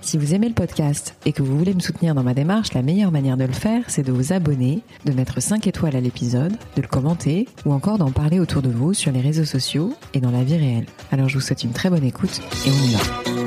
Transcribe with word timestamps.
Si 0.00 0.16
vous 0.16 0.34
aimez 0.34 0.48
le 0.48 0.54
podcast 0.54 1.14
et 1.26 1.32
que 1.32 1.42
vous 1.42 1.56
voulez 1.56 1.74
me 1.74 1.80
soutenir 1.80 2.14
dans 2.14 2.22
ma 2.22 2.34
démarche, 2.34 2.72
la 2.72 2.82
meilleure 2.82 3.12
manière 3.12 3.36
de 3.36 3.44
le 3.44 3.52
faire, 3.52 3.84
c'est 3.88 4.02
de 4.02 4.12
vous 4.12 4.32
abonner, 4.32 4.80
de 5.04 5.12
mettre 5.12 5.40
5 5.40 5.66
étoiles 5.66 5.94
à 5.94 6.00
l'épisode, 6.00 6.52
de 6.76 6.82
le 6.82 6.88
commenter 6.88 7.46
ou 7.66 7.72
encore 7.72 7.98
d'en 7.98 8.10
parler 8.10 8.40
autour 8.40 8.62
de 8.62 8.70
vous 8.70 8.94
sur 8.94 9.12
les 9.12 9.20
réseaux 9.20 9.44
sociaux 9.44 9.94
et 10.14 10.20
dans 10.20 10.30
la 10.30 10.42
vie 10.42 10.56
réelle. 10.56 10.86
Alors 11.12 11.28
je 11.28 11.34
vous 11.34 11.40
souhaite 11.44 11.64
une 11.64 11.72
très 11.72 11.90
bonne 11.90 12.04
écoute 12.04 12.40
et 12.66 12.70
on 12.70 12.84
y 12.84 12.92
va. 12.94 13.39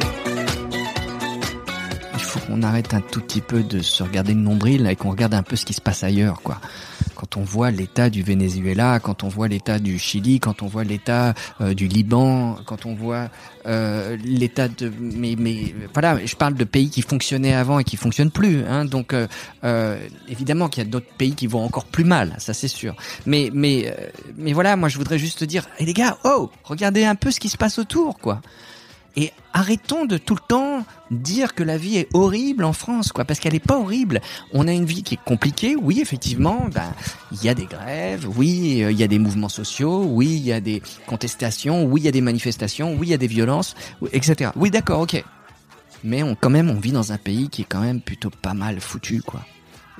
Qu'on 2.53 2.61
arrête 2.61 2.93
un 2.93 3.01
tout 3.01 3.19
petit 3.19 3.41
peu 3.41 3.63
de 3.63 3.81
se 3.81 4.03
regarder 4.03 4.35
le 4.35 4.39
nombril 4.39 4.85
et 4.85 4.95
qu'on 4.95 5.09
regarde 5.09 5.33
un 5.33 5.41
peu 5.41 5.55
ce 5.55 5.65
qui 5.65 5.73
se 5.73 5.81
passe 5.81 6.03
ailleurs, 6.03 6.43
quoi 6.43 6.61
quand 7.15 7.37
on 7.37 7.43
voit 7.43 7.71
l'état 7.71 8.09
du 8.09 8.21
Venezuela, 8.21 8.99
quand 8.99 9.23
on 9.23 9.29
voit 9.29 9.47
l'état 9.47 9.79
du 9.79 9.97
Chili, 9.97 10.39
quand 10.41 10.61
on 10.61 10.67
voit 10.67 10.83
l'état 10.83 11.33
euh, 11.61 11.73
du 11.73 11.87
Liban, 11.87 12.57
quand 12.65 12.85
on 12.85 12.95
voit 12.95 13.29
euh, 13.65 14.17
l'état 14.25 14.67
de 14.67 14.91
mais 14.99 15.35
mais 15.37 15.73
voilà, 15.93 16.17
je 16.25 16.35
parle 16.35 16.55
de 16.55 16.63
pays 16.65 16.89
qui 16.89 17.01
fonctionnaient 17.01 17.53
avant 17.53 17.79
et 17.79 17.83
qui 17.85 17.95
fonctionnent 17.95 18.31
plus. 18.31 18.65
Hein, 18.65 18.83
donc 18.85 19.13
euh, 19.13 19.27
euh 19.63 19.97
évidemment 20.27 20.67
qu'il 20.67 20.83
y 20.83 20.87
a 20.87 20.89
d'autres 20.89 21.13
pays 21.17 21.33
qui 21.33 21.47
vont 21.47 21.63
encore 21.63 21.85
plus 21.85 22.03
mal, 22.03 22.35
ça 22.39 22.53
c'est 22.53 22.67
sûr. 22.67 22.95
Mais 23.25 23.49
mais 23.53 23.87
euh, 23.87 24.09
mais 24.37 24.51
voilà, 24.51 24.75
moi 24.75 24.89
je 24.89 24.97
voudrais 24.97 25.17
juste 25.17 25.43
dire, 25.43 25.67
hey, 25.79 25.85
les 25.85 25.93
gars, 25.93 26.17
oh, 26.25 26.51
regardez 26.65 27.05
un 27.05 27.15
peu 27.15 27.31
ce 27.31 27.39
qui 27.39 27.49
se 27.49 27.57
passe 27.57 27.79
autour, 27.79 28.19
quoi. 28.19 28.41
Et 29.15 29.31
arrêtons 29.53 30.05
de 30.05 30.17
tout 30.17 30.33
le 30.33 30.41
temps 30.47 30.85
dire 31.11 31.53
que 31.53 31.61
la 31.61 31.77
vie 31.77 31.97
est 31.97 32.09
horrible 32.13 32.63
en 32.63 32.73
France, 32.73 33.11
quoi, 33.11 33.25
parce 33.25 33.39
qu'elle 33.39 33.53
est 33.53 33.59
pas 33.59 33.77
horrible. 33.77 34.21
On 34.53 34.67
a 34.67 34.71
une 34.71 34.85
vie 34.85 35.03
qui 35.03 35.15
est 35.15 35.23
compliquée, 35.23 35.75
oui, 35.75 35.99
effectivement. 36.01 36.67
Ben, 36.73 36.93
il 37.31 37.43
y 37.43 37.49
a 37.49 37.53
des 37.53 37.65
grèves, 37.65 38.27
oui, 38.35 38.83
il 38.89 38.97
y 38.97 39.03
a 39.03 39.07
des 39.07 39.19
mouvements 39.19 39.49
sociaux, 39.49 40.03
oui, 40.03 40.27
il 40.27 40.43
y 40.43 40.51
a 40.51 40.59
des 40.59 40.81
contestations, 41.05 41.85
oui, 41.85 42.01
il 42.01 42.03
y 42.05 42.07
a 42.07 42.11
des 42.11 42.21
manifestations, 42.21 42.95
oui, 42.95 43.07
il 43.07 43.11
y 43.11 43.13
a 43.13 43.17
des 43.17 43.27
violences, 43.27 43.75
etc. 44.11 44.49
Oui, 44.55 44.71
d'accord, 44.71 45.01
ok. 45.01 45.23
Mais 46.03 46.23
on, 46.23 46.35
quand 46.35 46.49
même, 46.49 46.69
on 46.69 46.79
vit 46.79 46.91
dans 46.91 47.11
un 47.11 47.17
pays 47.17 47.49
qui 47.49 47.61
est 47.61 47.67
quand 47.69 47.81
même 47.81 48.01
plutôt 48.01 48.31
pas 48.31 48.53
mal 48.53 48.81
foutu, 48.81 49.21
quoi. 49.21 49.41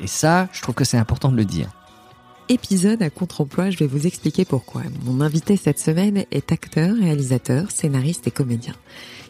Et 0.02 0.08
ça, 0.08 0.50
je 0.52 0.61
trouve 0.61 0.75
que 0.75 0.86
c'est 0.86 0.98
important 0.98 1.31
de 1.31 1.38
le 1.38 1.45
dire. 1.45 1.70
Épisode 2.49 3.02
à 3.02 3.09
contre-emploi, 3.09 3.69
je 3.69 3.77
vais 3.77 3.88
vous 3.88 4.05
expliquer 4.05 4.44
pourquoi. 4.44 4.81
Mon 5.05 5.22
invité 5.22 5.55
cette 5.55 5.80
semaine 5.80 6.25
est 6.30 6.52
acteur, 6.52 6.94
réalisateur, 6.94 7.72
scénariste 7.72 8.27
et 8.27 8.31
comédien. 8.31 8.73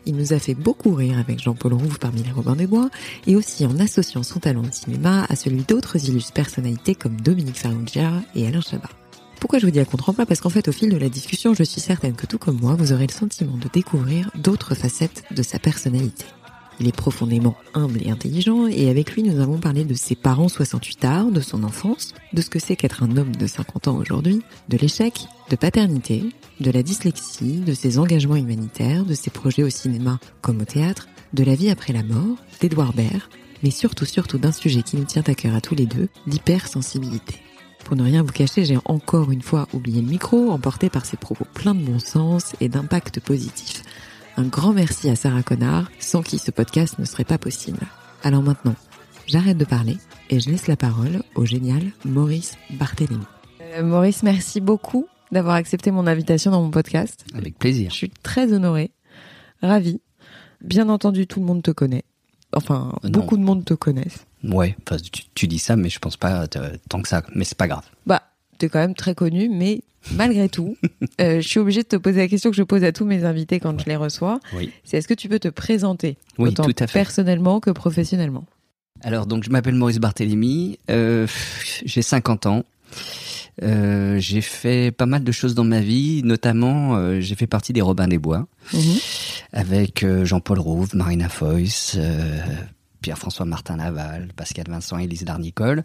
Il 0.08 0.16
nous 0.16 0.34
a 0.34 0.40
fait 0.40 0.56
beaucoup 0.56 0.96
rire 0.96 1.20
avec 1.20 1.40
Jean-Paul 1.40 1.74
Rouve 1.74 2.00
parmi 2.00 2.24
les 2.24 2.32
Robins 2.32 2.56
des 2.56 2.66
Bois 2.66 2.90
et 3.28 3.36
aussi 3.36 3.68
en 3.68 3.80
associant 3.80 4.24
son 4.24 4.40
talent 4.40 4.64
de 4.64 4.74
cinéma 4.74 5.26
à 5.30 5.36
celui 5.36 5.62
d'autres 5.62 6.10
illustres 6.10 6.34
personnalités 6.34 6.96
comme 6.96 7.22
Dominique 7.22 7.60
Farrugia 7.60 8.12
et 8.34 8.48
Alain 8.48 8.62
Chabat. 8.62 8.90
Pourquoi 9.40 9.60
je 9.60 9.68
vous 9.68 9.72
dis 9.72 9.80
à 9.80 9.86
contre-emploi? 9.86 10.26
Parce 10.26 10.42
qu'en 10.42 10.50
fait, 10.50 10.68
au 10.68 10.72
fil 10.72 10.90
de 10.90 10.98
la 10.98 11.10
discussion, 11.10 11.54
je 11.54 11.64
suis 11.64 11.82
certaine 11.82 12.16
que 12.16 12.26
tout 12.26 12.40
comme 12.40 12.60
moi, 12.60 12.74
vous 12.74 12.94
aurez 12.94 13.06
le 13.06 13.14
sentiment 13.14 13.58
de 13.58 13.70
découvrir 13.72 14.32
d'autres 14.36 14.74
facettes 14.74 15.24
de 15.30 15.44
sa 15.44 15.60
personnalité. 15.60 16.26
Il 16.80 16.88
est 16.88 16.96
profondément 16.96 17.56
humble 17.74 18.02
et 18.04 18.10
intelligent 18.10 18.68
et 18.68 18.90
avec 18.90 19.14
lui 19.14 19.24
nous 19.24 19.40
avons 19.42 19.60
parlé 19.60 19.84
de 19.84 19.94
ses 19.94 20.16
parents 20.16 20.50
68 20.50 21.00
tard, 21.00 21.26
de 21.32 21.42
son 21.42 21.64
enfance, 21.64 22.14
de 22.34 22.42
ce 22.42 22.50
que 22.50 22.60
c'est 22.60 22.76
qu'être 22.76 23.04
un 23.04 23.18
homme 23.18 23.36
de 23.36 23.48
50 23.48 23.88
ans 23.88 23.98
aujourd'hui, 23.98 24.42
de 24.70 24.78
l'échec, 24.78 25.28
de 25.50 25.56
paternité, 25.56 26.24
de 26.60 26.72
la 26.72 26.84
dyslexie, 26.84 27.60
de 27.60 27.74
ses 27.74 28.00
engagements 28.00 28.36
humanitaires, 28.36 29.06
de 29.06 29.14
ses 29.14 29.30
projets 29.30 29.64
au 29.64 29.70
cinéma 29.70 30.20
comme 30.42 30.62
au 30.62 30.66
théâtre, 30.66 31.08
de 31.34 31.44
la 31.44 31.56
vie 31.56 31.70
après 31.70 31.94
la 31.94 32.04
mort, 32.04 32.38
d'Edouard 32.62 32.94
Baird, 32.94 33.22
mais 33.64 33.72
surtout 33.72 34.06
surtout 34.06 34.38
d'un 34.38 34.52
sujet 34.52 34.84
qui 34.84 34.98
nous 34.98 35.06
tient 35.06 35.24
à 35.26 35.36
cœur 35.36 35.56
à 35.56 35.62
tous 35.62 35.76
les 35.76 35.86
deux, 35.86 36.10
l'hypersensibilité. 36.28 37.36
Pour 37.84 37.96
ne 37.96 38.04
rien 38.04 38.24
vous 38.24 38.32
cacher, 38.32 38.66
j'ai 38.66 38.78
encore 38.86 39.32
une 39.32 39.42
fois 39.42 39.68
oublié 39.74 40.02
le 40.02 40.08
micro, 40.08 40.52
emporté 40.52 40.90
par 40.90 41.06
ses 41.06 41.18
propos 41.18 41.46
pleins 41.54 41.76
de 41.76 41.84
bon 41.84 42.00
sens 42.00 42.54
et 42.62 42.70
d'impact 42.70 43.20
positif. 43.20 43.84
Un 44.36 44.48
grand 44.48 44.74
merci 44.74 45.10
à 45.10 45.16
Sarah 45.16 45.44
Connard, 45.44 45.92
sans 46.00 46.24
qui 46.24 46.40
ce 46.40 46.50
podcast 46.50 46.98
ne 46.98 47.06
serait 47.06 47.24
pas 47.24 47.38
possible. 47.38 47.80
Alors 48.24 48.42
maintenant, 48.42 48.74
j'arrête 49.28 49.60
de 49.60 49.66
parler 49.66 49.98
et 50.32 50.40
je 50.40 50.50
laisse 50.50 50.66
la 50.66 50.76
parole 50.76 51.22
au 51.36 51.46
génial 51.46 51.84
Maurice 52.04 52.58
Barthélémy. 52.72 53.24
Euh, 53.62 53.84
Maurice, 53.84 54.24
merci 54.24 54.60
beaucoup 54.60 55.08
d'avoir 55.32 55.54
accepté 55.54 55.92
mon 55.92 56.08
invitation 56.08 56.50
dans 56.50 56.64
mon 56.64 56.72
podcast. 56.72 57.26
Avec 57.36 57.60
plaisir. 57.60 57.92
Je 57.92 57.96
suis 57.96 58.10
très 58.10 58.52
honorée, 58.54 58.90
ravie. 59.62 60.02
Bien 60.62 60.90
entendu, 60.90 61.28
tout 61.28 61.40
le 61.40 61.46
monde 61.46 61.62
te 61.62 61.72
connaît. 61.72 62.04
Enfin, 62.56 62.92
euh, 63.04 63.10
beaucoup 63.10 63.38
de 63.38 63.44
monde 63.44 63.64
te 63.64 63.76
connaissent. 63.76 64.26
Ouais, 64.44 64.76
enfin, 64.82 64.98
tu, 64.98 65.26
tu, 65.36 65.48
dis 65.48 65.60
ça, 65.60 65.76
mais 65.76 65.90
je 65.90 66.00
pense 66.00 66.18
pas 66.18 66.48
euh, 66.56 66.78
tant 66.90 67.04
que 67.04 67.08
ça. 67.08 67.22
Mais 67.36 67.44
c'est 67.44 67.58
pas 67.58 67.68
grave. 67.68 67.86
Bah, 68.08 68.24
t'es 68.64 68.70
quand 68.70 68.80
même 68.80 68.94
très 68.96 69.14
connu, 69.14 69.50
mais 69.50 69.82
malgré 70.12 70.48
tout, 70.48 70.78
euh, 71.22 71.42
je 71.42 71.48
suis 71.48 71.60
obligée 71.60 71.84
de 71.84 71.88
te 71.88 71.96
poser 71.98 72.20
la 72.22 72.28
question 72.30 72.50
que 72.50 72.56
je 72.56 72.64
pose 72.64 72.84
à 72.86 72.92
tous 72.94 73.04
mes 73.06 73.26
invités 73.26 73.60
quand 73.60 73.78
je 73.78 73.86
les 73.86 73.98
reçois. 73.98 74.40
Oui. 74.56 74.72
C'est 74.86 74.98
est-ce 74.98 75.08
que 75.08 75.14
tu 75.14 75.28
peux 75.28 75.40
te 75.40 75.50
présenter 75.50 76.16
oui, 76.38 76.50
autant 76.50 76.64
tout 76.64 76.74
à 76.80 76.88
fait. 76.88 76.94
personnellement 77.00 77.60
que 77.60 77.72
professionnellement? 77.72 78.46
Alors, 79.02 79.26
donc, 79.28 79.44
je 79.44 79.50
m'appelle 79.50 79.76
Maurice 79.76 80.00
Barthélémy, 80.00 80.80
euh, 80.90 81.28
j'ai 81.86 82.02
50 82.02 82.46
ans. 82.46 82.64
Euh, 83.62 84.18
j'ai 84.20 84.40
fait 84.42 84.92
pas 84.92 85.06
mal 85.06 85.24
de 85.24 85.32
choses 85.34 85.56
dans 85.56 85.64
ma 85.66 85.82
vie, 85.82 86.22
notamment 86.24 86.96
euh, 86.96 87.20
j'ai 87.20 87.36
fait 87.36 87.46
partie 87.48 87.74
des 87.74 87.82
Robins 87.82 88.08
des 88.08 88.18
Bois 88.18 88.48
Mhm. 88.74 88.80
avec 89.52 90.04
euh, 90.04 90.24
Jean-Paul 90.26 90.60
Rouve, 90.60 90.96
Marina 90.96 91.28
Foïs, 91.30 91.98
Pierre-François 93.04 93.46
Martin 93.46 93.78
Laval, 93.78 94.30
Pascal 94.36 94.66
Vincent 94.68 94.98
et 94.98 95.06
Lise 95.06 95.26
Darnicole. 95.26 95.84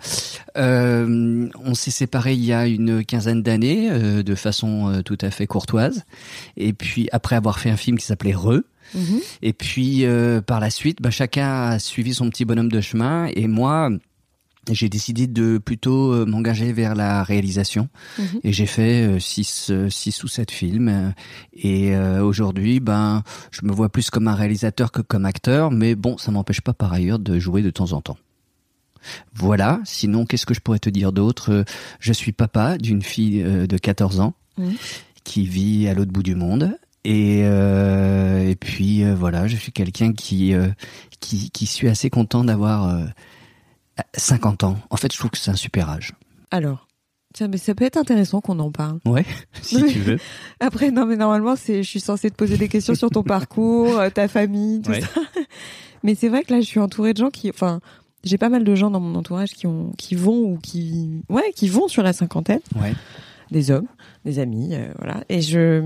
Euh, 0.56 1.48
on 1.62 1.74
s'est 1.74 1.90
séparés 1.90 2.34
il 2.34 2.44
y 2.44 2.52
a 2.54 2.66
une 2.66 3.04
quinzaine 3.04 3.42
d'années 3.42 3.90
euh, 3.90 4.22
de 4.22 4.34
façon 4.34 4.88
euh, 4.88 5.02
tout 5.02 5.18
à 5.20 5.30
fait 5.30 5.46
courtoise. 5.46 6.04
Et 6.56 6.72
puis 6.72 7.08
après 7.12 7.36
avoir 7.36 7.58
fait 7.58 7.70
un 7.70 7.76
film 7.76 7.98
qui 7.98 8.06
s'appelait 8.06 8.34
Re. 8.34 8.62
Mhm. 8.94 9.20
Et 9.42 9.52
puis 9.52 10.06
euh, 10.06 10.40
par 10.40 10.60
la 10.60 10.70
suite, 10.70 11.02
bah, 11.02 11.10
chacun 11.10 11.70
a 11.70 11.78
suivi 11.78 12.14
son 12.14 12.30
petit 12.30 12.44
bonhomme 12.44 12.70
de 12.70 12.80
chemin. 12.80 13.28
Et 13.34 13.48
moi, 13.48 13.90
j'ai 14.74 14.88
décidé 14.88 15.26
de 15.26 15.58
plutôt 15.58 16.12
euh, 16.12 16.24
m'engager 16.26 16.72
vers 16.72 16.94
la 16.94 17.22
réalisation. 17.22 17.88
Mhm. 18.18 18.26
Et 18.44 18.52
j'ai 18.52 18.66
fait 18.66 19.06
euh, 19.06 19.18
six, 19.18 19.68
euh, 19.70 19.88
six 19.90 20.22
ou 20.24 20.28
sept 20.28 20.50
films. 20.50 20.88
euh, 20.88 21.10
Et 21.54 21.94
euh, 21.94 22.22
aujourd'hui, 22.22 22.80
ben, 22.80 23.22
je 23.50 23.64
me 23.64 23.72
vois 23.72 23.88
plus 23.88 24.10
comme 24.10 24.28
un 24.28 24.34
réalisateur 24.34 24.92
que 24.92 25.00
comme 25.02 25.24
acteur. 25.24 25.70
Mais 25.70 25.94
bon, 25.94 26.18
ça 26.18 26.30
m'empêche 26.30 26.60
pas 26.60 26.72
par 26.74 26.92
ailleurs 26.92 27.18
de 27.18 27.38
jouer 27.38 27.62
de 27.62 27.70
temps 27.70 27.92
en 27.92 28.00
temps. 28.00 28.18
Voilà. 29.34 29.80
Sinon, 29.84 30.26
qu'est-ce 30.26 30.46
que 30.46 30.54
je 30.54 30.60
pourrais 30.60 30.78
te 30.80 30.90
dire 30.90 31.12
d'autre? 31.12 31.52
Euh, 31.52 31.64
Je 32.00 32.12
suis 32.12 32.32
papa 32.32 32.78
d'une 32.78 33.02
fille 33.02 33.42
euh, 33.42 33.66
de 33.66 33.78
14 33.78 34.20
ans 34.20 34.34
qui 35.24 35.46
vit 35.46 35.86
à 35.88 35.94
l'autre 35.94 36.10
bout 36.10 36.22
du 36.24 36.34
monde. 36.34 36.76
Et, 37.04 37.42
euh, 37.44 38.48
et 38.48 38.56
puis 38.56 39.04
euh, 39.04 39.14
voilà, 39.14 39.46
je 39.46 39.56
suis 39.56 39.70
quelqu'un 39.72 40.12
qui, 40.12 40.52
euh, 40.52 40.66
qui 41.20 41.50
qui 41.50 41.64
suis 41.66 41.88
assez 41.88 42.10
content 42.10 42.42
d'avoir 42.44 42.88
euh, 42.88 43.04
50 44.16 44.64
ans. 44.64 44.76
En 44.90 44.96
fait, 44.96 45.12
je 45.12 45.18
trouve 45.18 45.30
que 45.30 45.38
c'est 45.38 45.50
un 45.50 45.54
super 45.56 45.88
âge. 45.90 46.12
Alors, 46.50 46.86
tiens, 47.34 47.48
mais 47.48 47.58
ça 47.58 47.74
peut 47.74 47.84
être 47.84 47.96
intéressant 47.96 48.40
qu'on 48.40 48.58
en 48.58 48.70
parle. 48.70 49.00
Ouais, 49.04 49.24
si 49.62 49.82
tu 49.84 49.98
veux. 49.98 50.18
Après, 50.60 50.90
non, 50.90 51.06
mais 51.06 51.16
normalement, 51.16 51.56
c'est, 51.56 51.82
je 51.82 51.88
suis 51.88 52.00
censée 52.00 52.30
te 52.30 52.36
poser 52.36 52.56
des 52.56 52.68
questions 52.68 52.94
sur 52.94 53.10
ton 53.10 53.22
parcours, 53.22 53.98
euh, 53.98 54.10
ta 54.10 54.28
famille, 54.28 54.82
tout 54.82 54.90
Ouais. 54.90 55.00
ça. 55.00 55.08
Mais 56.04 56.14
c'est 56.14 56.28
vrai 56.28 56.44
que 56.44 56.54
là, 56.54 56.60
je 56.60 56.66
suis 56.66 56.78
entourée 56.78 57.12
de 57.12 57.18
gens 57.18 57.30
qui, 57.30 57.50
enfin, 57.50 57.80
j'ai 58.22 58.38
pas 58.38 58.48
mal 58.48 58.62
de 58.62 58.74
gens 58.76 58.88
dans 58.88 59.00
mon 59.00 59.16
entourage 59.16 59.50
qui 59.50 59.66
ont, 59.66 59.90
qui 59.98 60.14
vont 60.14 60.52
ou 60.52 60.58
qui, 60.62 61.22
ouais, 61.28 61.50
qui 61.56 61.68
vont 61.68 61.88
sur 61.88 62.04
la 62.04 62.12
cinquantaine. 62.12 62.60
Ouais. 62.76 62.94
Des 63.50 63.70
hommes, 63.72 63.88
des 64.24 64.38
amis, 64.38 64.70
euh, 64.72 64.88
voilà. 64.98 65.22
Et 65.28 65.40
je, 65.40 65.82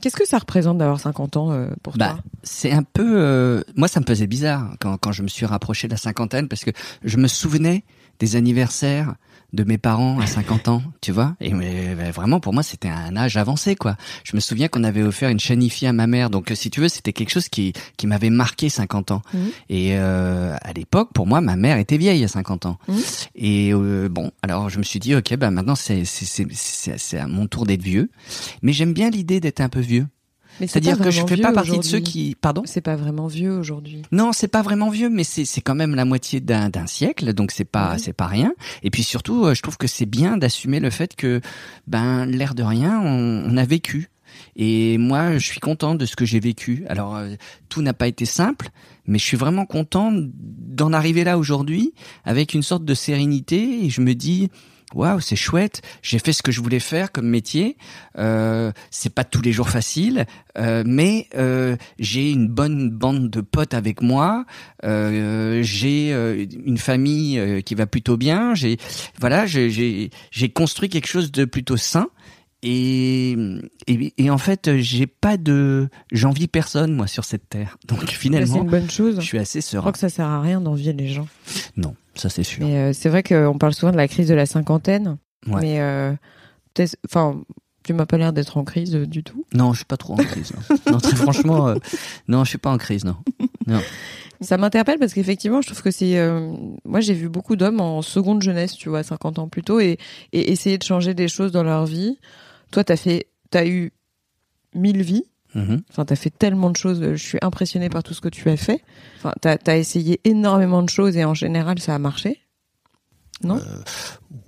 qu'est-ce 0.00 0.16
que 0.16 0.26
ça 0.26 0.38
représente 0.38 0.78
d'avoir 0.78 1.00
50 1.00 1.36
ans 1.36 1.52
euh, 1.52 1.68
pour 1.82 1.96
Bah, 1.96 2.10
toi? 2.14 2.18
c'est 2.42 2.72
un 2.72 2.82
peu. 2.82 3.14
euh, 3.20 3.62
moi, 3.76 3.88
ça 3.88 4.00
me 4.00 4.04
faisait 4.06 4.26
bizarre 4.26 4.74
quand, 4.80 4.96
quand 4.98 5.12
je 5.12 5.22
me 5.22 5.28
suis 5.28 5.46
rapproché 5.46 5.88
de 5.88 5.92
la 5.92 5.98
cinquantaine 5.98 6.48
parce 6.48 6.64
que 6.64 6.70
je 7.04 7.16
me 7.18 7.28
souvenais 7.28 7.84
des 8.18 8.36
anniversaires 8.36 9.14
de 9.52 9.64
mes 9.64 9.78
parents 9.78 10.18
à 10.18 10.26
50 10.26 10.68
ans, 10.68 10.82
tu 11.00 11.12
vois. 11.12 11.34
Et 11.40 11.52
mais, 11.52 11.94
vraiment, 12.10 12.40
pour 12.40 12.54
moi, 12.54 12.62
c'était 12.62 12.88
un 12.88 13.16
âge 13.16 13.36
avancé, 13.36 13.76
quoi. 13.76 13.96
Je 14.24 14.34
me 14.34 14.40
souviens 14.40 14.68
qu'on 14.68 14.84
avait 14.84 15.02
offert 15.02 15.28
une 15.28 15.40
chanifie 15.40 15.86
à 15.86 15.92
ma 15.92 16.06
mère, 16.06 16.30
donc 16.30 16.50
euh, 16.50 16.54
si 16.54 16.70
tu 16.70 16.80
veux, 16.80 16.88
c'était 16.88 17.12
quelque 17.12 17.30
chose 17.30 17.48
qui 17.48 17.72
qui 17.96 18.06
m'avait 18.06 18.30
marqué 18.30 18.68
50 18.68 19.10
ans. 19.10 19.22
Mhm. 19.34 19.50
Et 19.68 19.90
euh, 19.92 20.56
à 20.60 20.72
l'époque, 20.72 21.10
pour 21.12 21.26
moi, 21.26 21.40
ma 21.40 21.56
mère 21.56 21.78
était 21.78 21.98
vieille 21.98 22.24
à 22.24 22.28
50 22.28 22.66
ans. 22.66 22.78
Mhm. 22.88 22.96
Et 23.34 23.74
euh, 23.74 24.08
bon, 24.08 24.30
alors 24.42 24.70
je 24.70 24.78
me 24.78 24.84
suis 24.84 25.00
dit, 25.00 25.14
ok, 25.14 25.36
bah 25.36 25.50
maintenant 25.50 25.74
c'est 25.74 26.04
c'est 26.04 26.24
c'est 26.24 26.46
c'est 26.52 26.98
c'est 26.98 27.18
à 27.18 27.26
mon 27.26 27.46
tour 27.46 27.66
d'être 27.66 27.82
vieux. 27.82 28.10
Mais 28.62 28.72
j'aime 28.72 28.92
bien 28.92 29.10
l'idée 29.10 29.40
d'être 29.40 29.60
un 29.60 29.68
peu 29.68 29.80
vieux. 29.80 30.06
C'est-à-dire 30.60 30.98
que 30.98 31.10
je 31.10 31.22
vraiment 31.22 31.36
fais 31.36 31.42
pas 31.42 31.52
partie 31.52 31.78
de 31.78 31.84
ceux 31.84 32.00
qui, 32.00 32.36
pardon. 32.40 32.62
C'est 32.66 32.80
pas 32.80 32.96
vraiment 32.96 33.26
vieux 33.26 33.52
aujourd'hui. 33.52 34.02
Non, 34.12 34.32
c'est 34.32 34.48
pas 34.48 34.62
vraiment 34.62 34.90
vieux, 34.90 35.08
mais 35.08 35.24
c'est 35.24 35.60
quand 35.60 35.74
même 35.74 35.94
la 35.94 36.04
moitié 36.04 36.40
d'un 36.40 36.86
siècle, 36.86 37.32
donc 37.32 37.50
c'est 37.52 37.64
pas 37.64 37.92
Ouais. 37.92 37.98
c'est 37.98 38.12
pas 38.12 38.26
rien. 38.26 38.52
Et 38.82 38.90
puis 38.90 39.02
surtout, 39.02 39.44
euh, 39.44 39.54
je 39.54 39.62
trouve 39.62 39.76
que 39.76 39.86
c'est 39.86 40.06
bien 40.06 40.36
d'assumer 40.36 40.78
le 40.78 40.90
fait 40.90 41.16
que 41.16 41.40
ben 41.86 42.26
l'air 42.26 42.54
de 42.54 42.62
rien, 42.62 43.00
on, 43.00 43.44
on 43.46 43.56
a 43.56 43.64
vécu. 43.64 44.10
Et 44.56 44.98
moi, 44.98 45.38
je 45.38 45.44
suis 45.44 45.60
content 45.60 45.94
de 45.94 46.06
ce 46.06 46.16
que 46.16 46.24
j'ai 46.24 46.40
vécu. 46.40 46.84
Alors, 46.88 47.16
euh, 47.16 47.34
tout 47.68 47.82
n'a 47.82 47.92
pas 47.92 48.06
été 48.06 48.24
simple, 48.24 48.70
mais 49.06 49.18
je 49.18 49.24
suis 49.24 49.36
vraiment 49.36 49.66
content 49.66 50.12
d'en 50.14 50.92
arriver 50.92 51.24
là 51.24 51.38
aujourd'hui 51.38 51.92
avec 52.24 52.54
une 52.54 52.62
sorte 52.62 52.84
de 52.84 52.94
sérénité. 52.94 53.84
Et 53.84 53.90
je 53.90 54.00
me 54.00 54.14
dis, 54.14 54.50
waouh, 54.94 55.20
c'est 55.20 55.36
chouette. 55.36 55.82
J'ai 56.02 56.18
fait 56.18 56.32
ce 56.32 56.42
que 56.42 56.52
je 56.52 56.60
voulais 56.60 56.78
faire 56.80 57.12
comme 57.12 57.28
métier. 57.28 57.76
Euh, 58.18 58.72
c'est 58.90 59.14
pas 59.14 59.24
tous 59.24 59.42
les 59.42 59.52
jours 59.52 59.68
facile, 59.68 60.26
euh, 60.58 60.82
mais 60.86 61.28
euh, 61.36 61.76
j'ai 61.98 62.30
une 62.30 62.48
bonne 62.48 62.90
bande 62.90 63.30
de 63.30 63.40
potes 63.40 63.74
avec 63.74 64.02
moi. 64.02 64.44
Euh, 64.84 65.60
j'ai 65.62 66.10
une 66.64 66.78
famille 66.78 67.62
qui 67.64 67.74
va 67.74 67.86
plutôt 67.86 68.16
bien. 68.16 68.54
J'ai 68.54 68.76
voilà, 69.20 69.46
j'ai 69.46 70.10
construit 70.54 70.88
quelque 70.88 71.08
chose 71.08 71.32
de 71.32 71.44
plutôt 71.44 71.76
sain. 71.76 72.08
Et, 72.64 73.32
et, 73.88 74.14
et 74.18 74.30
en 74.30 74.38
fait, 74.38 74.76
j'ai 74.78 75.08
pas 75.08 75.36
de, 75.36 75.88
j'envie 76.12 76.46
personne 76.46 76.94
moi 76.94 77.08
sur 77.08 77.24
cette 77.24 77.48
terre. 77.48 77.76
Donc 77.88 78.02
C'est 78.06 78.12
finalement, 78.14 78.62
une 78.62 78.70
bonne 78.70 78.88
chose. 78.88 79.16
je 79.18 79.24
suis 79.24 79.38
assez 79.38 79.60
Je 79.60 79.66
crois 79.66 79.80
serein. 79.80 79.92
que 79.92 79.98
ça 79.98 80.08
sert 80.08 80.26
à 80.28 80.40
rien 80.40 80.60
d'envier 80.60 80.92
les 80.92 81.08
gens. 81.08 81.26
Non, 81.76 81.96
ça 82.14 82.28
c'est 82.28 82.42
sûr. 82.42 82.64
Mais 82.66 82.76
euh, 82.76 82.92
c'est 82.92 83.08
vrai 83.08 83.22
qu'on 83.22 83.56
parle 83.58 83.74
souvent 83.74 83.92
de 83.92 83.96
la 83.96 84.08
crise 84.08 84.28
de 84.28 84.34
la 84.34 84.46
cinquantaine. 84.46 85.16
Ouais. 85.46 85.60
Mais 85.60 85.80
euh, 85.80 86.12
enfin, 87.06 87.40
tu 87.84 87.92
m'as 87.94 88.06
pas 88.06 88.16
l'air 88.18 88.32
d'être 88.32 88.56
en 88.56 88.64
crise 88.64 88.94
euh, 88.94 89.06
du 89.06 89.22
tout. 89.24 89.44
Non, 89.52 89.72
je 89.72 89.78
suis 89.78 89.84
pas 89.84 89.96
trop 89.96 90.14
en 90.14 90.16
crise. 90.16 90.52
Non, 90.70 90.76
Non, 90.92 90.98
très 90.98 91.16
franchement, 91.16 91.68
euh, 91.68 91.74
non, 92.28 92.44
je 92.44 92.50
suis 92.50 92.58
pas 92.58 92.70
en 92.70 92.78
crise, 92.78 93.04
non. 93.04 93.16
Ça 94.40 94.56
m'interpelle 94.56 94.98
parce 94.98 95.14
qu'effectivement, 95.14 95.62
je 95.62 95.68
trouve 95.68 95.82
que 95.82 95.90
c'est. 95.92 96.18
euh, 96.18 96.52
moi, 96.84 97.00
j'ai 97.00 97.14
vu 97.14 97.28
beaucoup 97.28 97.54
d'hommes 97.56 97.80
en 97.80 98.02
seconde 98.02 98.42
jeunesse, 98.42 98.74
tu 98.74 98.88
vois, 98.88 99.02
50 99.04 99.38
ans 99.38 99.48
plus 99.48 99.62
tôt, 99.62 99.78
et, 99.80 99.98
et 100.32 100.50
essayer 100.52 100.78
de 100.78 100.82
changer 100.82 101.14
des 101.14 101.28
choses 101.28 101.52
dans 101.52 101.62
leur 101.62 101.86
vie. 101.86 102.18
Toi, 102.72 102.82
t'as 102.84 102.96
fait, 102.96 103.28
t'as 103.50 103.66
eu 103.66 103.92
mille 104.74 105.02
vies. 105.02 105.24
Mhm. 105.54 105.82
Enfin, 105.90 106.04
t'as 106.04 106.16
fait 106.16 106.30
tellement 106.30 106.70
de 106.70 106.76
choses. 106.76 107.00
Je 107.02 107.22
suis 107.22 107.38
impressionnée 107.42 107.88
par 107.88 108.02
tout 108.02 108.14
ce 108.14 108.20
que 108.20 108.28
tu 108.28 108.48
as 108.48 108.56
fait. 108.56 108.82
Enfin, 109.18 109.32
t'as 109.40 109.56
as 109.66 109.76
essayé 109.76 110.20
énormément 110.24 110.82
de 110.82 110.88
choses 110.88 111.16
et 111.16 111.24
en 111.24 111.34
général, 111.34 111.78
ça 111.78 111.94
a 111.94 111.98
marché. 111.98 112.40
Non? 113.42 113.60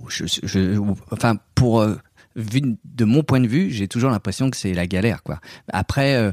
Je, 0.08 0.24
je, 0.26 0.78
enfin, 1.10 1.36
pour 1.54 1.80
euh, 1.80 1.96
vu 2.36 2.76
de 2.84 3.04
mon 3.04 3.22
point 3.22 3.40
de 3.40 3.46
vue, 3.46 3.70
j'ai 3.70 3.88
toujours 3.88 4.10
l'impression 4.10 4.50
que 4.50 4.56
c'est 4.56 4.72
la 4.72 4.86
galère, 4.86 5.22
quoi. 5.22 5.40
Après, 5.72 6.14
euh, 6.14 6.32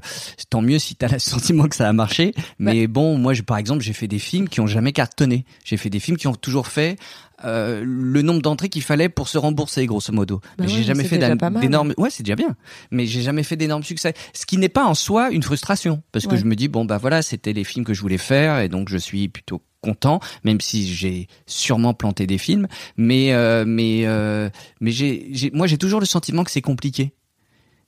tant 0.50 0.62
mieux 0.62 0.80
si 0.80 0.96
t'as 0.96 1.08
le 1.08 1.20
sentiment 1.20 1.68
que 1.68 1.76
ça 1.76 1.88
a 1.88 1.94
marché. 1.94 2.34
Mais 2.60 2.88
bon, 2.88 3.18
moi, 3.18 3.34
je, 3.34 3.42
par 3.42 3.58
exemple, 3.58 3.82
j'ai 3.82 3.94
fait 3.94 4.08
des 4.08 4.20
films 4.20 4.50
qui 4.50 4.62
ont 4.62 4.68
jamais 4.68 4.94
cartonné. 4.94 5.46
J'ai 5.64 5.78
fait 5.78 5.90
des 5.90 6.00
films 6.00 6.18
qui 6.18 6.28
ont 6.28 6.36
toujours 6.36 6.68
fait 6.68 6.98
euh, 7.46 7.82
le 7.86 8.22
nombre 8.22 8.42
d'entrées 8.42 8.70
qu'il 8.70 8.84
fallait 8.84 9.10
pour 9.10 9.28
se 9.28 9.38
rembourser, 9.38 9.86
grosso 9.86 10.12
modo. 10.14 10.42
Bah 10.58 10.66
j'ai 10.68 10.78
ouais, 10.78 10.84
jamais 10.84 11.04
fait 11.04 11.18
d'énormes. 11.18 11.94
Ouais, 11.98 12.10
c'est 12.10 12.24
déjà 12.24 12.36
bien. 12.36 12.56
Mais 12.92 13.06
j'ai 13.06 13.22
jamais 13.22 13.44
fait 13.44 13.56
d'énormes 13.56 13.84
succès. 13.84 14.14
Ce 14.34 14.46
qui 14.46 14.58
n'est 14.58 14.70
pas 14.70 14.86
en 14.86 14.94
soi 14.94 15.32
une 15.32 15.44
frustration, 15.44 16.02
parce 16.12 16.28
que 16.28 16.36
je 16.38 16.46
me 16.46 16.56
dis 16.56 16.68
bon 16.68 16.86
bah 16.86 16.98
voilà, 16.98 17.22
c'était 17.22 17.54
les 17.54 17.64
films 17.64 17.86
que 17.86 17.94
je 17.94 18.02
voulais 18.02 18.18
faire, 18.18 18.60
et 18.60 18.70
donc 18.70 18.90
je 18.90 18.98
suis 18.98 19.28
plutôt 19.28 19.62
content, 19.82 20.20
même 20.44 20.62
si 20.62 20.88
j'ai 20.94 21.28
sûrement 21.48 21.94
planté 21.94 22.28
des 22.28 22.38
films. 22.38 22.68
Mais 22.98 23.34
euh, 23.34 23.66
mais 23.68 24.06
euh, 24.06 24.50
mais 24.80 24.92
j'ai 24.92 25.52
moi 25.54 25.68
j'ai 25.68 25.78
toujours 25.78 26.00
le 26.00 26.06
sentiment 26.06 26.44
que 26.44 26.52
c'est 26.52 26.62
compliqué. 26.62 27.14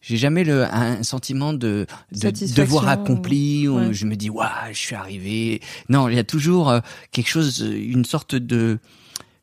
J'ai 0.02 0.18
jamais 0.18 0.44
le 0.44 0.66
un 0.66 1.02
sentiment 1.04 1.54
de, 1.54 1.88
de 2.12 2.54
devoir 2.56 2.90
accompli 2.90 3.70
où 3.70 3.78
ouais. 3.78 3.94
je 3.94 4.06
me 4.06 4.16
dis 4.16 4.30
waouh 4.30 4.50
je 4.74 4.78
suis 4.78 4.96
arrivé. 4.96 5.62
Non, 5.88 6.10
il 6.10 6.16
y 6.16 6.20
a 6.20 6.26
toujours 6.26 6.70
euh, 6.70 6.82
quelque 7.12 7.30
chose, 7.30 7.62
une 7.62 8.04
sorte 8.04 8.36
de 8.36 8.80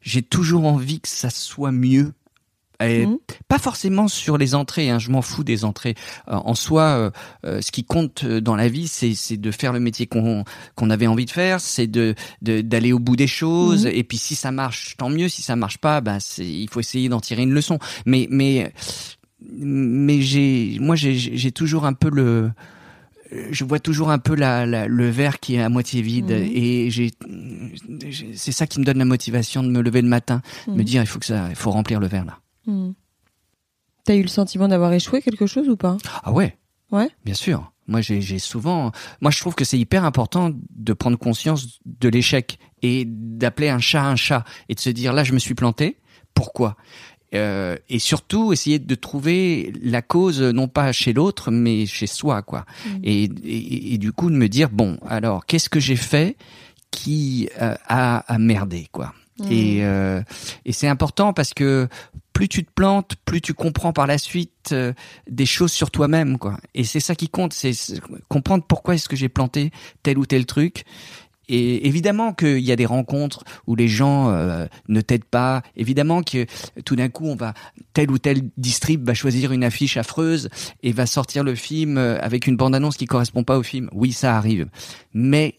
j'ai 0.01 0.23
toujours 0.23 0.65
envie 0.67 1.01
que 1.01 1.09
ça 1.09 1.31
soit 1.31 1.73
mieux. 1.73 2.13
Et 2.83 3.05
Mhm. 3.05 3.19
Pas 3.47 3.59
forcément 3.59 4.09
sur 4.09 4.39
les 4.39 4.55
entrées, 4.55 4.89
hein, 4.89 4.99
je 4.99 5.11
m'en 5.11 5.21
fous 5.21 5.45
des 5.45 5.67
entrées. 5.67 5.97
Euh, 6.29 6.33
en 6.37 6.55
soi, 6.55 6.83
euh, 6.85 7.11
euh, 7.45 7.61
ce 7.61 7.71
qui 7.73 7.85
compte 7.85 8.25
dans 8.25 8.57
la 8.57 8.69
vie, 8.69 8.89
c'est 8.89 9.37
de 9.37 9.51
faire 9.51 9.75
le 9.75 9.81
métier 9.81 10.07
qu'on 10.07 10.45
avait 10.89 11.07
envie 11.07 11.27
de 11.27 11.31
faire, 11.31 11.61
c'est 11.61 11.87
de- 11.87 12.15
d'aller 12.41 12.95
au 12.95 12.99
bout 12.99 13.17
des 13.17 13.27
choses. 13.27 13.85
Mhm. 13.85 13.93
Et 13.95 14.03
puis 14.03 14.17
si 14.17 14.35
ça 14.35 14.51
marche, 14.51 14.97
tant 14.97 15.11
mieux. 15.11 15.29
Si 15.29 15.43
ça 15.43 15.57
marche 15.57 15.77
pas, 15.77 16.03
c'est 16.21 16.47
il 16.47 16.71
faut 16.71 16.81
essayer 16.81 17.11
d'en 17.11 17.21
tirer 17.21 17.43
une 17.43 17.53
leçon. 17.53 17.79
Mais 18.07 18.27
mais 18.31 18.73
mais 19.59 20.23
j'ai 20.23 20.79
moi 20.81 20.97
j'ai 20.97 21.53
toujours 21.53 21.85
un 21.85 21.93
peu 21.93 22.09
le 22.11 22.51
je 23.51 23.65
vois 23.65 23.79
toujours 23.79 24.11
un 24.11 24.19
peu 24.19 24.35
la, 24.35 24.67
la- 24.67 24.87
le 24.89 25.09
verre 25.11 25.39
qui 25.41 25.55
est 25.57 25.63
à 25.63 25.69
moitié 25.69 26.03
vide 26.03 26.31
Mhm. 26.31 26.51
et 26.53 26.91
j'ai 26.91 27.11
c'est 28.35 28.53
ça 28.53 28.67
qui 28.67 28.81
me 28.81 28.85
donne 28.85 28.99
la 28.99 29.05
motivation 29.05 29.63
de 29.63 29.69
me 29.69 29.81
lever 29.83 30.03
le 30.03 30.09
matin, 30.09 30.43
me 30.67 30.75
Mhm. 30.75 30.83
dire 30.83 31.03
il 31.03 31.07
faut 31.07 31.19
que 31.19 31.27
ça 31.27 31.47
il 31.51 31.57
faut 31.57 31.71
remplir 31.71 32.01
le 32.01 32.07
verre 32.07 32.25
là. 32.25 32.39
Hmm. 32.67 32.93
T'as 34.05 34.17
eu 34.17 34.23
le 34.23 34.29
sentiment 34.29 34.67
d'avoir 34.69 34.93
échoué 34.93 35.23
quelque 35.23 35.47
chose 35.47 35.69
ou 35.69 35.77
pas? 35.77 35.97
Ah 36.25 36.33
ouais. 36.33 36.57
Ouais. 36.91 37.09
Bien 37.25 37.35
sûr. 37.35 37.71
Moi, 37.87 38.01
j'ai 38.01 38.21
j'ai 38.21 38.39
souvent. 38.39 38.93
Moi, 39.21 39.31
je 39.31 39.39
trouve 39.41 39.55
que 39.55 39.65
c'est 39.65 39.79
hyper 39.79 40.05
important 40.05 40.53
de 40.71 40.93
prendre 40.93 41.19
conscience 41.19 41.81
de 41.85 42.09
l'échec 42.09 42.59
et 42.83 43.05
d'appeler 43.07 43.69
un 43.69 43.79
chat 43.81 44.05
un 44.05 44.17
chat 44.17 44.45
et 44.69 44.75
de 44.75 44.81
se 44.81 44.91
dire 44.91 45.13
là, 45.13 45.23
je 45.25 45.33
me 45.33 45.39
suis 45.39 45.55
planté. 45.55 45.99
Pourquoi? 46.35 46.77
Euh, 47.35 47.77
Et 47.89 47.99
surtout, 47.99 48.53
essayer 48.53 48.79
de 48.79 48.95
trouver 48.95 49.73
la 49.83 50.03
cause 50.03 50.41
non 50.41 50.69
pas 50.69 50.93
chez 50.93 51.13
l'autre, 51.13 51.51
mais 51.51 51.87
chez 51.87 52.07
soi, 52.07 52.43
quoi. 52.43 52.65
Mm. 52.85 52.89
Et, 53.05 53.25
et, 53.45 53.95
et 53.95 53.99
du 53.99 54.13
coup, 54.13 54.31
de 54.31 54.37
me 54.37 54.49
dire 54.49 54.71
bon, 54.71 54.99
alors, 55.07 55.47
qu'est-ce 55.47 55.69
que 55.69 55.81
j'ai 55.81 55.97
fait 55.97 56.37
qui 56.91 57.49
euh, 57.61 57.75
a, 57.87 58.19
a 58.19 58.39
merdé, 58.39 58.89
quoi. 58.93 59.15
Hmm. 59.39 59.53
Et, 59.53 59.79
euh, 59.85 60.23
et 60.65 60.73
c'est 60.73 60.89
important 60.89 61.33
parce 61.33 61.55
que 61.55 61.89
plus 62.33 62.49
tu 62.49 62.65
te 62.65 62.71
plantes, 62.73 63.15
plus 63.25 63.41
tu 63.41 63.55
comprends 63.55 63.93
par 63.93 64.07
la 64.07 64.19
suite 64.19 64.71
euh, 64.73 64.93
des 65.29 65.47
choses 65.47 65.73
sur 65.73 65.91
toi-même, 65.91 66.39
quoi. 66.39 66.59
Et 66.75 66.85
c'est 66.85 67.01
ça 67.01 67.15
qui 67.15 67.29
compte, 67.29 67.53
c'est 67.53 67.73
comprendre 68.29 68.65
pourquoi 68.67 68.95
est-ce 68.95 69.09
que 69.09 69.17
j'ai 69.17 69.29
planté 69.29 69.71
tel 70.03 70.19
ou 70.19 70.27
tel 70.27 70.47
truc. 70.47 70.85
Et 71.53 71.89
évidemment 71.89 72.33
qu'il 72.33 72.61
y 72.61 72.71
a 72.71 72.77
des 72.77 72.87
rencontres 72.87 73.43
où 73.67 73.75
les 73.75 73.89
gens 73.89 74.31
euh, 74.31 74.67
ne 74.89 75.01
t'aident 75.01 75.25
pas. 75.25 75.63
Évidemment 75.75 76.23
que 76.23 76.47
tout 76.85 76.95
d'un 76.95 77.09
coup, 77.09 77.27
on 77.27 77.35
va 77.35 77.55
tel 77.93 78.09
ou 78.13 78.19
tel 78.19 78.43
distrib 78.57 79.05
va 79.05 79.15
choisir 79.15 79.51
une 79.51 79.65
affiche 79.65 79.97
affreuse 79.97 80.49
et 80.85 80.93
va 80.93 81.07
sortir 81.07 81.43
le 81.43 81.57
film 81.57 81.99
euh, 81.99 82.21
avec 82.21 82.47
une 82.47 82.57
bande-annonce 82.57 82.97
qui 82.97 83.07
correspond 83.07 83.43
pas 83.43 83.59
au 83.59 83.65
film. 83.65 83.91
Oui, 83.93 84.13
ça 84.13 84.37
arrive. 84.37 84.69
Mais 85.13 85.59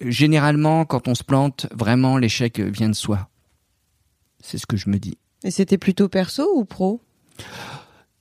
généralement, 0.00 0.84
quand 0.84 1.06
on 1.06 1.14
se 1.14 1.22
plante, 1.22 1.68
vraiment 1.72 2.18
l'échec 2.18 2.58
vient 2.58 2.88
de 2.88 2.94
soi. 2.94 3.28
C'est 4.42 4.58
ce 4.58 4.66
que 4.66 4.76
je 4.76 4.90
me 4.90 4.98
dis. 4.98 5.16
Et 5.44 5.52
c'était 5.52 5.78
plutôt 5.78 6.08
perso 6.08 6.44
ou 6.56 6.64
pro? 6.64 7.00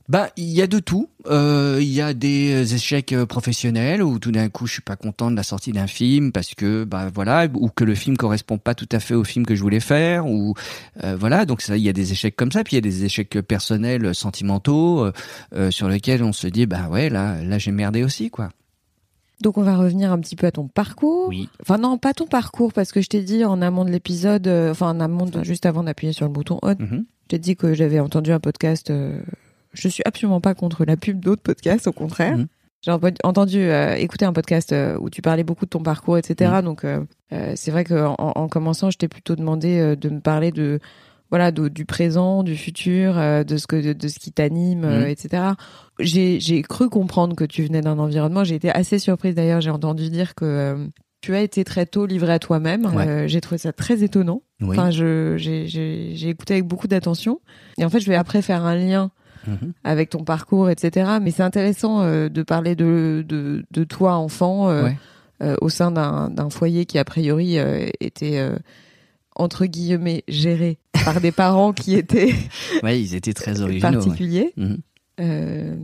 Bah, 0.09 0.29
il 0.35 0.49
y 0.49 0.61
a 0.61 0.67
de 0.67 0.79
tout. 0.79 1.07
Euh, 1.27 1.77
Il 1.81 1.87
y 1.87 2.01
a 2.01 2.13
des 2.13 2.75
échecs 2.75 3.13
euh, 3.13 3.25
professionnels 3.25 4.03
où 4.03 4.19
tout 4.19 4.33
d'un 4.33 4.49
coup 4.49 4.67
je 4.67 4.73
suis 4.73 4.81
pas 4.81 4.97
content 4.97 5.31
de 5.31 5.35
la 5.37 5.43
sortie 5.43 5.71
d'un 5.71 5.87
film 5.87 6.33
parce 6.33 6.53
que 6.55 6.83
bah 6.83 7.09
voilà 7.13 7.47
ou 7.53 7.69
que 7.69 7.85
le 7.85 7.95
film 7.95 8.17
correspond 8.17 8.57
pas 8.57 8.75
tout 8.75 8.89
à 8.91 8.99
fait 8.99 9.13
au 9.15 9.23
film 9.23 9.45
que 9.45 9.55
je 9.55 9.61
voulais 9.61 9.79
faire 9.79 10.25
ou 10.27 10.55
euh, 11.05 11.15
voilà 11.17 11.45
donc 11.45 11.61
ça 11.61 11.77
il 11.77 11.83
y 11.83 11.87
a 11.89 11.93
des 11.93 12.11
échecs 12.11 12.35
comme 12.35 12.51
ça 12.51 12.65
puis 12.65 12.73
il 12.73 12.77
y 12.77 12.77
a 12.79 12.81
des 12.81 13.05
échecs 13.05 13.39
personnels 13.47 14.13
sentimentaux 14.13 15.09
euh, 15.55 15.71
sur 15.71 15.87
lesquels 15.87 16.21
on 16.21 16.33
se 16.33 16.47
dit 16.47 16.65
bah 16.65 16.89
ouais 16.89 17.09
là 17.09 17.41
là 17.41 17.57
j'ai 17.57 17.71
merdé 17.71 18.03
aussi 18.03 18.29
quoi. 18.29 18.49
Donc 19.41 19.57
on 19.57 19.63
va 19.63 19.77
revenir 19.77 20.11
un 20.11 20.19
petit 20.19 20.35
peu 20.35 20.47
à 20.47 20.51
ton 20.51 20.67
parcours. 20.67 21.27
Oui. 21.29 21.47
Enfin 21.61 21.77
non, 21.77 21.97
pas 21.97 22.13
ton 22.13 22.27
parcours 22.27 22.73
parce 22.73 22.91
que 22.91 23.01
je 23.01 23.07
t'ai 23.07 23.21
dit 23.23 23.45
en 23.45 23.61
amont 23.61 23.85
de 23.85 23.89
l'épisode, 23.91 24.47
enfin 24.69 24.89
en 24.89 24.99
amont 24.99 25.25
de- 25.25 25.43
juste 25.45 25.65
avant 25.65 25.83
d'appuyer 25.83 26.11
sur 26.13 26.25
le 26.25 26.31
bouton 26.33 26.59
on, 26.61 26.69
Mhm. 26.71 27.05
je 27.23 27.27
t'ai 27.29 27.39
dit 27.39 27.55
que 27.55 27.73
j'avais 27.73 27.99
entendu 28.01 28.31
un 28.33 28.39
podcast. 28.41 28.91
Je 29.73 29.87
suis 29.87 30.03
absolument 30.05 30.41
pas 30.41 30.53
contre 30.55 30.85
la 30.85 30.97
pub 30.97 31.19
d'autres 31.19 31.41
podcasts, 31.41 31.87
au 31.87 31.91
contraire. 31.91 32.37
Mhm. 32.37 32.47
J'ai 32.81 32.91
entendu 33.23 33.59
euh, 33.61 33.95
écouter 33.95 34.25
un 34.25 34.33
podcast 34.33 34.73
euh, 34.73 34.97
où 34.99 35.09
tu 35.09 35.21
parlais 35.21 35.43
beaucoup 35.45 35.63
de 35.65 35.69
ton 35.69 35.81
parcours, 35.81 36.17
etc. 36.17 36.59
Donc 36.63 36.83
euh, 36.83 37.01
c'est 37.55 37.71
vrai 37.71 37.85
qu'en 37.85 38.15
en, 38.19 38.33
en 38.35 38.47
commençant, 38.49 38.91
je 38.91 38.97
t'ai 38.97 39.07
plutôt 39.07 39.35
demandé 39.37 39.95
de 39.95 40.09
me 40.09 40.19
parler 40.19 40.51
de 40.51 40.79
voilà 41.31 41.51
de- 41.51 41.69
du 41.69 41.85
présent, 41.85 42.43
du 42.43 42.57
futur, 42.57 43.13
de 43.15 43.57
ce 43.57 43.67
que 43.67 43.77
de, 43.81 43.93
de 43.93 44.07
ce 44.09 44.19
qui 44.19 44.31
t'anime, 44.33 44.81
Mhm. 44.85 45.07
etc. 45.07 45.43
J'ai 45.99 46.61
cru 46.63 46.89
comprendre 46.89 47.35
que 47.35 47.45
tu 47.45 47.63
venais 47.63 47.81
d'un 47.81 47.99
environnement. 47.99 48.43
J'ai 48.43 48.55
été 48.55 48.69
assez 48.69 48.99
surprise 48.99 49.33
d'ailleurs. 49.35 49.61
J'ai 49.61 49.69
entendu 49.71 50.09
dire 50.09 50.35
que 50.35 50.89
tu 51.21 51.33
as 51.35 51.41
été 51.41 51.63
très 51.63 51.85
tôt 51.85 52.05
livré 52.05 52.33
à 52.33 52.39
toi-même. 52.39 52.85
Ouais. 52.93 53.07
Euh, 53.07 53.27
j'ai 53.27 53.39
trouvé 53.39 53.57
ça 53.57 53.71
très 53.71 54.03
étonnant. 54.03 54.41
Oui. 54.61 54.77
Enfin, 54.77 54.91
j'ai 54.91 56.29
écouté 56.29 56.55
avec 56.55 56.65
beaucoup 56.67 56.87
d'attention. 56.89 57.39
Et 57.77 57.85
en 57.85 57.89
fait, 57.89 58.01
je 58.01 58.09
vais 58.09 58.15
après 58.15 58.41
faire 58.41 58.65
un 58.65 58.75
lien 58.75 59.09
Mhm. 59.47 59.73
avec 59.83 60.09
ton 60.09 60.23
parcours, 60.23 60.69
etc. 60.69 61.11
Mais 61.21 61.31
c'est 61.31 61.43
intéressant 61.43 62.01
euh, 62.01 62.29
de 62.29 62.43
parler 62.43 62.75
de, 62.75 63.25
de, 63.27 63.65
de 63.71 63.83
toi, 63.83 64.13
enfant, 64.15 64.69
euh, 64.69 64.83
Ouais. 64.85 64.97
euh, 65.41 65.55
au 65.61 65.69
sein 65.69 65.91
d'un 65.91 66.49
foyer 66.49 66.85
qui, 66.85 66.97
a 66.97 67.03
priori, 67.05 67.57
était, 67.99 68.39
entre 69.35 69.65
guillemets, 69.65 70.23
géré 70.27 70.77
par 71.05 71.19
des 71.19 71.31
parents 71.31 71.73
qui 71.73 71.95
étaient 71.95 72.33
Ouais, 72.83 73.01
ils 73.01 73.15
étaient 73.15 73.33
très 73.33 73.61
originaux. 73.61 73.87
ouais. 73.87 73.93
particuliers. 74.05 74.53
Euh, 75.19 75.75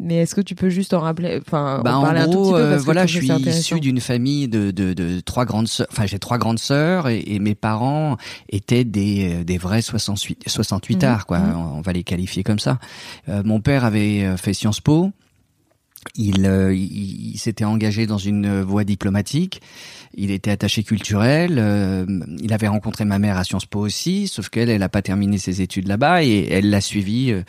mais 0.00 0.16
est-ce 0.16 0.34
que 0.34 0.40
tu 0.40 0.54
peux 0.54 0.70
juste 0.70 0.94
en 0.94 1.00
rappeler, 1.00 1.40
enfin, 1.46 1.82
Bah, 1.84 1.94
en 1.96 2.00
en 2.00 2.02
parler 2.04 2.20
un 2.20 2.24
tout 2.24 2.30
gros, 2.40 2.42
petit 2.44 2.52
peu 2.52 2.58
euh, 2.60 2.70
parce 2.70 2.80
que 2.80 2.84
voilà, 2.86 3.06
je 3.06 3.18
suis 3.20 3.28
issu 3.30 3.80
d'une 3.80 4.00
famille 4.00 4.48
de, 4.48 4.70
de, 4.70 4.94
de 4.94 5.20
trois 5.20 5.44
grandes 5.44 5.68
sœurs. 5.68 5.86
Enfin, 5.92 6.06
j'ai 6.06 6.18
trois 6.18 6.38
grandes 6.38 6.58
sœurs 6.58 7.08
et, 7.08 7.22
et 7.26 7.38
mes 7.38 7.54
parents 7.54 8.16
étaient 8.48 8.84
des, 8.84 9.40
euh, 9.40 9.44
des 9.44 9.58
vrais 9.58 9.82
68, 9.82 10.44
68 10.48 10.96
Mhm, 10.96 11.04
arts, 11.10 11.26
quoi. 11.26 11.38
mhm. 11.38 11.54
On, 11.56 11.78
on 11.78 11.80
va 11.82 11.92
les 11.92 12.02
qualifier 12.02 12.42
comme 12.42 12.58
ça. 12.58 12.78
Euh, 13.28 13.42
mon 13.44 13.60
père 13.60 13.84
avait 13.84 14.36
fait 14.38 14.54
Sciences 14.54 14.80
Po. 14.80 15.10
Il, 16.16 16.44
euh, 16.46 16.74
il, 16.74 17.32
il 17.34 17.38
s'était 17.38 17.64
engagé 17.64 18.06
dans 18.06 18.18
une 18.18 18.60
voie 18.60 18.84
diplomatique. 18.84 19.62
Il 20.14 20.30
était 20.30 20.50
attaché 20.50 20.82
culturel. 20.82 21.56
euh, 21.58 22.04
il 22.38 22.52
avait 22.52 22.68
rencontré 22.68 23.06
ma 23.06 23.18
mère 23.18 23.38
à 23.38 23.44
Sciences 23.44 23.64
Po 23.64 23.80
aussi, 23.80 24.28
sauf 24.28 24.50
qu'elle, 24.50 24.68
elle 24.68 24.80
n'a 24.80 24.90
pas 24.90 25.00
terminé 25.00 25.38
ses 25.38 25.62
études 25.62 25.88
là-bas 25.88 26.22
et 26.22 26.48
elle 26.50 26.68
l'a 26.68 26.82
suivi 26.82 27.30
euh, 27.30 27.42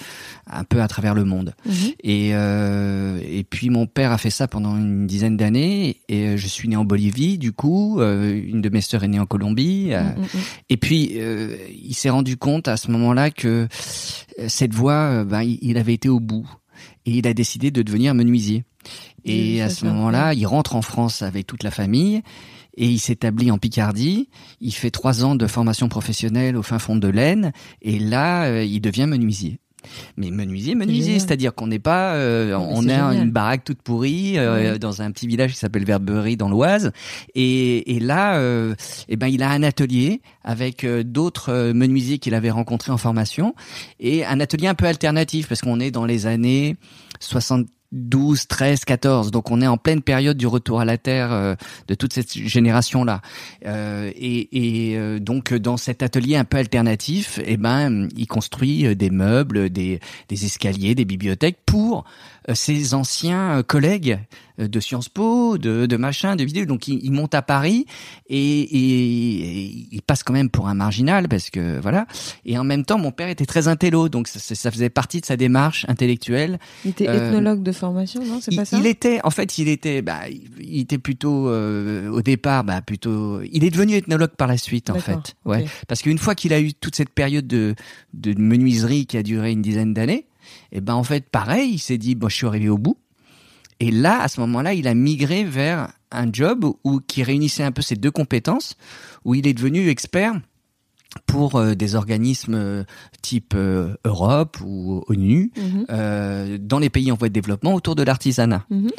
un 0.50 0.64
peu 0.64 0.82
à 0.82 0.88
travers 0.88 1.14
le 1.14 1.26
monde. 1.26 1.56
Mhm. 1.66 1.74
Et, 2.04 2.30
euh, 2.34 3.20
et 3.28 3.44
puis 3.44 3.70
mon 3.70 3.86
père 3.86 4.14
a 4.14 4.18
fait 4.18 4.30
ça 4.30 4.48
pendant 4.48 4.78
une 4.78 5.08
dizaine 5.08 5.36
d'années. 5.36 5.98
Et 6.08 6.28
euh, 6.30 6.38
je 6.38 6.48
suis 6.48 6.70
né 6.70 6.78
en 6.78 6.86
Bolivie, 6.86 7.38
du 7.38 7.52
coup. 7.52 8.00
une 8.02 8.62
de 8.62 8.70
mes 8.70 8.80
sœurs 8.82 9.04
est 9.04 9.10
née 9.10 9.20
en 9.20 9.26
Colombie. 9.26 9.90
mm, 9.92 10.22
mm. 10.22 10.28
et 10.70 10.78
puis 10.78 11.14
euh, 11.18 11.58
il 11.84 11.94
s'est 11.96 12.10
rendu 12.10 12.38
compte 12.38 12.70
à 12.70 12.78
ce 12.78 12.90
moment-là 12.92 13.30
que 13.30 13.68
cette 14.48 14.74
voie, 14.74 15.26
ben, 15.26 15.42
il 15.42 15.78
avait 15.78 15.94
été 15.94 16.08
au 16.08 16.20
bout. 16.22 16.50
Et 17.06 17.12
il 17.12 17.28
a 17.28 17.34
décidé 17.34 17.72
de 17.72 17.82
devenir 17.82 18.14
menuisier. 18.14 18.64
Et 19.26 19.62
à 19.62 19.70
ce 19.70 19.86
moment-là, 19.86 20.34
il 20.34 20.46
rentre 20.46 20.76
en 20.76 20.82
France 20.82 21.22
avec 21.22 21.48
toute 21.48 21.64
la 21.64 21.72
famille. 21.72 22.22
Et 22.76 22.88
il 22.88 23.00
s'établit 23.00 23.52
en 23.52 23.58
Picardie. 23.58 24.30
Il 24.60 24.74
fait 24.74 24.92
trois 24.92 25.24
ans 25.24 25.36
de 25.36 25.48
formation 25.48 25.90
professionnelle 25.90 26.58
au 26.58 26.64
fin 26.64 26.80
fond 26.80 26.96
de 26.96 27.08
l'Aisne. 27.08 27.52
Et 27.82 28.00
là, 28.00 28.46
euh, 28.46 28.64
il 28.64 28.82
devient 28.82 29.06
menuisier. 29.06 29.60
Mais 30.18 30.32
menuisier, 30.32 30.76
menuisier, 30.76 31.20
c'est-à-dire 31.20 31.54
qu'on 31.54 31.68
n'est 31.68 31.80
pas, 31.80 32.16
euh, 32.16 32.48
mais 32.48 32.54
on 32.56 32.82
génial. 32.82 33.16
une 33.16 33.32
baraque 33.32 33.64
toute 33.64 33.82
pourrie 33.82 34.38
euh, 34.38 34.78
dans 34.78 35.02
un 35.02 35.12
petit 35.12 35.28
village 35.28 35.52
qui 35.52 35.58
s'appelle 35.58 35.86
Verberie 35.86 36.38
dans 36.38 36.50
l'Oise. 36.50 36.92
Et, 37.36 37.96
et 37.96 38.00
là, 38.00 38.38
euh, 38.38 38.76
eh 39.10 39.16
ben, 39.16 39.28
il 39.28 39.44
a 39.44 39.50
un 39.50 39.64
atelier 39.64 40.22
avec 40.44 40.86
d'autres 40.86 41.72
menuisiers 41.74 42.20
qu'il 42.20 42.36
avait 42.36 42.52
rencontrés 42.52 42.92
en 42.92 42.98
formation 42.98 43.56
et 44.00 44.26
un 44.26 44.40
atelier 44.40 44.68
un 44.68 44.76
peu 44.76 44.86
alternatif 44.86 45.48
parce 45.48 45.62
qu'on 45.62 45.80
est 45.80 45.92
dans 45.92 46.06
les 46.06 46.26
années 46.28 46.76
72, 47.94 48.48
13, 48.48 48.86
14. 48.86 49.32
Donc 49.32 49.52
on 49.52 49.62
est 49.62 49.68
en 49.68 49.78
pleine 49.78 50.02
période 50.02 50.36
du 50.38 50.48
retour 50.48 50.82
à 50.82 50.86
la 50.86 50.98
terre 50.98 51.32
euh, 51.32 51.56
de 51.88 51.94
toute 51.94 52.14
cette 52.14 52.34
génération-là. 52.34 53.22
Euh, 53.66 54.12
et 54.16 54.50
et, 54.52 54.98
euh, 54.98 55.20
donc 55.20 55.54
dans 55.54 55.78
cet 55.78 56.02
atelier 56.02 56.36
un 56.36 56.44
peu 56.44 56.58
alternatif, 56.58 57.40
eh 57.46 57.58
ben 57.58 58.10
il 58.16 58.28
construit 58.28 58.86
euh, 58.86 58.96
des 58.96 59.10
meubles, 59.10 59.70
des, 59.70 60.00
des 60.30 60.46
escaliers, 60.46 60.96
des 60.96 61.06
bibliothèques 61.06 61.60
pour 61.66 62.06
ses 62.54 62.94
anciens 62.94 63.60
euh, 63.60 63.64
collègues 63.64 64.20
euh, 64.60 64.68
de 64.68 64.80
Sciences 64.80 65.10
Po, 65.10 65.58
de, 65.58 65.86
de 65.86 65.98
machin, 65.98 66.36
de 66.36 66.44
vidéo. 66.44 66.66
Donc 66.66 66.88
il, 66.88 67.00
il 67.04 67.12
monte 67.12 67.34
à 67.36 67.42
Paris 67.42 67.86
et, 68.28 68.38
et- 68.62 69.64
et 69.64 69.88
il 69.92 70.02
passe 70.02 70.24
quand 70.24 70.34
même 70.34 70.50
pour 70.50 70.68
un 70.68 70.74
marginal 70.74 71.28
parce 71.28 71.50
que 71.50 71.80
voilà. 71.80 72.06
Et 72.46 72.58
en 72.58 72.64
même 72.64 72.86
temps, 72.86 72.98
mon 72.98 73.12
père 73.12 73.30
était 73.30 73.46
très 73.46 73.68
intello, 73.68 74.10
donc 74.10 74.28
ça, 74.28 74.40
ça 74.40 74.72
faisait 74.72 74.90
partie 74.90 75.22
de 75.22 75.26
sa 75.26 75.38
démarche 75.38 75.86
intellectuelle. 75.88 76.60
Il 76.86 76.92
était 76.92 77.08
Euh, 77.08 77.28
ethnologue 77.30 77.64
de 77.64 77.72
formation, 77.72 78.24
non 78.26 78.40
C'est 78.42 78.56
pas 78.56 78.66
ça 78.66 78.78
il 78.78 78.86
était, 78.86 79.20
en 79.24 79.30
fait, 79.30 79.58
il 79.58 79.68
était, 79.68 80.02
bah, 80.02 80.22
il 80.60 80.80
était 80.82 80.98
plutôt 80.98 81.50
euh, 81.50 82.10
au 82.10 82.22
départ, 82.22 82.64
bah, 82.64 82.82
plutôt. 82.82 83.42
Il 83.52 83.64
est 83.64 83.70
devenu 83.70 83.96
ethnologue 83.96 84.32
par 84.38 84.48
la 84.48 84.58
suite, 84.58 84.90
en 84.90 84.96
fait. 85.00 85.36
Ouais, 85.46 85.66
parce 85.88 86.02
qu'une 86.02 86.18
fois 86.18 86.36
qu'il 86.36 86.54
a 86.54 86.60
eu 86.60 86.74
toute 86.74 86.96
cette 86.96 87.10
période 87.10 87.48
de, 87.48 87.76
de 88.14 88.34
menuiserie 88.40 89.06
qui 89.06 89.18
a 89.18 89.24
duré 89.24 89.52
une 89.52 89.62
dizaine 89.62 89.94
d'années, 89.94 90.26
et 90.72 90.82
ben 90.82 90.96
en 90.96 91.04
fait, 91.04 91.30
pareil, 91.30 91.74
il 91.74 91.80
s'est 91.80 91.98
dit, 91.98 92.16
bon, 92.16 92.30
je 92.30 92.36
suis 92.36 92.48
arrivé 92.48 92.70
au 92.70 92.78
bout. 92.78 92.98
Et 93.80 93.92
là, 93.92 94.22
à 94.22 94.28
ce 94.28 94.40
moment-là, 94.42 94.74
il 94.74 94.88
a 94.88 94.94
migré 94.94 95.44
vers 95.44 95.90
un 96.12 96.32
job 96.32 96.66
où 96.84 97.00
qui 97.00 97.24
réunissait 97.24 97.64
un 97.64 97.72
peu 97.72 97.82
ces 97.82 97.96
deux 97.96 98.12
compétences, 98.12 98.76
où 99.26 99.36
il 99.36 99.48
est 99.48 99.54
devenu 99.54 99.90
expert 99.90 100.34
pour 101.28 101.56
euh, 101.56 101.76
des 101.76 101.96
organismes 101.96 102.56
euh, 102.56 102.84
type 103.22 103.54
euh, 103.56 103.96
Europe 104.06 104.58
ou 104.66 105.04
ONU 105.08 105.52
Mhm. 105.58 106.58
dans 106.60 106.80
les 106.80 106.90
pays 106.90 107.12
en 107.12 107.16
voie 107.16 107.30
de 107.30 107.34
développement 107.34 107.74
autour 107.74 107.96
de 107.96 108.04
l'artisanat. 108.04 108.66
Mhm. 108.70 108.90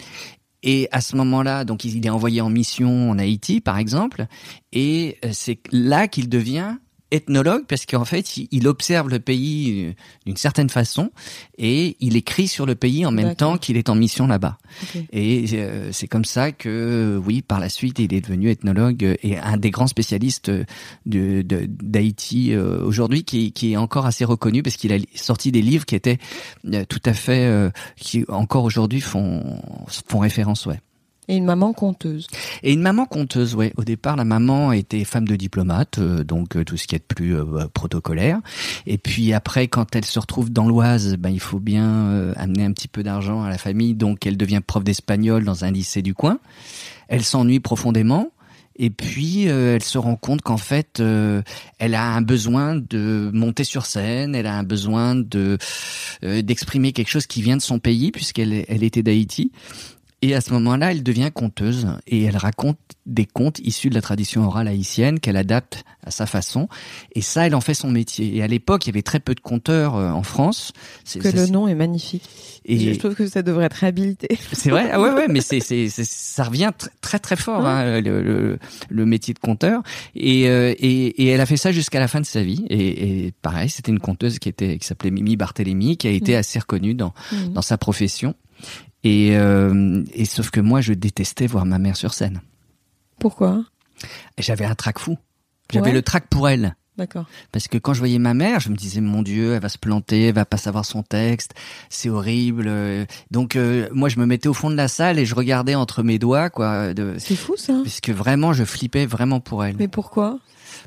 Et 0.62 0.88
à 0.92 1.00
ce 1.00 1.16
moment-là, 1.16 1.64
donc 1.64 1.84
il 1.84 2.04
est 2.04 2.08
envoyé 2.10 2.40
en 2.40 2.48
mission 2.48 3.10
en 3.10 3.18
Haïti, 3.18 3.60
par 3.60 3.76
exemple, 3.78 4.26
et 4.72 5.18
c'est 5.32 5.58
là 5.72 6.08
qu'il 6.08 6.30
devient 6.30 6.76
ethnologue 7.14 7.64
parce 7.68 7.86
qu'en 7.86 8.04
fait, 8.04 8.36
il- 8.36 8.66
observe 8.68 9.08
le 9.10 9.20
pays 9.20 9.84
euh, 9.86 9.92
d'une 10.26 10.36
certaine 10.36 10.70
façon 10.70 11.10
et 11.58 11.96
il 12.00 12.16
écrit 12.16 12.48
sur 12.48 12.64
le 12.66 12.74
pays 12.74 13.04
en 13.06 13.10
même 13.12 13.26
temps 13.36 13.58
qu'il 13.58 13.76
est 13.76 13.88
en 13.90 13.94
mission 13.94 14.26
là-bas. 14.26 14.56
Et 15.12 15.44
euh, 15.52 15.90
c'est 15.92 16.08
comme 16.08 16.24
ça 16.24 16.50
que, 16.52 16.68
euh, 16.68 17.16
oui, 17.18 17.42
par 17.42 17.60
la 17.60 17.68
suite, 17.68 17.98
il 17.98 18.12
est 18.14 18.20
devenu 18.22 18.48
ethnologue 18.50 19.16
et 19.22 19.38
un 19.38 19.56
des 19.58 19.70
grands 19.70 19.86
spécialistes 19.86 20.50
de 20.50 21.42
de- 21.42 21.66
d'Haïti 21.68 22.52
euh, 22.54 22.82
aujourd'hui, 22.84 23.24
qui, 23.24 23.52
qui 23.52 23.72
est 23.72 23.76
encore 23.76 24.06
assez 24.06 24.24
reconnu 24.24 24.62
parce 24.62 24.76
qu'il 24.76 24.92
a 24.92 24.98
sorti 25.14 25.52
des 25.52 25.62
livres 25.62 25.84
qui 25.86 25.94
étaient 25.94 26.18
tout 26.88 27.02
à 27.04 27.12
fait, 27.12 27.44
euh, 27.46 27.70
qui 27.96 28.24
encore 28.28 28.64
aujourd'hui 28.64 29.00
font 29.00 29.60
font 30.08 30.18
référence, 30.20 30.66
ouais. 30.66 30.80
Et 31.26 31.36
une 31.36 31.44
maman 31.46 31.72
conteuse. 31.72 32.26
Et 32.62 32.72
une 32.74 32.82
maman 32.82 33.06
conteuse, 33.06 33.54
ouais. 33.54 33.72
Au 33.76 33.84
départ, 33.84 34.16
la 34.16 34.24
maman 34.24 34.72
était 34.72 35.04
femme 35.04 35.26
de 35.26 35.36
diplomate, 35.36 35.98
euh, 35.98 36.22
donc 36.22 36.56
euh, 36.56 36.64
tout 36.64 36.76
ce 36.76 36.86
qui 36.86 36.94
est 36.94 36.98
de 36.98 37.14
plus 37.14 37.34
euh, 37.34 37.66
protocolaire. 37.72 38.40
Et 38.86 38.98
puis 38.98 39.32
après, 39.32 39.68
quand 39.68 39.96
elle 39.96 40.04
se 40.04 40.18
retrouve 40.18 40.50
dans 40.50 40.68
l'Oise, 40.68 41.16
ben 41.16 41.30
il 41.30 41.40
faut 41.40 41.60
bien 41.60 42.32
amener 42.36 42.64
un 42.64 42.72
petit 42.72 42.88
peu 42.88 43.02
d'argent 43.02 43.42
à 43.42 43.48
la 43.48 43.58
famille, 43.58 43.94
donc 43.94 44.26
elle 44.26 44.36
devient 44.36 44.60
prof 44.64 44.84
d'espagnol 44.84 45.44
dans 45.44 45.64
un 45.64 45.70
lycée 45.70 46.02
du 46.02 46.14
coin. 46.14 46.38
Elle 47.08 47.24
s'ennuie 47.24 47.60
profondément. 47.60 48.30
Et 48.76 48.90
puis 48.90 49.44
elle 49.44 49.84
se 49.84 49.98
rend 49.98 50.16
compte 50.16 50.42
qu'en 50.42 50.56
fait, 50.56 51.00
elle 51.00 51.94
a 51.94 52.12
un 52.12 52.22
besoin 52.22 52.74
de 52.74 53.30
monter 53.32 53.62
sur 53.62 53.86
scène, 53.86 54.34
elle 54.34 54.48
a 54.48 54.54
un 54.58 54.64
besoin 54.64 55.14
de 55.14 55.58
d'exprimer 56.22 56.92
quelque 56.92 57.08
chose 57.10 57.28
qui 57.28 57.40
vient 57.40 57.56
de 57.56 57.62
son 57.62 57.78
pays, 57.78 58.10
puisqu'elle 58.10 58.64
elle 58.66 58.82
était 58.82 59.04
d'Haïti. 59.04 59.52
Et 60.26 60.34
à 60.34 60.40
ce 60.40 60.52
moment-là, 60.54 60.92
elle 60.92 61.02
devient 61.02 61.30
conteuse 61.34 61.86
et 62.06 62.22
elle 62.24 62.36
raconte 62.38 62.78
des 63.04 63.26
contes 63.26 63.58
issus 63.58 63.90
de 63.90 63.94
la 63.94 64.00
tradition 64.00 64.46
orale 64.46 64.68
haïtienne 64.68 65.20
qu'elle 65.20 65.36
adapte 65.36 65.84
à 66.02 66.10
sa 66.10 66.24
façon. 66.24 66.68
Et 67.14 67.20
ça, 67.20 67.46
elle 67.46 67.54
en 67.54 67.60
fait 67.60 67.74
son 67.74 67.90
métier. 67.90 68.34
Et 68.34 68.42
à 68.42 68.46
l'époque, 68.46 68.86
il 68.86 68.88
y 68.88 68.92
avait 68.92 69.02
très 69.02 69.20
peu 69.20 69.34
de 69.34 69.40
conteurs 69.40 69.96
euh, 69.96 70.10
en 70.10 70.22
France. 70.22 70.72
C'est 71.04 71.18
Que 71.18 71.28
le 71.28 71.46
nom 71.48 71.68
est 71.68 71.74
magnifique. 71.74 72.22
et 72.64 72.94
Je 72.94 72.98
trouve 72.98 73.14
que 73.14 73.26
ça 73.26 73.42
devrait 73.42 73.66
être 73.66 73.74
réhabilité. 73.74 74.28
c'est 74.52 74.70
vrai? 74.70 74.88
Ah 74.90 74.98
ouais, 75.00 75.10
ouais, 75.12 75.28
mais 75.28 75.42
c'est, 75.42 75.60
c'est, 75.60 75.90
c'est- 75.90 76.08
ça 76.08 76.44
revient 76.44 76.70
tr- 76.78 76.88
très, 77.02 77.18
très 77.18 77.36
fort 77.36 77.66
hein, 77.66 78.00
le, 78.00 78.22
le, 78.22 78.58
le 78.88 79.06
métier 79.06 79.34
de 79.34 79.38
conteur. 79.40 79.82
Et, 80.14 80.48
euh, 80.48 80.72
et, 80.78 81.22
et 81.22 81.26
elle 81.28 81.40
a 81.42 81.46
fait 81.46 81.58
ça 81.58 81.70
jusqu'à 81.70 82.00
la 82.00 82.08
fin 82.08 82.20
de 82.22 82.26
sa 82.26 82.42
vie. 82.42 82.64
Et, 82.70 83.26
et 83.26 83.32
pareil, 83.42 83.68
c'était 83.68 83.92
une 83.92 84.00
conteuse 84.00 84.38
qui 84.38 84.48
était, 84.48 84.78
qui 84.78 84.86
s'appelait 84.86 85.10
Mimi 85.10 85.36
Barthélémy, 85.36 85.98
qui 85.98 86.06
a 86.06 86.10
été 86.10 86.32
Mhm. 86.32 86.38
assez 86.38 86.58
reconnue 86.58 86.94
dans 86.94 87.12
dans 87.50 87.60
sa 87.62 87.76
profession. 87.76 88.34
Et, 89.04 89.36
euh, 89.36 90.02
et 90.14 90.24
sauf 90.24 90.50
que 90.50 90.60
moi, 90.60 90.80
je 90.80 90.92
détestais 90.94 91.46
voir 91.46 91.66
ma 91.66 91.78
mère 91.78 91.96
sur 91.96 92.14
scène. 92.14 92.40
Pourquoi? 93.20 93.64
J'avais 94.38 94.64
un 94.64 94.74
trac 94.74 94.98
fou. 94.98 95.16
J'avais 95.72 95.88
Ouais. 95.88 95.92
le 95.92 96.02
trac 96.02 96.26
pour 96.28 96.48
elle. 96.48 96.74
D'accord. 96.96 97.26
Parce 97.50 97.66
que 97.66 97.76
quand 97.76 97.92
je 97.92 97.98
voyais 97.98 98.20
ma 98.20 98.34
mère, 98.34 98.60
je 98.60 98.68
me 98.68 98.76
disais, 98.76 99.00
mon 99.00 99.22
Dieu, 99.22 99.54
elle 99.54 99.60
va 99.60 99.68
se 99.68 99.78
planter, 99.78 100.28
elle 100.28 100.34
va 100.34 100.44
pas 100.44 100.58
savoir 100.58 100.84
son 100.84 101.02
texte, 101.02 101.52
c'est 101.90 102.08
horrible. 102.08 102.70
Donc, 103.32 103.56
euh, 103.56 103.88
moi, 103.92 104.08
je 104.08 104.20
me 104.20 104.26
mettais 104.26 104.48
au 104.48 104.54
fond 104.54 104.70
de 104.70 104.76
la 104.76 104.86
salle 104.86 105.18
et 105.18 105.26
je 105.26 105.34
regardais 105.34 105.74
entre 105.74 106.02
mes 106.04 106.20
doigts, 106.20 106.50
quoi. 106.50 106.94
De... 106.94 107.14
C'est 107.18 107.34
fou 107.34 107.54
ça. 107.56 107.80
Parce 107.82 108.00
que 108.00 108.12
vraiment, 108.12 108.52
je 108.52 108.62
flippais 108.64 109.06
vraiment 109.06 109.40
pour 109.40 109.64
elle. 109.64 109.74
Mais 109.76 109.88
pourquoi? 109.88 110.38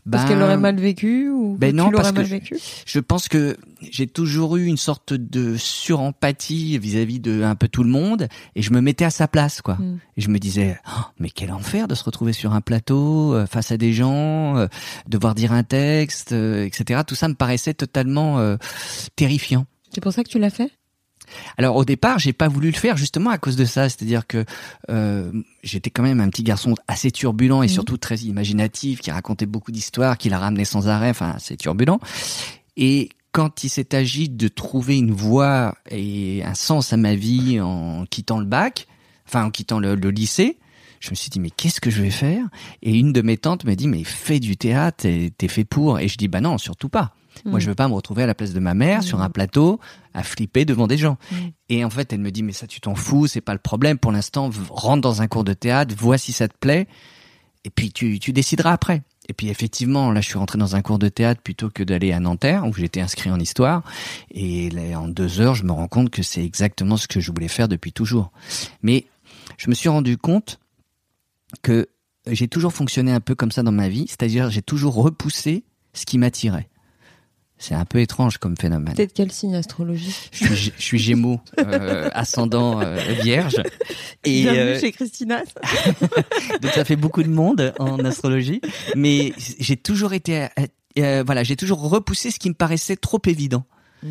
Parce 0.09 0.23
Ben, 0.23 0.29
qu'elle 0.29 0.39
l'aurait 0.39 0.57
mal 0.57 0.79
vécu 0.79 1.29
ou 1.29 1.57
ben 1.59 1.71
que 1.71 1.75
non, 1.75 1.85
tu 1.87 1.91
l'aurais 1.91 2.03
parce 2.03 2.11
que 2.13 2.17
mal 2.19 2.25
je- 2.25 2.31
vécu? 2.31 2.57
Je 2.85 2.99
pense 2.99 3.27
que 3.27 3.57
j'ai 3.91 4.07
toujours 4.07 4.55
eu 4.57 4.65
une 4.65 4.77
sorte 4.77 5.13
de 5.13 5.57
surempathie 5.57 6.77
vis-à-vis 6.77 7.19
de 7.19 7.43
un 7.43 7.55
peu 7.55 7.67
tout 7.67 7.83
le 7.83 7.89
monde 7.89 8.27
et 8.55 8.61
je 8.61 8.71
me 8.71 8.79
mettais 8.81 9.05
à 9.05 9.09
sa 9.09 9.27
place, 9.27 9.61
quoi. 9.61 9.75
Mm. 9.75 9.99
Et 10.17 10.21
je 10.21 10.29
me 10.29 10.39
disais, 10.39 10.79
Oh, 10.87 11.01
mais 11.19 11.29
quel 11.29 11.51
enfer 11.51 11.87
de 11.87 11.95
se 11.95 12.03
retrouver 12.03 12.33
sur 12.33 12.53
un 12.53 12.61
plateau, 12.61 13.33
euh, 13.33 13.45
face 13.45 13.71
à 13.71 13.77
des 13.77 13.91
gens, 13.93 14.57
euh, 14.57 14.67
devoir 15.07 15.35
dire 15.35 15.51
un 15.51 15.63
texte, 15.63 16.31
euh, 16.31 16.63
etc. 16.65 17.01
Tout 17.05 17.15
ça 17.15 17.27
me 17.27 17.33
paraissait 17.35 17.73
totalement 17.73 18.57
terrifiant. 19.15 19.65
C'est 19.93 20.01
pour 20.01 20.13
ça 20.13 20.23
que 20.23 20.29
tu 20.29 20.39
l'as 20.39 20.49
fait? 20.49 20.71
Alors 21.57 21.75
au 21.75 21.85
départ, 21.85 22.19
j'ai 22.19 22.33
pas 22.33 22.47
voulu 22.47 22.67
le 22.71 22.77
faire 22.77 22.97
justement 22.97 23.29
à 23.29 23.37
cause 23.37 23.55
de 23.55 23.65
ça, 23.65 23.89
c'est-à-dire 23.89 24.25
que 24.27 24.45
euh, 24.89 25.31
j'étais 25.63 25.89
quand 25.89 26.03
même 26.03 26.19
un 26.21 26.29
petit 26.29 26.43
garçon 26.43 26.75
assez 26.87 27.11
turbulent 27.11 27.63
et 27.63 27.67
Mhm. 27.67 27.73
surtout 27.73 27.97
très 27.97 28.17
imaginatif, 28.19 28.99
qui 29.01 29.11
racontait 29.11 29.45
beaucoup 29.45 29.71
d'histoires, 29.71 30.17
qui 30.17 30.29
la 30.29 30.39
ramenait 30.39 30.65
sans 30.65 30.87
arrêt, 30.87 31.09
enfin 31.09 31.35
c'est 31.39 31.57
turbulent. 31.57 31.99
Et 32.75 33.09
quand 33.31 33.63
il 33.63 33.69
s'est 33.69 33.93
agi 33.95 34.29
de 34.29 34.47
trouver 34.47 34.97
une 34.97 35.11
voie 35.11 35.75
et 35.91 36.43
un 36.43 36.53
sens 36.55 36.93
à 36.93 36.97
ma 36.97 37.15
vie 37.15 37.59
en 37.59 38.05
quittant 38.05 38.39
le 38.39 38.45
bac, 38.45 38.87
enfin 39.27 39.45
en 39.45 39.51
quittant 39.51 39.79
le, 39.79 39.95
le 39.95 40.09
lycée, 40.09 40.57
je 40.99 41.11
me 41.11 41.15
suis 41.15 41.29
dit 41.29 41.39
mais 41.39 41.51
qu'est-ce 41.51 41.79
que 41.79 41.91
je 41.91 42.01
vais 42.01 42.09
faire? 42.09 42.43
Et 42.81 42.97
une 42.97 43.13
de 43.13 43.21
mes 43.21 43.37
tantes 43.37 43.65
me 43.65 43.75
dit 43.75 43.87
mais 43.87 44.03
fais 44.03 44.39
du 44.39 44.57
théâtre, 44.57 45.05
t'es 45.37 45.47
fait 45.47 45.65
pour. 45.65 45.99
Et 45.99 46.07
je 46.07 46.17
dis 46.17 46.27
bah 46.27 46.41
non, 46.41 46.57
surtout 46.57 46.89
pas. 46.89 47.13
Moi, 47.45 47.57
mm. 47.57 47.61
je 47.61 47.69
veux 47.69 47.75
pas 47.75 47.87
me 47.87 47.93
retrouver 47.93 48.23
à 48.23 48.27
la 48.27 48.35
place 48.35 48.53
de 48.53 48.59
ma 48.59 48.73
mère 48.73 49.03
sur 49.03 49.21
un 49.21 49.29
mm. 49.29 49.33
plateau 49.33 49.79
à 50.13 50.23
flipper 50.23 50.65
devant 50.65 50.87
des 50.87 50.97
gens. 50.97 51.17
Mm. 51.31 51.35
Et 51.69 51.85
en 51.85 51.89
fait, 51.89 52.13
elle 52.13 52.19
me 52.19 52.31
dit 52.31 52.43
mais 52.43 52.53
ça 52.53 52.67
tu 52.67 52.81
t'en 52.81 52.95
fous, 52.95 53.27
c'est 53.27 53.41
pas 53.41 53.53
le 53.53 53.59
problème 53.59 53.97
pour 53.97 54.11
l'instant. 54.11 54.49
Rentre 54.69 55.01
dans 55.01 55.21
un 55.21 55.27
cours 55.27 55.43
de 55.43 55.53
théâtre, 55.53 55.95
vois 55.97 56.17
si 56.17 56.33
ça 56.33 56.47
te 56.47 56.57
plaît, 56.57 56.87
et 57.63 57.69
puis 57.69 57.91
tu, 57.91 58.19
tu 58.19 58.33
décideras 58.33 58.71
après. 58.71 59.01
Et 59.29 59.33
puis 59.33 59.49
effectivement, 59.49 60.11
là, 60.11 60.21
je 60.21 60.27
suis 60.27 60.37
rentré 60.37 60.57
dans 60.57 60.75
un 60.75 60.81
cours 60.81 60.99
de 60.99 61.09
théâtre 61.09 61.41
plutôt 61.41 61.69
que 61.69 61.83
d'aller 61.83 62.13
à 62.13 62.19
Nanterre, 62.19 62.65
où 62.65 62.73
j'étais 62.73 63.01
inscrit 63.01 63.29
en 63.29 63.39
histoire. 63.39 63.83
Et 64.31 64.69
là, 64.69 64.99
en 64.99 65.07
deux 65.07 65.41
heures, 65.41 65.55
je 65.55 65.65
me 65.65 65.71
rends 65.71 65.89
compte 65.89 66.09
que 66.09 66.23
c'est 66.23 66.43
exactement 66.43 66.95
ce 66.95 67.07
que 67.07 67.19
je 67.19 67.31
voulais 67.31 67.49
faire 67.49 67.67
depuis 67.67 67.91
toujours. 67.91 68.31
Mais 68.81 69.05
je 69.57 69.69
me 69.69 69.75
suis 69.75 69.89
rendu 69.89 70.17
compte 70.17 70.59
que 71.61 71.89
j'ai 72.25 72.47
toujours 72.47 72.73
fonctionné 72.73 73.11
un 73.11 73.19
peu 73.19 73.35
comme 73.35 73.51
ça 73.51 73.63
dans 73.63 73.71
ma 73.71 73.89
vie, 73.89 74.05
c'est-à-dire 74.07 74.49
j'ai 74.49 74.61
toujours 74.61 74.95
repoussé 74.95 75.63
ce 75.93 76.05
qui 76.05 76.17
m'attirait. 76.17 76.69
C'est 77.59 77.73
un 77.73 77.85
peu 77.85 77.99
étrange 77.99 78.37
comme 78.37 78.55
phénomène. 78.55 78.93
Peut-être 78.93 79.13
quel 79.13 79.31
signe 79.31 79.55
astrologie 79.55 80.15
je 80.31 80.45
suis, 80.45 80.73
je 80.77 80.81
suis 80.81 80.99
Gémeaux, 80.99 81.41
euh, 81.59 82.09
ascendant 82.13 82.81
euh, 82.81 82.95
Vierge. 83.23 83.61
Et 84.23 84.43
Bienvenue 84.43 84.61
euh, 84.61 84.79
chez 84.79 84.91
Christina. 84.91 85.41
donc 86.61 86.71
ça 86.71 86.85
fait 86.85 86.95
beaucoup 86.95 87.23
de 87.23 87.29
monde 87.29 87.73
en 87.79 87.97
astrologie, 88.05 88.61
mais 88.95 89.33
j'ai 89.37 89.75
toujours 89.75 90.13
été, 90.13 90.47
euh, 90.99 91.23
voilà, 91.25 91.43
j'ai 91.43 91.55
toujours 91.55 91.89
repoussé 91.89 92.29
ce 92.29 92.37
qui 92.37 92.49
me 92.49 92.53
paraissait 92.53 92.95
trop 92.95 93.21
évident. 93.25 93.65
Mmh. 94.03 94.09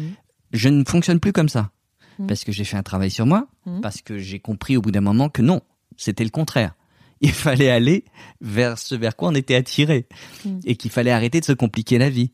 Je 0.53 0.69
ne 0.69 0.85
fonctionne 0.85 1.21
plus 1.21 1.33
comme 1.33 1.49
ça 1.49 1.71
mmh. 2.19 2.27
parce 2.27 2.43
que 2.43 2.51
j'ai 2.51 2.65
fait 2.65 2.77
un 2.77 2.83
travail 2.83 3.13
sur 3.13 3.27
moi, 3.27 3.47
mmh. 3.67 3.81
parce 3.81 4.03
que 4.03 4.19
j'ai 4.19 4.41
compris 4.41 4.77
au 4.77 4.83
bout 4.83 4.91
d'un 4.91 5.01
moment 5.01 5.29
que 5.29 5.43
non, 5.43 5.61
c'était 5.97 6.25
le 6.25 6.31
contraire. 6.31 6.75
Il 7.21 7.33
fallait 7.33 7.71
aller 7.71 8.05
vers 8.41 8.77
ce 8.77 8.95
vers 8.95 9.17
quoi 9.17 9.29
on 9.29 9.35
était 9.35 9.55
attiré 9.55 10.07
et 10.67 10.77
qu'il 10.77 10.91
fallait 10.91 11.13
arrêter 11.13 11.41
de 11.41 11.47
se 11.47 11.53
compliquer 11.53 11.97
la 11.97 12.11
vie 12.11 12.33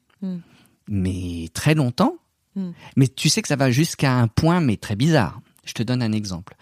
mais 0.89 1.49
très 1.55 1.75
longtemps. 1.75 2.17
Hmm. 2.55 2.73
Mais 2.97 3.09
tu 3.09 3.29
sais 3.29 3.43
que 3.43 3.49
ça 3.49 3.57
va 3.57 3.71
jusqu'à 3.71 4.15
un 4.15 4.29
point, 4.29 4.61
mais 4.61 4.77
très 4.77 4.97
bizarre. 4.97 5.41
Je 5.65 5.73
te 5.73 5.83
donne 5.83 6.03
un 6.03 6.13
exemple. 6.13 6.55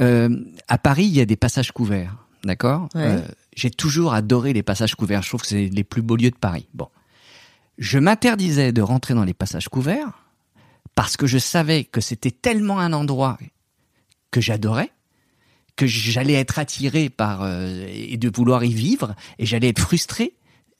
Euh, 0.00 0.44
à 0.68 0.78
Paris, 0.78 1.04
il 1.04 1.14
y 1.14 1.20
a 1.20 1.24
des 1.24 1.36
passages 1.36 1.72
couverts, 1.72 2.16
d'accord? 2.44 2.88
Euh, 2.96 3.22
J'ai 3.54 3.70
toujours 3.70 4.12
adoré 4.12 4.52
les 4.52 4.62
passages 4.62 4.94
couverts. 4.94 5.22
Je 5.22 5.28
trouve 5.28 5.42
que 5.42 5.46
c'est 5.46 5.68
les 5.68 5.84
plus 5.84 6.02
beaux 6.02 6.16
lieux 6.16 6.30
de 6.30 6.36
Paris. 6.36 6.68
Bon, 6.74 6.88
je 7.78 7.98
m'interdisais 7.98 8.72
de 8.72 8.82
rentrer 8.82 9.14
dans 9.14 9.24
les 9.24 9.34
passages 9.34 9.68
couverts 9.68 10.24
parce 10.94 11.16
que 11.16 11.26
je 11.26 11.38
savais 11.38 11.84
que 11.84 12.00
c'était 12.00 12.30
tellement 12.30 12.80
un 12.80 12.92
endroit 12.92 13.38
que 14.30 14.40
j'adorais 14.40 14.90
que 15.76 15.86
j'allais 15.86 16.34
être 16.34 16.58
attiré 16.58 17.08
par 17.08 17.42
euh, 17.42 17.86
et 17.88 18.16
de 18.16 18.30
vouloir 18.34 18.64
y 18.64 18.72
vivre 18.72 19.14
et 19.38 19.46
j'allais 19.46 19.68
être 19.68 19.80
frustré 19.80 20.34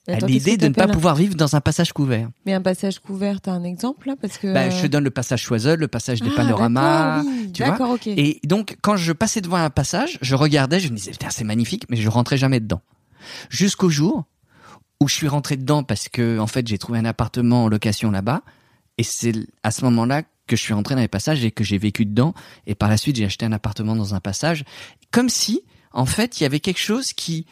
l'idée 0.07 0.57
de 0.57 0.67
ne 0.67 0.73
pas 0.73 0.87
pouvoir 0.87 1.15
vivre 1.15 1.35
dans 1.35 1.55
un 1.55 1.61
passage 1.61 1.93
couvert. 1.93 2.29
Mais 2.45 2.53
un 2.53 2.61
passage 2.61 2.99
couvert, 2.99 3.41
t'as 3.41 3.51
un 3.51 3.63
exemple 3.63 4.07
là 4.07 4.15
parce 4.19 4.37
que 4.37 4.53
bah, 4.53 4.69
je 4.69 4.83
te 4.83 4.87
donne 4.87 5.03
le 5.03 5.11
passage 5.11 5.41
Choiseul, 5.41 5.79
le 5.79 5.87
passage 5.87 6.21
des 6.21 6.29
ah, 6.33 6.35
panoramas, 6.35 7.23
tu 7.53 7.63
vois. 7.63 7.93
Okay. 7.93 8.13
Et 8.17 8.47
donc 8.47 8.77
quand 8.81 8.97
je 8.97 9.13
passais 9.13 9.41
devant 9.41 9.57
un 9.57 9.69
passage, 9.69 10.17
je 10.21 10.35
regardais, 10.35 10.79
je 10.79 10.89
me 10.89 10.95
disais 10.95 11.13
c'est 11.29 11.43
magnifique, 11.43 11.85
mais 11.89 11.97
je 11.97 12.09
rentrais 12.09 12.37
jamais 12.37 12.59
dedans. 12.59 12.81
Jusqu'au 13.49 13.89
jour 13.89 14.25
où 14.99 15.07
je 15.07 15.13
suis 15.13 15.27
rentré 15.27 15.57
dedans 15.57 15.83
parce 15.83 16.09
que 16.09 16.39
en 16.39 16.47
fait 16.47 16.67
j'ai 16.67 16.77
trouvé 16.77 16.99
un 16.99 17.05
appartement 17.05 17.65
en 17.65 17.67
location 17.67 18.11
là-bas 18.11 18.41
et 18.97 19.03
c'est 19.03 19.33
à 19.63 19.71
ce 19.71 19.83
moment-là 19.85 20.23
que 20.47 20.55
je 20.55 20.61
suis 20.61 20.73
rentré 20.73 20.95
dans 20.95 21.01
les 21.01 21.07
passages 21.07 21.43
et 21.43 21.51
que 21.51 21.63
j'ai 21.63 21.77
vécu 21.77 22.05
dedans 22.05 22.33
et 22.67 22.75
par 22.75 22.89
la 22.89 22.97
suite 22.97 23.15
j'ai 23.15 23.25
acheté 23.25 23.45
un 23.45 23.51
appartement 23.51 23.95
dans 23.95 24.15
un 24.15 24.19
passage 24.19 24.63
comme 25.11 25.29
si 25.29 25.63
en 25.91 26.05
fait 26.05 26.39
il 26.39 26.43
y 26.43 26.45
avait 26.45 26.59
quelque 26.59 26.79
chose 26.79 27.13
qui 27.13 27.45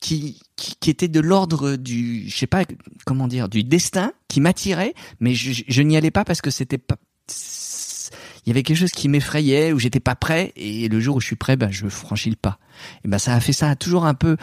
qui, 0.00 0.40
qui, 0.56 0.90
était 0.90 1.08
de 1.08 1.20
l'ordre 1.20 1.76
du, 1.76 2.28
je 2.28 2.36
sais 2.36 2.46
pas 2.46 2.64
comment 3.04 3.28
dire, 3.28 3.48
du 3.48 3.64
destin 3.64 4.12
qui 4.28 4.40
m'attirait, 4.40 4.94
mais 5.20 5.34
je, 5.34 5.62
je 5.66 5.82
n'y 5.82 5.96
allais 5.96 6.10
pas 6.10 6.24
parce 6.24 6.40
que 6.40 6.50
c'était 6.50 6.78
pas, 6.78 6.96
il 8.46 8.50
y 8.50 8.52
avait 8.52 8.62
quelque 8.62 8.76
chose 8.76 8.92
qui 8.92 9.08
m'effrayait 9.08 9.72
ou 9.72 9.78
j'étais 9.80 10.00
pas 10.00 10.14
prêt 10.14 10.52
et 10.54 10.88
le 10.88 11.00
jour 11.00 11.16
où 11.16 11.20
je 11.20 11.26
suis 11.26 11.36
prêt, 11.36 11.56
ben 11.56 11.70
je 11.70 11.88
franchis 11.88 12.30
le 12.30 12.36
pas. 12.36 12.58
Et 13.04 13.08
ben 13.08 13.18
ça 13.18 13.34
a 13.34 13.40
fait 13.40 13.52
ça 13.52 13.74
toujours 13.74 14.06
un 14.06 14.14
peu 14.14 14.36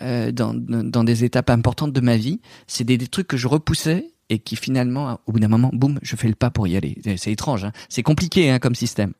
euh, 0.00 0.30
dans, 0.30 0.54
dans 0.54 1.02
des 1.02 1.24
étapes 1.24 1.50
importantes 1.50 1.92
de 1.92 2.00
ma 2.00 2.16
vie. 2.16 2.40
C'est 2.68 2.84
des, 2.84 2.96
des, 2.96 3.08
trucs 3.08 3.26
que 3.26 3.36
je 3.36 3.48
repoussais 3.48 4.12
et 4.28 4.38
qui 4.38 4.54
finalement, 4.54 5.18
au 5.26 5.32
bout 5.32 5.40
d'un 5.40 5.48
moment, 5.48 5.70
boum, 5.72 5.98
je 6.02 6.14
fais 6.14 6.28
le 6.28 6.36
pas 6.36 6.50
pour 6.50 6.68
y 6.68 6.76
aller. 6.76 6.98
C'est 7.16 7.32
étrange, 7.32 7.64
hein. 7.64 7.72
c'est 7.88 8.04
compliqué 8.04 8.48
hein, 8.50 8.60
comme 8.60 8.76
système. 8.76 9.12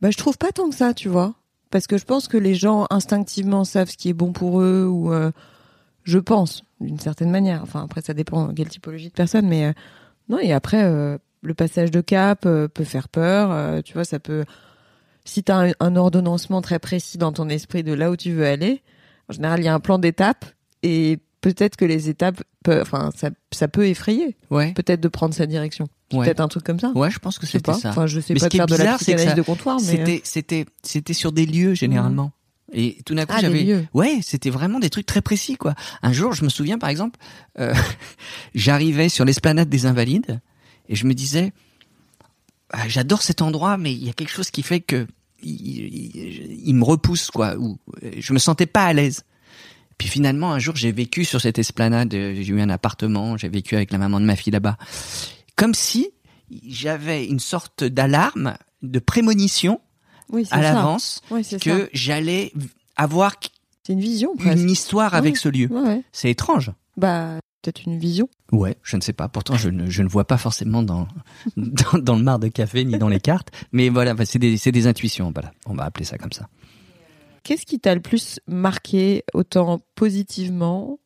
Bah 0.00 0.10
je 0.10 0.16
trouve 0.16 0.38
pas 0.38 0.50
tant 0.50 0.70
que 0.70 0.76
ça, 0.76 0.94
tu 0.94 1.08
vois 1.08 1.34
parce 1.74 1.88
que 1.88 1.98
je 1.98 2.04
pense 2.04 2.28
que 2.28 2.36
les 2.36 2.54
gens 2.54 2.86
instinctivement 2.90 3.64
savent 3.64 3.90
ce 3.90 3.96
qui 3.96 4.08
est 4.08 4.12
bon 4.12 4.30
pour 4.30 4.60
eux 4.60 4.86
ou 4.86 5.12
euh, 5.12 5.32
je 6.04 6.20
pense 6.20 6.62
d'une 6.80 7.00
certaine 7.00 7.32
manière. 7.32 7.64
Enfin 7.64 7.82
après 7.82 8.00
ça 8.00 8.14
dépend 8.14 8.54
quelle 8.54 8.68
typologie 8.68 9.08
de 9.08 9.12
personne, 9.12 9.48
mais 9.48 9.64
euh, 9.64 9.72
non 10.28 10.38
et 10.38 10.52
après 10.52 10.84
euh, 10.84 11.18
le 11.42 11.52
passage 11.52 11.90
de 11.90 12.00
cap 12.00 12.42
peut 12.42 12.84
faire 12.84 13.08
peur. 13.08 13.82
tu 13.82 13.94
vois 13.94 14.04
ça 14.04 14.20
peut 14.20 14.44
si 15.24 15.42
tu 15.42 15.50
as 15.50 15.58
un, 15.58 15.72
un, 15.80 15.96
ordonnancement 15.96 16.62
très 16.62 16.78
précis 16.78 17.18
dans 17.18 17.32
ton 17.32 17.48
esprit 17.48 17.82
de 17.82 17.92
là 17.92 18.12
où 18.12 18.16
tu 18.16 18.30
veux 18.30 18.46
aller. 18.46 18.80
En 19.28 19.32
général 19.32 19.58
il 19.58 19.64
y 19.64 19.68
a 19.68 19.74
un 19.74 19.80
plan 19.80 19.98
d'étape 19.98 20.44
et 20.84 21.18
peut-être 21.40 21.76
que 21.76 21.84
les 21.84 22.08
étapes, 22.08 22.40
peuvent, 22.62 22.82
enfin, 22.82 23.10
ça, 23.14 23.30
ça 23.50 23.68
peut 23.68 23.86
effrayer. 23.86 24.36
Ouais. 24.50 24.72
Peut-être 24.74 25.00
de 25.00 25.08
prendre 25.08 25.34
sa 25.34 25.46
direction. 25.46 25.88
Peut-être 26.22 26.40
un 26.40 26.48
truc 26.48 26.64
comme 26.64 26.80
ça. 26.80 26.90
Ouais, 26.94 27.10
je 27.10 27.18
pense 27.18 27.38
que 27.38 27.46
c'était 27.46 27.72
ça. 27.72 27.90
Enfin, 27.90 28.06
je 28.06 28.20
sais 28.20 28.34
pas 28.34 28.48
faire 28.48 28.66
de 28.66 28.76
la 28.76 28.96
psychanalyse 28.96 29.34
de 29.34 29.42
comptoir, 29.42 29.78
mais 29.80 29.86
c'était, 29.86 30.20
c'était, 30.24 30.66
c'était 30.82 31.14
sur 31.14 31.32
des 31.32 31.46
lieux 31.46 31.74
généralement. 31.74 32.32
Et 32.72 32.98
tout 33.04 33.14
d'un 33.14 33.24
coup, 33.24 33.34
ah, 33.36 33.40
j'avais, 33.40 33.86
ouais, 33.94 34.18
c'était 34.22 34.50
vraiment 34.50 34.80
des 34.80 34.90
trucs 34.90 35.06
très 35.06 35.20
précis, 35.20 35.56
quoi. 35.56 35.74
Un 36.02 36.12
jour, 36.12 36.32
je 36.32 36.44
me 36.44 36.48
souviens, 36.48 36.76
par 36.76 36.88
exemple, 36.88 37.20
euh, 37.60 37.72
j'arrivais 38.54 39.08
sur 39.08 39.24
l'esplanade 39.24 39.68
des 39.68 39.86
Invalides 39.86 40.40
et 40.88 40.96
je 40.96 41.06
me 41.06 41.14
disais, 41.14 41.52
ah, 42.70 42.88
j'adore 42.88 43.22
cet 43.22 43.42
endroit, 43.42 43.76
mais 43.76 43.92
il 43.92 44.04
y 44.04 44.10
a 44.10 44.12
quelque 44.12 44.32
chose 44.32 44.50
qui 44.50 44.62
fait 44.62 44.80
que 44.80 45.06
il, 45.42 46.66
il, 46.66 46.74
me 46.74 46.84
repousse, 46.84 47.30
quoi. 47.30 47.56
Ou 47.56 47.78
je 48.18 48.32
me 48.32 48.38
sentais 48.38 48.66
pas 48.66 48.86
à 48.86 48.92
l'aise. 48.92 49.24
Puis 49.98 50.08
finalement, 50.08 50.52
un 50.52 50.58
jour, 50.58 50.74
j'ai 50.74 50.90
vécu 50.90 51.24
sur 51.24 51.40
cette 51.40 51.58
esplanade, 51.58 52.10
j'ai 52.10 52.46
eu 52.46 52.60
un 52.60 52.70
appartement, 52.70 53.36
j'ai 53.36 53.48
vécu 53.48 53.76
avec 53.76 53.92
la 53.92 53.98
maman 53.98 54.20
de 54.20 54.24
ma 54.24 54.36
fille 54.36 54.52
là-bas. 54.52 54.76
Comme 55.56 55.74
si 55.74 56.10
j'avais 56.66 57.26
une 57.26 57.40
sorte 57.40 57.84
d'alarme, 57.84 58.54
de 58.82 58.98
prémonition 58.98 59.80
à 60.50 60.60
l'avance 60.60 61.20
que 61.60 61.88
j'allais 61.92 62.52
avoir 62.96 63.36
une 63.88 64.00
vision, 64.00 64.34
une 64.38 64.70
histoire 64.70 65.14
avec 65.14 65.36
ce 65.36 65.48
lieu. 65.48 65.68
C'est 66.12 66.30
étrange. 66.30 66.72
Bah, 66.96 67.38
peut-être 67.62 67.84
une 67.86 67.98
vision. 67.98 68.28
Ouais, 68.52 68.76
je 68.82 68.96
ne 68.96 69.00
sais 69.00 69.12
pas. 69.12 69.28
Pourtant, 69.28 69.56
je 69.56 69.68
ne, 69.68 69.90
je 69.90 70.02
ne 70.02 70.08
vois 70.08 70.26
pas 70.26 70.38
forcément 70.38 70.82
dans, 70.82 71.08
dans, 71.56 71.98
dans 71.98 72.16
le 72.16 72.22
mar 72.22 72.38
de 72.38 72.48
café 72.48 72.84
ni 72.84 72.98
dans 72.98 73.08
les 73.08 73.20
cartes. 73.20 73.50
Mais 73.72 73.88
voilà, 73.88 74.14
c'est 74.24 74.38
des, 74.38 74.56
des 74.56 74.86
intuitions. 74.86 75.32
Voilà, 75.34 75.52
on 75.66 75.74
va 75.74 75.84
appeler 75.84 76.04
ça 76.04 76.18
comme 76.18 76.32
ça. 76.32 76.48
Qu'est-ce 77.42 77.66
qui 77.66 77.78
t'a 77.78 77.94
le 77.94 78.00
plus 78.00 78.40
marqué, 78.46 79.22
autant 79.34 79.80
positivement 79.96 80.98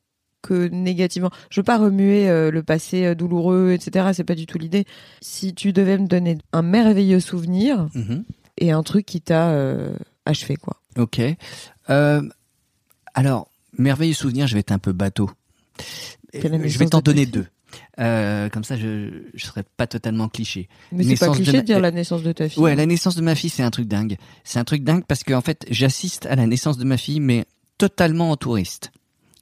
que 0.43 0.69
négativement 0.69 1.31
Je 1.51 1.61
veux 1.61 1.65
pas 1.65 1.79
remuer 1.79 2.29
euh, 2.29 2.51
le 2.51 2.63
passé 2.63 3.05
euh, 3.05 3.15
douloureux, 3.15 3.73
etc. 3.73 4.11
C'est 4.13 4.25
pas 4.25 4.35
du 4.35 4.47
tout 4.47 4.59
l'idée. 4.59 4.85
Si 5.21 5.55
tu 5.55 5.73
devais 5.73 5.99
me 5.99 6.07
donner 6.07 6.39
un 6.53 6.63
merveilleux 6.63 7.21
souvenir 7.21 7.89
mhm. 7.95 8.25
et 8.59 8.73
un 8.73 8.83
truc 8.83 9.07
qui 9.07 9.21
t'a 9.21 9.51
euh, 9.51 9.97
achevé, 10.27 10.57
quoi. 10.57 10.81
Ok. 10.97 11.21
alors, 13.15 13.51
merveilleux 13.77 14.15
souvenir, 14.15 14.47
je 14.47 14.55
vais 14.55 14.61
être 14.61 14.73
un 14.73 14.79
peu 14.79 14.93
bateau. 14.93 15.31
Je 16.35 16.79
vais 16.79 16.87
t'en 16.87 17.01
donner 17.01 17.27
deux. 17.27 17.47
Euh, 18.01 18.49
comme 18.49 18.65
ça, 18.65 18.77
je 18.77 19.25
je 19.35 19.47
serais 19.47 19.65
pas 19.77 19.87
totalement 19.87 20.29
cliché. 20.29 20.69
Mais 20.93 21.05
c'est 21.05 21.17
pas 21.17 21.33
cliché 21.33 21.53
de, 21.53 21.61
dire 21.61 21.81
la 21.81 21.91
naissance 21.91 22.23
de 22.23 22.33
ta 22.33 22.49
fille. 22.49 22.63
Ouais, 22.63 22.75
la 22.75 22.87
naissance 22.87 23.17
de 23.17 23.23
ma 23.23 23.35
fille, 23.35 23.51
c'est 23.51 23.63
un 23.63 23.71
truc 23.71 23.89
dingue. 23.89 24.17
C'est 24.45 24.59
un 24.59 24.65
truc 24.65 24.85
dingue 24.85 25.05
parce 25.07 25.25
que 25.25 25.35
en 25.35 25.41
fait, 25.41 25.67
j'assiste 25.71 26.27
à 26.27 26.37
la 26.37 26.47
naissance 26.47 26.79
de 26.79 26.85
ma 26.85 26.97
fille, 26.97 27.21
mais 27.21 27.45
totalement 27.77 28.31
en 28.31 28.37
touriste. 28.37 28.93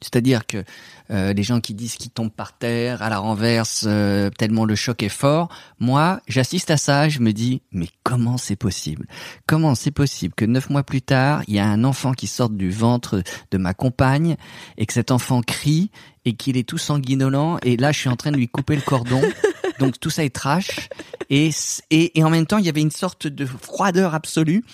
C'est-à-dire 0.00 0.46
que 0.46 0.62
euh, 1.10 1.32
les 1.32 1.42
gens 1.42 1.60
qui 1.60 1.74
disent 1.74 1.96
qu'ils 1.96 2.10
tombent 2.10 2.32
par 2.32 2.56
terre 2.56 3.02
à 3.02 3.08
la 3.08 3.18
renverse 3.18 3.84
euh, 3.86 4.30
tellement 4.30 4.64
le 4.64 4.74
choc 4.74 5.02
est 5.02 5.08
fort, 5.08 5.48
moi 5.78 6.20
j'assiste 6.28 6.70
à 6.70 6.76
ça, 6.76 7.08
je 7.08 7.20
me 7.20 7.32
dis 7.32 7.62
mais 7.72 7.88
comment 8.02 8.36
c'est 8.36 8.56
possible? 8.56 9.06
Comment 9.46 9.74
c'est 9.74 9.90
possible 9.90 10.34
que 10.34 10.44
neuf 10.44 10.68
mois 10.68 10.82
plus 10.82 11.02
tard 11.02 11.42
il 11.48 11.54
y 11.54 11.58
a 11.58 11.66
un 11.66 11.84
enfant 11.84 12.12
qui 12.12 12.26
sort 12.26 12.50
du 12.50 12.70
ventre 12.70 13.22
de 13.50 13.58
ma 13.58 13.72
compagne 13.72 14.36
et 14.76 14.86
que 14.86 14.92
cet 14.92 15.10
enfant 15.10 15.40
crie 15.42 15.90
et 16.24 16.34
qu'il 16.34 16.56
est 16.56 16.68
tout 16.68 16.78
sanguinolent 16.78 17.58
et 17.62 17.76
là 17.76 17.92
je 17.92 18.00
suis 18.00 18.08
en 18.08 18.16
train 18.16 18.32
de 18.32 18.36
lui 18.36 18.48
couper 18.48 18.76
le 18.76 18.82
cordon. 18.82 19.22
Donc 19.78 20.00
tout 20.00 20.10
ça 20.10 20.24
est 20.24 20.34
trash 20.34 20.88
et, 21.30 21.50
et, 21.90 22.18
et 22.18 22.24
en 22.24 22.30
même 22.30 22.46
temps 22.46 22.58
il 22.58 22.64
y 22.66 22.68
avait 22.68 22.80
une 22.80 22.90
sorte 22.90 23.26
de 23.26 23.44
froideur 23.46 24.14
absolue 24.14 24.64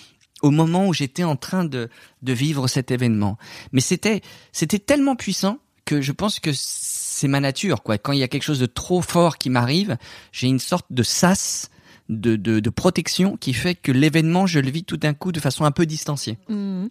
au 0.43 0.51
moment 0.51 0.87
où 0.87 0.93
j'étais 0.93 1.23
en 1.23 1.35
train 1.35 1.63
de, 1.63 1.89
de 2.21 2.33
vivre 2.33 2.67
cet 2.67 2.91
événement. 2.91 3.39
Mais 3.71 3.81
c'était, 3.81 4.21
c'était 4.51 4.77
tellement 4.77 5.15
puissant 5.15 5.57
que 5.85 6.01
je 6.01 6.11
pense 6.11 6.39
que 6.39 6.51
c'est 6.53 7.27
ma 7.27 7.39
nature, 7.39 7.81
quoi. 7.81 7.97
Quand 7.97 8.11
il 8.11 8.19
y 8.19 8.23
a 8.23 8.27
quelque 8.27 8.43
chose 8.43 8.59
de 8.59 8.65
trop 8.65 9.01
fort 9.01 9.37
qui 9.37 9.49
m'arrive, 9.49 9.97
j'ai 10.31 10.47
une 10.47 10.59
sorte 10.59 10.85
de 10.91 11.01
sas, 11.01 11.69
de, 12.09 12.35
de, 12.35 12.59
de, 12.59 12.69
protection 12.69 13.37
qui 13.37 13.53
fait 13.53 13.75
que 13.75 13.91
l'événement, 13.91 14.45
je 14.45 14.59
le 14.59 14.69
vis 14.69 14.83
tout 14.83 14.97
d'un 14.97 15.13
coup 15.13 15.31
de 15.31 15.39
façon 15.39 15.63
un 15.63 15.71
peu 15.71 15.85
distanciée. 15.85 16.37
Mmh. 16.49 16.87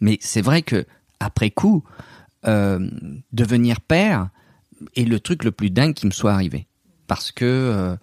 Mais 0.00 0.18
c'est 0.20 0.42
vrai 0.42 0.62
que 0.62 0.86
après 1.18 1.50
coup, 1.50 1.82
euh, 2.46 2.90
devenir 3.32 3.80
père 3.80 4.28
est 4.96 5.04
le 5.04 5.20
truc 5.20 5.44
le 5.44 5.52
plus 5.52 5.70
dingue 5.70 5.94
qui 5.94 6.06
me 6.06 6.10
soit 6.10 6.32
arrivé. 6.32 6.66
Parce 7.06 7.32
que 7.32 7.44
euh, 7.44 7.96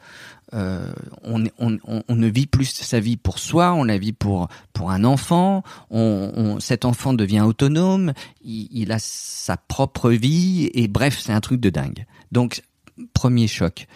euh, 0.53 0.91
on, 1.23 1.39
ne 1.39 2.27
vit 2.27 2.47
plus 2.47 2.65
sa 2.65 2.99
vie 2.99 3.17
pour 3.17 3.39
soi, 3.39 3.73
on 3.73 3.83
la 3.83 3.97
vit 3.97 4.13
pour 4.13 4.47
pour 4.73 4.91
un 4.91 5.03
enfant. 5.03 5.63
Cet 6.59 6.85
enfant 6.85 7.13
devient 7.13 7.41
autonome, 7.41 8.13
il, 8.43 8.91
a 8.91 8.99
sa 8.99 9.57
propre 9.57 10.11
vie 10.11 10.69
et 10.73 10.87
bref, 10.87 11.19
c'est 11.19 11.33
un 11.33 11.41
truc 11.41 11.59
de 11.59 11.69
dingue. 11.69 12.05
Donc 12.31 12.63
premier 13.13 13.47
choc 13.47 13.87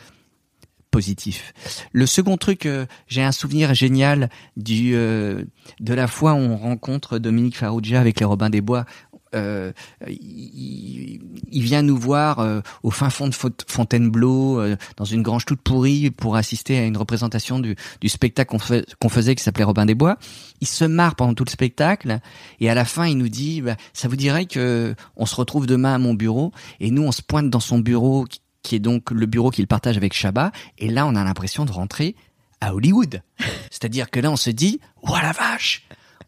positif. 0.94 1.54
Le 1.92 2.06
second 2.06 2.38
truc, 2.38 2.68
euh, 2.68 2.86
j'ai 3.08 3.24
un 3.24 3.32
souvenir 3.32 3.74
génial 3.74 4.30
euh, 4.70 5.44
de 5.80 5.94
la 5.94 6.08
fois 6.08 6.34
où 6.34 6.38
on 6.38 6.56
rencontre 6.56 7.18
Dominique 7.18 7.58
Farrugia 7.58 8.00
avec 8.00 8.20
les 8.20 8.26
Robins 8.26 8.52
des 8.52 8.62
Bois. 8.62 8.86
Euh, 9.34 9.72
il, 10.08 11.20
vient 11.52 11.82
nous 11.82 11.98
voir 11.98 12.40
euh, 12.40 12.62
au 12.84 12.92
fin 12.92 13.10
fond 13.10 13.28
de 13.28 13.36
Fontainebleau, 13.68 14.62
dans 14.98 15.06
une 15.06 15.22
grange 15.22 15.46
toute 15.46 15.62
pourrie, 15.62 16.12
pour 16.12 16.36
assister 16.36 16.78
à 16.78 16.86
une 16.86 16.98
représentation 16.98 17.60
du, 17.60 17.76
spectacle 18.08 18.56
qu'on 19.00 19.10
faisait 19.10 19.36
qui 19.36 19.44
s'appelait 19.44 19.64
Robin 19.64 19.86
des 19.86 19.96
Bois. 19.96 20.18
Il 20.62 20.68
se 20.68 20.86
marre 20.86 21.16
pendant 21.16 21.34
tout 21.34 21.46
le 21.46 21.50
spectacle 21.50 22.20
et 22.60 22.70
à 22.70 22.74
la 22.74 22.86
fin 22.86 23.06
il 23.06 23.18
nous 23.18 23.30
dit 23.30 23.62
bah, 23.62 23.76
ça 23.94 24.08
vous 24.08 24.16
dirait 24.16 24.46
que 24.46 24.96
on 25.16 25.26
se 25.26 25.36
retrouve 25.36 25.66
demain 25.66 25.96
à 25.96 25.98
mon 25.98 26.14
bureau 26.14 26.52
et 26.80 26.92
nous 26.92 27.04
on 27.04 27.12
se 27.12 27.22
pointe 27.22 27.50
dans 27.50 27.60
son 27.60 27.80
bureau 27.80 28.26
qui 28.64 28.76
est 28.76 28.80
donc 28.80 29.12
le 29.12 29.26
bureau 29.26 29.52
qu'il 29.52 29.68
partage 29.68 29.98
avec 29.98 30.14
Chabat. 30.14 30.52
Et 30.80 30.90
là, 30.90 31.06
on 31.06 31.16
a 31.16 31.24
l'impression 31.24 31.66
de 31.66 31.72
rentrer 31.72 32.16
à 32.62 32.74
Hollywood. 32.74 33.22
C'est-à-dire 33.70 34.10
que 34.10 34.20
là, 34.20 34.32
on 34.32 34.38
se 34.38 34.50
dit, 34.50 34.80
oh 35.04 35.16
la 35.22 35.34
vache, 35.34 35.86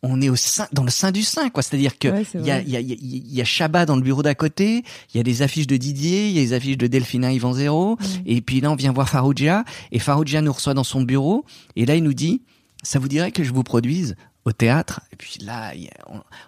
on 0.08 0.22
est 0.22 0.30
au 0.30 0.36
sein, 0.36 0.68
dans 0.72 0.84
le 0.84 0.92
sein 0.92 1.12
du 1.12 1.24
sein, 1.24 1.50
quoi. 1.50 1.64
C'est-à-dire 1.64 1.98
que 1.98 2.08
il 2.36 2.46
y, 2.46 2.52
a, 2.52 2.62
y, 2.62 2.76
a, 2.76 2.80
y 2.80 3.42
a 3.42 3.44
Chabat 3.44 3.86
dans 3.86 3.96
le 3.96 4.02
bureau 4.02 4.24
d'à 4.24 4.36
côté, 4.36 4.84
il 5.14 5.18
y 5.18 5.20
a 5.20 5.24
des 5.24 5.42
affiches 5.42 5.68
de 5.68 5.78
Didier, 5.78 6.30
il 6.30 6.36
y 6.36 6.40
a 6.40 6.42
des 6.42 6.54
affiches 6.54 6.78
de 6.78 6.88
Delphina 6.88 7.32
Yvan 7.34 7.54
Zéro, 7.54 7.98
et 8.26 8.42
puis 8.42 8.62
là, 8.62 8.72
on 8.72 8.76
vient 8.76 8.92
voir 8.92 9.10
Farougia, 9.10 9.66
et 9.92 10.00
Farougia 10.00 10.42
nous 10.42 10.54
reçoit 10.54 10.74
dans 10.74 10.84
son 10.84 11.02
bureau, 11.02 11.46
et 11.76 11.86
là, 11.86 11.96
il 11.96 12.04
nous 12.04 12.14
dit, 12.14 12.44
ça 12.84 13.00
vous 13.00 13.08
dirait 13.08 13.32
que 13.32 13.44
je 13.44 13.52
vous 13.52 13.64
produise 13.64 14.16
au 14.46 14.52
théâtre? 14.52 15.02
Et 15.12 15.16
puis 15.16 15.40
là, 15.44 15.74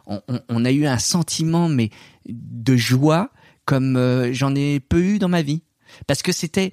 on, 0.06 0.22
on, 0.28 0.40
on 0.50 0.66
a 0.66 0.72
eu 0.72 0.86
un 0.86 1.00
sentiment, 1.00 1.68
mais 1.68 1.90
de 2.28 2.76
joie, 2.76 3.32
comme 3.66 3.98
euh, 3.98 4.32
j'en 4.34 4.56
ai 4.56 4.80
peu 4.80 5.02
eu 5.02 5.20
dans 5.20 5.30
ma 5.30 5.42
vie. 5.42 5.64
Parce 6.06 6.22
que 6.22 6.32
c'était, 6.32 6.72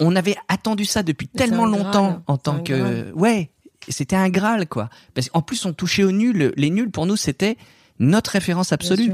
on 0.00 0.16
avait 0.16 0.36
attendu 0.48 0.84
ça 0.84 1.02
depuis 1.02 1.28
tellement 1.28 1.66
longtemps 1.66 2.22
en 2.26 2.38
tant 2.38 2.60
que, 2.60 3.12
ouais, 3.12 3.50
c'était 3.88 4.16
un 4.16 4.28
graal 4.28 4.68
quoi. 4.68 4.90
Parce 5.14 5.28
qu'en 5.28 5.42
plus 5.42 5.64
on 5.66 5.72
touchait 5.72 6.04
aux 6.04 6.12
nuls, 6.12 6.52
les 6.56 6.70
nuls 6.70 6.90
pour 6.90 7.06
nous 7.06 7.16
c'était 7.16 7.56
notre 7.98 8.32
référence 8.32 8.72
absolue. 8.72 9.12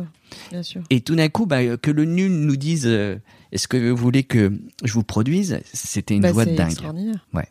Bien 0.50 0.62
sûr, 0.62 0.82
Et 0.90 1.00
tout 1.00 1.16
d'un 1.16 1.28
coup, 1.28 1.44
bah, 1.44 1.76
que 1.76 1.90
le 1.90 2.04
nul 2.04 2.30
nous 2.30 2.56
dise, 2.56 2.86
euh, 2.86 3.16
est-ce 3.52 3.66
que 3.66 3.90
vous 3.90 3.96
voulez 3.96 4.22
que 4.22 4.52
je 4.84 4.92
vous 4.92 5.02
produise, 5.02 5.60
c'était 5.72 6.14
une 6.14 6.22
bah, 6.22 6.32
joie 6.32 6.44
de 6.44 6.54
dingue. 6.54 6.76
Ouais. 7.34 7.48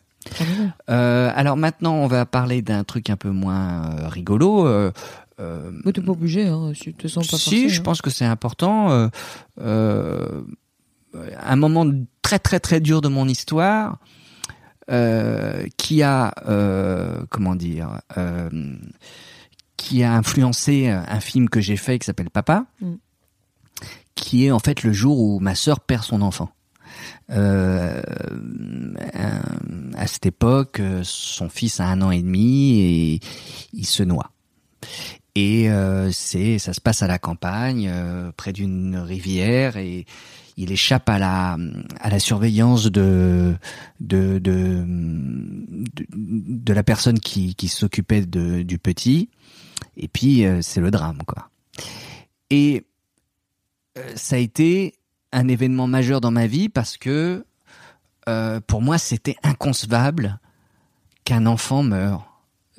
Euh, 0.88 1.32
alors 1.34 1.56
maintenant, 1.56 1.94
on 1.94 2.06
va 2.06 2.26
parler 2.26 2.62
d'un 2.62 2.84
truc 2.84 3.10
un 3.10 3.16
peu 3.16 3.30
moins 3.30 3.90
euh, 3.90 4.08
rigolo. 4.08 4.66
Euh, 4.66 4.90
t'es 5.38 6.02
pas 6.02 6.12
obligé, 6.12 6.46
hein, 6.46 6.72
si 6.74 6.84
tu 6.84 6.94
te 6.94 7.08
sens 7.08 7.26
pas 7.26 7.38
Si, 7.38 7.68
je 7.70 7.80
hein. 7.80 7.82
pense 7.82 8.02
que 8.02 8.10
c'est 8.10 8.24
important. 8.24 9.08
Un 9.58 11.56
moment 11.56 11.90
très 12.22 12.38
très 12.38 12.60
très 12.60 12.80
dur 12.80 13.00
de 13.00 13.08
mon 13.08 13.26
histoire 13.26 13.98
euh, 14.90 15.66
qui 15.76 16.02
a 16.02 16.34
euh, 16.48 17.22
comment 17.30 17.54
dire 17.54 18.00
euh, 18.16 18.48
qui 19.76 20.02
a 20.02 20.14
influencé 20.14 20.88
un 20.88 21.20
film 21.20 21.48
que 21.48 21.60
j'ai 21.60 21.76
fait 21.76 21.98
qui 21.98 22.06
s'appelle 22.06 22.30
Papa, 22.30 22.66
mm. 22.80 22.94
qui 24.14 24.46
est 24.46 24.50
en 24.50 24.58
fait 24.58 24.82
le 24.82 24.92
jour 24.92 25.18
où 25.20 25.40
ma 25.40 25.54
sœur 25.54 25.80
perd 25.80 26.04
son 26.04 26.22
enfant. 26.22 26.50
Euh, 27.30 28.02
à 29.96 30.06
cette 30.06 30.26
époque, 30.26 30.82
son 31.02 31.48
fils 31.48 31.80
a 31.80 31.86
un 31.86 32.02
an 32.02 32.10
et 32.10 32.20
demi 32.20 32.80
et 32.80 33.20
il 33.72 33.86
se 33.86 34.02
noie. 34.02 34.32
Et 35.34 35.70
euh, 35.70 36.10
c'est, 36.12 36.58
ça 36.58 36.72
se 36.72 36.80
passe 36.80 37.02
à 37.02 37.06
la 37.06 37.18
campagne, 37.18 37.88
euh, 37.90 38.32
près 38.36 38.52
d'une 38.52 38.96
rivière, 38.96 39.76
et 39.76 40.04
il 40.60 40.72
échappe 40.72 41.08
à 41.08 41.18
la 41.18 42.18
surveillance 42.18 42.86
de 42.86 43.56
la 46.66 46.82
personne 46.82 47.18
qui, 47.18 47.68
s'occupait 47.68 48.26
du 48.26 48.78
petit. 48.78 49.30
Et 49.96 50.08
puis 50.08 50.44
euh, 50.44 50.60
c'est 50.62 50.80
le 50.80 50.90
drame 50.90 51.22
quoi. 51.26 51.48
Et 52.50 52.84
euh, 53.98 54.12
ça 54.14 54.36
a 54.36 54.38
été 54.38 54.94
un 55.32 55.48
événement 55.48 55.86
majeur 55.86 56.20
dans 56.20 56.30
ma 56.30 56.46
vie 56.46 56.68
parce 56.68 56.96
que 56.96 57.44
euh, 58.28 58.60
pour 58.66 58.82
moi 58.82 58.98
c'était 58.98 59.36
inconcevable 59.42 60.38
qu'un 61.24 61.46
enfant 61.46 61.82
meure 61.82 62.29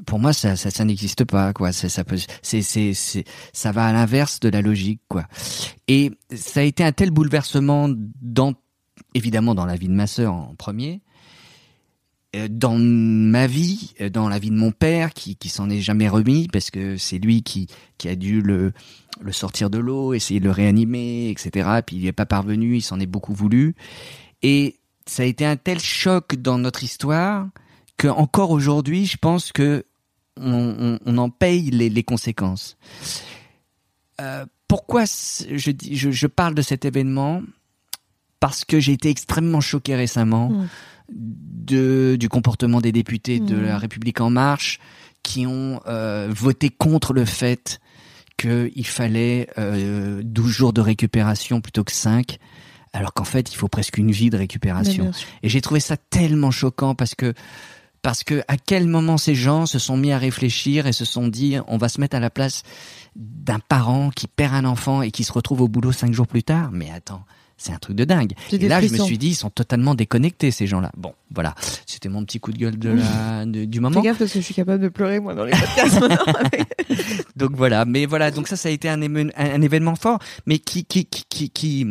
pour 0.06 0.20
moi 0.20 0.34
ça 0.34 0.56
ça, 0.56 0.86
n'existe 0.86 1.26
pas 1.26 1.54
quoi 1.54 1.72
ça, 1.72 1.90
ça 1.90 2.04
ça 2.42 3.72
va 3.72 3.86
à 3.86 3.94
l'inverse 3.94 4.40
de 4.40 4.50
la 4.50 4.62
logique 4.62 5.02
quoi 5.08 5.26
et 5.88 6.12
ça 6.36 6.62
a 6.62 6.64
été 6.64 6.84
un 6.84 6.92
tel 6.92 7.12
bouleversement 7.12 7.90
dans 8.22 8.54
évidemment 9.14 9.56
dans 9.56 9.66
la 9.66 9.76
vie 9.76 9.88
de 9.88 9.94
ma 9.94 10.08
sœur 10.08 10.34
en 10.34 10.56
premier 10.56 11.02
euh, 12.34 12.48
dans 12.50 12.78
ma 12.78 13.46
vie, 13.46 13.94
euh, 14.00 14.10
dans 14.10 14.30
la 14.30 14.40
vie 14.40 14.52
de 14.52 14.56
mon 14.56 14.72
père, 14.72 15.14
qui, 15.14 15.36
qui 15.36 15.50
s'en 15.50 15.70
est 15.70 15.82
jamais 15.82 16.08
remis, 16.08 16.48
parce 16.48 16.72
que 16.72 16.96
c'est 16.96 17.18
lui 17.18 17.44
qui, 17.44 17.68
qui 17.98 18.08
a 18.08 18.16
dû 18.16 18.42
le, 18.42 18.72
le 19.20 19.32
sortir 19.34 19.70
de 19.70 19.78
l'eau, 19.78 20.14
essayer 20.14 20.40
de 20.40 20.46
le 20.46 20.52
réanimer, 20.52 21.30
etc. 21.30 21.82
Puis 21.86 21.98
il 21.98 22.02
n'y 22.04 22.08
est 22.08 22.14
pas 22.14 22.26
parvenu, 22.26 22.78
il 22.78 22.82
s'en 22.82 23.02
est 23.02 23.06
beaucoup 23.06 23.34
voulu. 23.34 23.76
Et 24.44 24.80
ça 25.06 25.24
a 25.24 25.26
été 25.26 25.46
un 25.46 25.58
tel 25.58 25.80
choc 25.80 26.36
dans 26.36 26.58
notre 26.58 26.86
histoire 26.86 27.50
que 27.98 28.08
encore 28.08 28.52
aujourd'hui, 28.52 29.06
je 29.06 29.18
pense 29.18 29.52
que 29.52 29.84
on, 30.38 31.18
en 31.18 31.30
paye 31.30 31.70
les, 31.72 32.04
conséquences. 32.04 32.78
Euh, 34.20 34.46
pourquoi 34.68 35.04
je, 35.06 35.72
je, 35.82 36.28
parle 36.28 36.56
de 36.56 36.62
cet 36.62 36.86
événement 36.86 37.42
Parce 38.40 38.66
que 38.66 38.80
j'ai 38.80 38.94
été 38.94 39.10
extrêmement 39.10 39.62
choqué 39.62 39.96
récemment 39.96 40.50
mm. 40.50 40.68
de, 41.10 42.18
du 42.20 42.30
comportement 42.30 42.82
des 42.82 42.92
députés 42.92 43.40
de 43.40 43.56
mm. 43.56 43.64
la 43.64 43.78
République 43.78 44.22
en 44.22 44.30
marche 44.30 44.80
qui 45.24 45.46
ont 45.46 45.82
euh, 45.88 46.30
voté 46.32 46.70
contre 46.70 47.14
le 47.14 47.26
fait 47.26 47.80
qu'il 48.38 48.88
fallait 48.88 49.48
euh, 49.58 50.22
12 50.24 50.48
jours 50.50 50.74
de 50.74 50.82
récupération 50.82 51.62
plutôt 51.62 51.84
que 51.84 51.92
5 51.92 52.40
alors 52.94 53.14
qu'en 53.14 53.24
fait 53.24 53.52
il 53.54 53.56
faut 53.56 53.68
presque 53.68 53.98
une 53.98 54.12
vie 54.12 54.30
de 54.30 54.38
récupération. 54.38 55.12
Et 55.44 55.50
j'ai 55.50 55.62
trouvé 55.62 55.80
ça 55.80 55.98
tellement 55.98 56.52
choquant 56.52 56.96
parce 56.96 57.16
que 57.16 57.34
parce 58.02 58.24
que 58.24 58.44
à 58.48 58.58
quel 58.58 58.88
moment 58.88 59.18
ces 59.18 59.36
gens 59.36 59.66
se 59.66 59.80
sont 59.80 59.98
mis 59.98 60.12
à 60.12 60.18
réfléchir 60.18 60.88
et 60.88 60.94
se 60.94 61.06
sont 61.06 61.28
dit 61.28 61.58
on 61.68 61.78
va 61.78 61.90
se 61.90 62.00
mettre 62.00 62.16
à 62.16 62.20
la 62.20 62.30
place 62.30 62.64
d'un 63.16 63.60
parent 63.60 64.10
qui 64.10 64.28
perd 64.28 64.54
un 64.54 64.66
enfant 64.66 65.02
et 65.02 65.12
qui 65.12 65.24
se 65.24 65.34
retrouve 65.34 65.62
au 65.62 65.68
boulot 65.68 65.92
cinq 65.92 66.14
jours 66.14 66.28
plus 66.28 66.44
tard? 66.44 66.72
Mais 66.72 66.90
attends 66.92 67.24
c'est 67.62 67.72
un 67.72 67.78
truc 67.78 67.96
de 67.96 68.06
dingue. 68.06 68.34
Et 68.52 68.68
là, 68.68 68.82
je 68.82 68.92
me 68.92 68.98
suis 68.98 69.20
dit, 69.20 69.30
ils 69.30 69.36
sont 69.36 69.52
totalement 69.52 69.94
déconnectés, 69.94 70.50
ces 70.50 70.66
gens-là. 70.66 70.92
Bon, 70.98 71.14
voilà. 71.30 71.54
C'était 71.86 72.10
mon 72.10 72.26
petit 72.26 72.40
coup 72.40 72.52
de 72.52 72.58
gueule 72.58 72.80
de 72.80 72.90
la, 72.90 73.46
du 73.46 73.80
moment. 73.80 74.02
Fais 74.02 74.08
gaffe 74.08 74.18
parce 74.18 74.34
que 74.34 74.40
je 74.40 74.46
suis 74.46 74.56
capable 74.56 74.82
de 74.82 74.90
pleurer, 74.90 75.20
moi, 75.20 75.36
dans 75.36 75.46
les 75.46 75.52
podcasts. 75.52 76.02
donc 77.36 77.52
voilà. 77.56 77.86
Mais 77.86 78.08
voilà. 78.08 78.32
Donc 78.32 78.48
ça, 78.48 78.56
ça 78.56 78.70
a 78.70 78.72
été 78.72 78.90
un, 78.90 79.00
un, 79.04 79.62
événement 79.62 79.96
fort, 79.96 80.18
mais 80.48 80.58
qui, 80.58 80.86
qui, 80.86 81.06
qui, 81.06 81.26
qui, 81.30 81.50
qui 81.52 81.86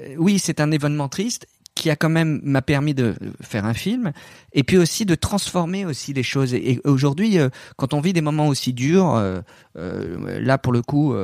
euh, 0.00 0.14
oui, 0.18 0.38
c'est 0.38 0.60
un 0.60 0.70
événement 0.70 1.08
triste 1.08 1.46
qui 1.78 1.90
a 1.90 1.96
quand 1.96 2.08
même 2.08 2.40
m'a 2.42 2.60
permis 2.60 2.92
de 2.92 3.14
faire 3.40 3.64
un 3.64 3.72
film 3.72 4.12
et 4.52 4.64
puis 4.64 4.76
aussi 4.76 5.06
de 5.06 5.14
transformer 5.14 5.86
aussi 5.86 6.12
les 6.12 6.24
choses. 6.24 6.52
Et, 6.52 6.80
aujourd'hui 6.84 7.38
euh, 7.38 7.48
quand 7.76 7.94
on 7.94 8.00
vit 8.00 8.12
des 8.12 8.20
moments 8.20 8.48
aussi 8.48 8.72
durs 8.72 9.14
euh, 9.14 9.40
euh, 9.76 10.40
là 10.40 10.58
pour 10.58 10.72
le 10.72 10.82
coup 10.82 11.14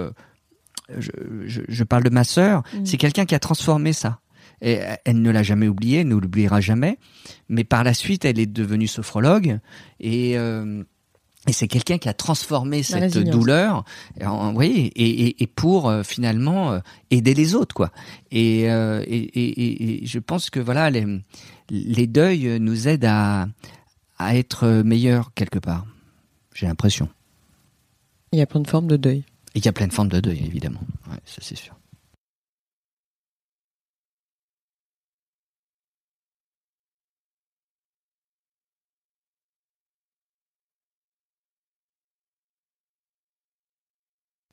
je, 0.96 1.10
je, 1.46 1.62
je, 1.66 1.84
parle 1.84 2.04
de 2.04 2.10
ma 2.10 2.24
sœur 2.24 2.62
mm. 2.72 2.86
c'est 2.86 2.96
quelqu'un 2.96 3.26
qui 3.26 3.34
a 3.34 3.40
transformé 3.40 3.92
ça. 3.92 4.20
Et 4.62 4.78
elle 5.04 5.20
ne 5.20 5.30
l'a 5.30 5.42
jamais 5.42 5.66
oublié 5.66 6.00
elle 6.00 6.08
ne 6.08 6.14
l'oubliera 6.14 6.60
jamais. 6.60 6.98
Mais 7.48 7.64
par 7.64 7.82
la 7.82 7.92
suite 7.92 8.24
elle 8.24 8.38
est 8.38 8.46
devenue 8.46 8.86
sophrologue 8.86 9.58
et 9.98 10.36
et 11.46 11.52
c'est 11.52 11.68
quelqu'un 11.68 11.98
qui 11.98 12.08
a 12.08 12.14
transformé 12.14 12.82
cette 12.82 13.18
douleur, 13.18 13.84
en, 14.24 14.54
oui, 14.54 14.90
et, 14.96 15.42
et, 15.42 15.46
pour 15.46 15.88
euh, 15.88 16.02
finalement 16.02 16.72
euh, 16.72 16.78
aider 17.10 17.34
les 17.34 17.54
autres, 17.54 17.74
quoi. 17.74 17.90
Et, 18.30 18.70
euh, 18.70 19.04
je 19.04 20.18
pense 20.18 20.48
que 20.48 20.60
voilà, 20.60 20.90
les, 20.90 21.06
les 21.70 22.06
deuils 22.06 22.58
nous 22.60 22.88
aident 22.88 23.04
à, 23.04 23.46
à 24.18 24.36
être 24.36 24.82
meilleurs 24.84 25.34
quelque 25.34 25.58
part. 25.58 25.84
J'ai 26.54 26.66
l'impression. 26.66 27.08
Il 28.32 28.38
y 28.38 28.42
a 28.42 28.46
plein 28.46 28.60
de 28.60 28.68
formes 28.68 28.86
de 28.86 28.96
deuil. 28.96 29.24
Il 29.54 29.64
y 29.64 29.68
a 29.68 29.72
plein 29.72 29.86
de 29.86 29.92
formes 29.92 30.08
de 30.08 30.20
deuil, 30.20 30.42
évidemment. 30.44 30.80
Ouais, 31.10 31.18
ça 31.26 31.38
c'est 31.40 31.56
sûr. 31.56 31.74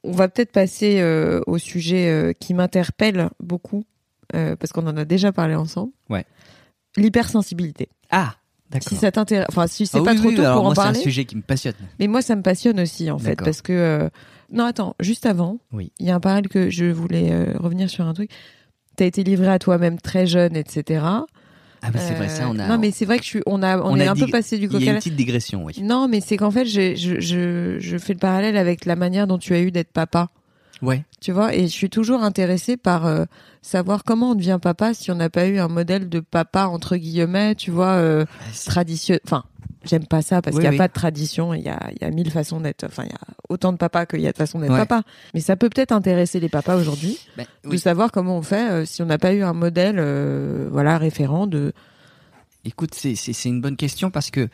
On 0.03 0.11
va 0.11 0.27
peut-être 0.29 0.51
passer 0.51 0.99
euh, 0.99 1.41
au 1.47 1.57
sujet 1.57 2.07
euh, 2.09 2.33
qui 2.33 2.53
m'interpelle 2.53 3.29
beaucoup, 3.39 3.83
euh, 4.35 4.55
parce 4.55 4.71
qu'on 4.71 4.87
en 4.87 4.97
a 4.97 5.05
déjà 5.05 5.31
parlé 5.31 5.55
ensemble. 5.55 5.91
Ouais. 6.09 6.25
L'hypersensibilité. 6.97 7.89
Ah, 8.09 8.35
d'accord. 8.69 8.89
Si 8.89 8.95
ça 8.95 9.11
t'intéresse, 9.11 9.45
enfin 9.49 9.67
si 9.67 9.85
c'est 9.87 9.99
Ah 9.99 10.03
pas 10.03 10.11
oui, 10.11 10.17
trop 10.17 10.27
oui, 10.29 10.35
tôt 10.35 10.41
alors 10.41 10.55
pour 10.55 10.63
en 10.63 10.67
moi, 10.69 10.75
parler. 10.75 10.95
C'est 10.95 11.01
un 11.01 11.03
sujet 11.03 11.25
qui 11.25 11.35
me 11.35 11.41
passionne. 11.41 11.75
Mais 11.99 12.07
moi, 12.07 12.21
ça 12.21 12.35
me 12.35 12.41
passionne 12.41 12.79
aussi, 12.79 13.09
en 13.11 13.17
fait, 13.19 13.35
parce 13.37 13.61
que. 13.61 14.09
Non, 14.51 14.65
attends, 14.65 14.95
juste 14.99 15.25
avant, 15.25 15.59
Oui. 15.71 15.93
il 15.99 16.07
y 16.07 16.11
a 16.11 16.15
un 16.15 16.19
parallèle 16.19 16.49
que 16.49 16.69
je 16.69 16.85
voulais 16.85 17.53
revenir 17.53 17.89
sur 17.89 18.05
un 18.05 18.13
truc. 18.13 18.29
T'as 18.97 19.05
été 19.05 19.23
livré 19.23 19.47
à 19.47 19.59
toi-même 19.59 19.97
très 20.01 20.27
jeune, 20.27 20.57
etc. 20.57 21.05
Ah 21.83 21.87
oui, 21.93 21.99
c'est 21.99 22.13
vrai, 22.13 22.29
ça, 22.29 22.47
on 22.49 22.59
a. 22.59 22.63
Euh, 22.63 22.67
Non, 22.67 22.77
mais 22.77 22.91
c'est 22.91 23.05
vrai 23.05 23.17
que 23.17 23.23
je 23.23 23.29
suis, 23.29 23.41
on 23.45 23.63
a, 23.63 23.77
on, 23.79 23.91
on 23.93 23.95
est 23.97 24.05
a 24.07 24.11
un 24.11 24.15
peu 24.15 24.27
passé 24.27 24.57
du 24.57 24.65
Il 24.65 24.71
y 24.71 24.79
coq 24.79 24.87
a 24.87 24.91
une 24.91 24.97
petite 24.97 25.15
digression, 25.15 25.63
oui. 25.65 25.73
Non, 25.81 26.07
mais 26.07 26.21
c'est 26.21 26.37
qu'en 26.37 26.51
fait, 26.51 26.65
j'ai- 26.65 26.95
je, 26.95 27.19
je, 27.19 27.77
je 27.79 27.97
fais 27.97 28.13
le 28.13 28.19
parallèle 28.19 28.55
avec 28.57 28.85
la 28.85 28.95
manière 28.95 29.25
dont 29.27 29.37
tu 29.39 29.53
as 29.55 29.61
eu 29.61 29.71
d'être 29.71 29.91
papa. 29.91 30.29
Ouais. 30.83 31.03
Tu 31.19 31.31
vois, 31.31 31.53
et 31.55 31.63
je 31.63 31.67
suis 31.71 31.89
toujours 31.89 32.23
intéressée 32.23 32.75
par 32.77 33.05
euh, 33.05 33.25
savoir 33.61 34.03
comment 34.03 34.31
on 34.31 34.35
devient 34.35 34.57
papa 34.61 34.93
si 34.95 35.11
on 35.11 35.15
n'a 35.15 35.29
pas 35.29 35.47
eu 35.47 35.59
un 35.59 35.67
modèle 35.67 36.09
de 36.09 36.19
papa 36.19 36.65
entre 36.65 36.97
guillemets, 36.97 37.53
tu 37.55 37.69
vois, 37.71 37.93
euh, 37.93 38.25
traditionnel. 38.65 39.21
Enfin, 39.25 39.43
j'aime 39.83 40.05
pas 40.05 40.21
ça 40.21 40.41
parce 40.41 40.55
Oui, 40.55 40.61
qu'il 40.61 40.69
n'y 40.69 40.75
a 40.75 40.77
oui. 40.77 40.77
pas 40.77 40.87
de 40.87 40.93
tradition. 40.93 41.53
Il 41.53 41.63
y 41.63 41.69
a, 41.69 41.89
il 41.91 41.97
y 42.01 42.05
a 42.05 42.11
mille 42.11 42.31
façons 42.31 42.59
d'être. 42.61 42.83
Enfin, 42.85 43.03
il 43.05 43.09
y 43.11 43.13
a 43.15 43.19
autant 43.49 43.71
de 43.73 43.77
papas 43.77 44.05
qu'il 44.05 44.21
y 44.21 44.27
a 44.27 44.31
de 44.31 44.37
façons 44.37 44.59
d'être 44.59 44.71
Ouais. 44.71 44.77
papa. 44.85 45.03
Mais 45.33 45.39
ça 45.41 45.55
peut 45.55 45.69
peut-être 45.69 45.91
intéresser 45.91 46.39
les 46.39 46.49
papas 46.49 46.75
aujourd'hui 46.75 47.17
Ben, 47.37 47.45
de 47.65 47.77
savoir 47.77 48.11
comment 48.11 48.37
on 48.37 48.41
fait 48.41 48.69
euh, 48.71 48.85
si 48.85 49.01
on 49.01 49.05
n'a 49.05 49.17
pas 49.17 49.33
eu 49.33 49.43
un 49.43 49.53
modèle, 49.53 49.95
euh, 49.99 50.67
voilà, 50.71 50.97
référent 50.97 51.47
de. 51.47 51.73
Écoute, 52.63 52.93
c'est 52.93 53.15
c'est 53.15 53.33
c'est 53.33 53.49
une 53.49 53.59
bonne 53.59 53.75
question 53.75 54.11
parce 54.11 54.29
que 54.29 54.47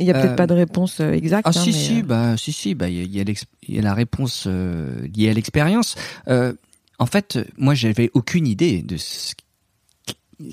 Il 0.00 0.06
y 0.06 0.10
a 0.10 0.14
peut-être 0.14 0.32
Euh, 0.32 0.36
pas 0.36 0.48
de 0.48 0.54
réponse 0.54 0.98
exacte. 0.98 1.46
ah 1.46 1.50
hein, 1.50 1.52
si 1.62 1.70
mais, 1.70 1.78
si 1.78 2.02
bah 2.02 2.36
si 2.36 2.52
si 2.52 2.74
bah 2.74 2.88
il 2.88 3.14
y 3.14 3.20
a, 3.20 3.24
y, 3.68 3.80
la 3.80 3.94
réponse 3.94 4.46
liée 4.46 5.30
à 5.30 5.32
l'expérience. 5.32 5.94
En 6.26 7.06
fait, 7.06 7.38
moi 7.56 7.74
j'avais 7.74 8.10
aucune 8.14 8.46
idée 8.48 8.82
de 8.82 8.96
ce, 8.96 9.34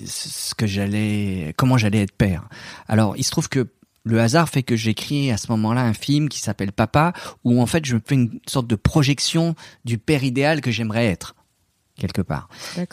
ce 0.05 0.53
que 0.55 0.67
j'allais 0.67 1.53
comment 1.57 1.77
j'allais 1.77 2.01
être 2.03 2.13
père. 2.13 2.47
Alors 2.87 3.15
il 3.17 3.23
se 3.23 3.31
trouve 3.31 3.49
que 3.49 3.67
le 4.03 4.19
hasard 4.19 4.49
fait 4.49 4.63
que 4.63 4.75
j'écris 4.75 5.31
à 5.31 5.37
ce 5.37 5.47
moment-là 5.51 5.81
un 5.81 5.93
film 5.93 6.27
qui 6.29 6.39
s'appelle 6.39 6.71
Papa, 6.71 7.13
où 7.43 7.61
en 7.61 7.65
fait 7.65 7.85
je 7.85 7.97
fais 8.05 8.15
une 8.15 8.39
sorte 8.47 8.67
de 8.67 8.75
projection 8.75 9.55
du 9.85 9.97
père 9.97 10.23
idéal 10.23 10.61
que 10.61 10.71
j'aimerais 10.71 11.05
être 11.07 11.35
quelque 11.97 12.21
part. 12.21 12.49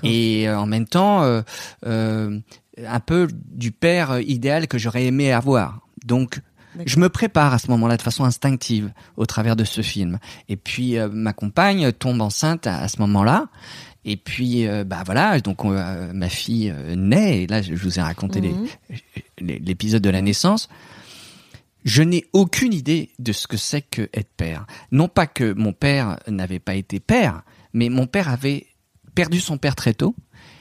Et 0.06 0.48
euh, 0.48 0.58
en 0.58 0.66
même 0.66 0.86
temps 0.86 1.22
euh, 1.22 1.40
euh, 1.86 2.38
un 2.86 3.00
peu 3.00 3.26
du 3.32 3.72
père 3.72 4.20
idéal 4.20 4.66
que 4.68 4.76
j'aurais 4.76 5.06
aimé 5.06 5.32
avoir. 5.32 5.80
Donc 6.04 6.40
je 6.84 6.98
me 7.00 7.08
prépare 7.08 7.54
à 7.54 7.58
ce 7.58 7.68
moment-là 7.70 7.96
de 7.96 8.02
façon 8.02 8.24
instinctive 8.24 8.92
au 9.16 9.24
travers 9.24 9.56
de 9.56 9.64
ce 9.64 9.80
film. 9.80 10.18
Et 10.50 10.56
puis 10.56 10.96
ma 11.10 11.32
compagne 11.32 11.90
tombe 11.92 12.20
enceinte 12.20 12.66
à, 12.66 12.78
à 12.80 12.88
ce 12.88 13.00
moment-là. 13.00 13.46
Et 14.04 14.16
puis 14.16 14.66
euh, 14.68 14.84
bah 14.84 15.02
voilà, 15.04 15.40
donc 15.40 15.64
on- 15.64 15.72
euh, 15.72 16.12
ma 16.12 16.28
fille 16.28 16.70
euh, 16.74 16.94
naît. 16.94 17.42
Et 17.42 17.46
là, 17.46 17.62
je 17.62 17.74
vous 17.74 17.98
ai 17.98 18.02
raconté 18.02 18.40
Mhm. 18.42 18.66
l'épisode 19.40 20.02
de 20.02 20.10
la 20.10 20.20
naissance. 20.22 20.68
Je 21.88 22.02
n'ai 22.02 22.26
aucune 22.34 22.74
idée 22.74 23.12
de 23.18 23.32
ce 23.32 23.46
que 23.46 23.56
c'est 23.56 23.80
que 23.80 24.10
être 24.12 24.28
père. 24.36 24.66
Non 24.92 25.08
pas 25.08 25.26
que 25.26 25.54
mon 25.54 25.72
père 25.72 26.18
n'avait 26.28 26.58
pas 26.58 26.74
été 26.74 27.00
père, 27.00 27.44
mais 27.72 27.88
mon 27.88 28.06
père 28.06 28.28
avait 28.28 28.66
perdu 29.14 29.40
son 29.40 29.56
père 29.56 29.74
très 29.74 29.94
tôt 29.94 30.14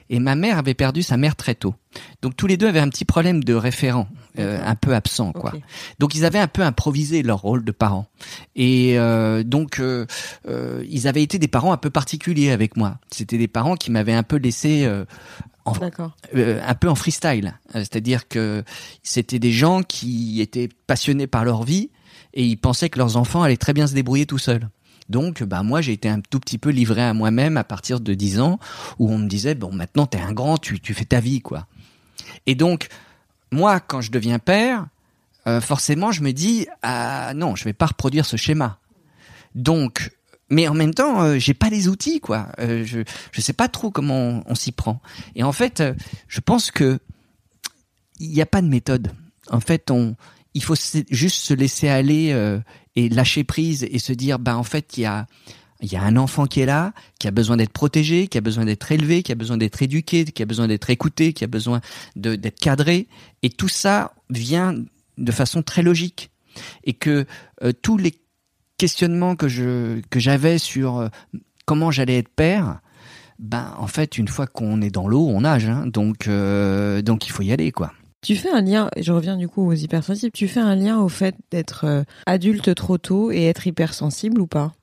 et 0.09 0.19
ma 0.19 0.35
mère 0.35 0.57
avait 0.57 0.73
perdu 0.73 1.03
sa 1.03 1.17
mère 1.17 1.35
très 1.35 1.53
tôt. 1.53 1.75
Donc 2.21 2.37
tous 2.37 2.47
les 2.47 2.55
deux 2.55 2.67
avaient 2.67 2.79
un 2.79 2.87
petit 2.87 3.03
problème 3.03 3.43
de 3.43 3.53
référent, 3.53 4.07
euh, 4.39 4.57
un 4.65 4.75
peu 4.75 4.95
absent 4.95 5.33
quoi. 5.33 5.51
Donc 5.99 6.15
ils 6.15 6.23
avaient 6.23 6.39
un 6.39 6.47
peu 6.47 6.61
improvisé 6.61 7.23
leur 7.23 7.41
rôle 7.41 7.65
de 7.65 7.73
parents. 7.73 8.07
Et 8.55 8.97
euh, 8.97 9.43
donc 9.43 9.81
euh, 9.81 10.05
ils 10.89 11.09
avaient 11.09 11.23
été 11.23 11.39
des 11.39 11.49
parents 11.49 11.73
un 11.73 11.77
peu 11.77 11.89
particuliers 11.89 12.51
avec 12.51 12.77
moi. 12.77 12.99
C'était 13.11 13.37
des 13.37 13.49
parents 13.49 13.75
qui 13.75 13.91
m'avaient 13.91 14.13
un 14.13 14.23
peu 14.23 14.37
laissé 14.37 14.89
en, 15.67 15.75
euh, 16.35 16.61
un 16.65 16.73
peu 16.75 16.89
en 16.89 16.95
freestyle. 16.95 17.59
Euh, 17.75 17.79
C'est-à-dire 17.79 18.27
que 18.27 18.63
c'était 19.03 19.39
des 19.39 19.51
gens 19.51 19.83
qui 19.83 20.41
étaient 20.41 20.69
passionnés 20.87 21.27
par 21.27 21.45
leur 21.45 21.63
vie 21.63 21.89
et 22.33 22.45
ils 22.45 22.57
pensaient 22.57 22.89
que 22.89 22.99
leurs 22.99 23.17
enfants 23.17 23.43
allaient 23.43 23.57
très 23.57 23.73
bien 23.73 23.87
se 23.87 23.93
débrouiller 23.93 24.25
tout 24.25 24.37
seuls. 24.37 24.69
Donc, 25.09 25.41
bah 25.43 25.63
moi, 25.63 25.81
j'ai 25.81 25.93
été 25.93 26.09
un 26.09 26.19
tout 26.19 26.39
petit 26.39 26.57
peu 26.57 26.69
livré 26.69 27.01
à 27.01 27.13
moi-même 27.13 27.57
à 27.57 27.63
partir 27.63 27.99
de 27.99 28.13
10 28.13 28.41
ans, 28.41 28.59
où 28.99 29.09
on 29.09 29.17
me 29.17 29.27
disait 29.27 29.55
bon, 29.55 29.71
maintenant 29.71 30.05
t'es 30.05 30.19
un 30.19 30.33
grand, 30.33 30.57
tu 30.57 30.79
tu 30.81 30.93
fais 30.93 31.05
ta 31.05 31.21
vie, 31.21 31.41
quoi. 31.41 31.65
Et 32.45 32.55
donc, 32.55 32.89
moi, 33.51 33.79
quand 33.79 34.01
je 34.01 34.11
deviens 34.11 34.39
père, 34.39 34.87
euh, 35.47 35.61
forcément, 35.61 36.11
je 36.11 36.21
me 36.21 36.33
dis 36.33 36.67
ah 36.83 37.33
non, 37.35 37.55
je 37.55 37.63
vais 37.63 37.73
pas 37.73 37.85
reproduire 37.85 38.25
ce 38.25 38.35
schéma. 38.35 38.79
Donc, 39.55 40.11
mais 40.49 40.67
en 40.67 40.73
même 40.73 40.93
temps, 40.93 41.21
euh, 41.21 41.37
j'ai 41.37 41.53
pas 41.53 41.69
les 41.69 41.87
outils, 41.87 42.19
quoi. 42.19 42.47
Euh, 42.59 42.85
je 42.85 42.99
je 43.31 43.41
sais 43.41 43.53
pas 43.53 43.67
trop 43.67 43.91
comment 43.91 44.43
on, 44.45 44.55
s'y 44.55 44.71
prend. 44.71 45.01
Et 45.35 45.43
en 45.43 45.51
fait, 45.51 45.81
euh, 45.81 45.93
je 46.27 46.39
pense 46.39 46.71
que 46.71 46.99
il 48.19 48.29
n'y 48.29 48.41
a 48.41 48.45
pas 48.45 48.61
de 48.61 48.67
méthode. 48.67 49.11
En 49.49 49.59
fait, 49.59 49.91
on 49.91 50.15
il 50.57 50.63
faut 50.63 50.75
juste 51.11 51.37
se 51.37 51.53
laisser 51.53 51.87
aller 51.87 52.31
euh, 52.31 52.59
et 52.95 53.09
lâcher 53.09 53.43
prise 53.43 53.83
et 53.83 53.99
se 53.99 54.11
dire 54.11 54.39
bah 54.39 54.57
en 54.57 54.63
fait 54.63 54.97
il 54.97 55.01
y 55.01 55.05
a 55.05 55.27
il 55.81 55.91
y 55.91 55.95
a 55.95 56.01
un 56.01 56.17
enfant 56.17 56.47
qui 56.47 56.61
est 56.61 56.65
là, 56.65 56.91
qui 57.19 57.27
a 57.27 57.31
besoin 57.31 57.55
d'être 57.57 57.71
protégé, 57.71 58.27
qui 58.27 58.39
a 58.39 58.41
besoin 58.41 58.65
d'être 58.65 58.91
élevé, 58.91 59.21
qui 59.21 59.31
a 59.31 59.35
besoin 59.35 59.57
d'être 59.57 59.79
éduqué, 59.83 60.25
qui 60.25 60.41
a 60.41 60.47
besoin 60.47 60.67
d'être 60.67 60.89
écouté, 60.89 61.33
qui 61.33 61.43
a 61.43 61.47
besoin 61.47 61.81
d'être 62.15 62.59
cadré 62.59 63.07
et 63.43 63.51
tout 63.51 63.67
ça 63.67 64.15
vient 64.31 64.73
de 65.19 65.31
façon 65.31 65.61
très 65.61 65.83
logique 65.83 66.31
et 66.83 66.93
que 66.93 67.27
euh, 67.61 67.71
tous 67.83 67.97
les 67.97 68.15
questionnements 68.77 69.35
que 69.35 69.47
je 69.47 70.01
que 70.09 70.19
j'avais 70.19 70.57
sur 70.57 70.97
euh, 70.97 71.07
comment 71.65 71.91
j'allais 71.91 72.17
être 72.19 72.29
père 72.29 72.79
ben 73.39 73.73
en 73.77 73.87
fait 73.87 74.17
une 74.17 74.27
fois 74.27 74.47
qu'on 74.47 74.81
est 74.81 74.89
dans 74.89 75.07
l'eau 75.07 75.27
on 75.27 75.41
nage 75.41 75.65
hein, 75.67 75.85
donc 75.87 76.27
euh, 76.27 77.01
donc 77.01 77.27
il 77.27 77.31
faut 77.31 77.43
y 77.43 77.51
aller 77.51 77.71
quoi 77.71 77.93
Tu 78.23 78.35
fais 78.35 78.49
un 78.51 78.61
lien, 78.61 78.89
je 78.99 79.11
reviens 79.11 79.37
du 79.37 79.47
coup 79.47 79.65
aux 79.67 79.73
hypersensibles, 79.75 80.31
tu 80.31 80.47
fais 80.47 80.59
un 80.59 80.75
lien 80.75 80.99
au 80.99 81.07
fait 81.09 81.35
d'être 81.51 81.85
euh, 81.85 82.03
adulte 82.25 82.73
trop 82.75 82.97
tôt 82.97 83.31
et 83.31 83.43
être 83.45 83.67
hypersensible 83.67 84.41
ou 84.41 84.47
pas? 84.47 84.73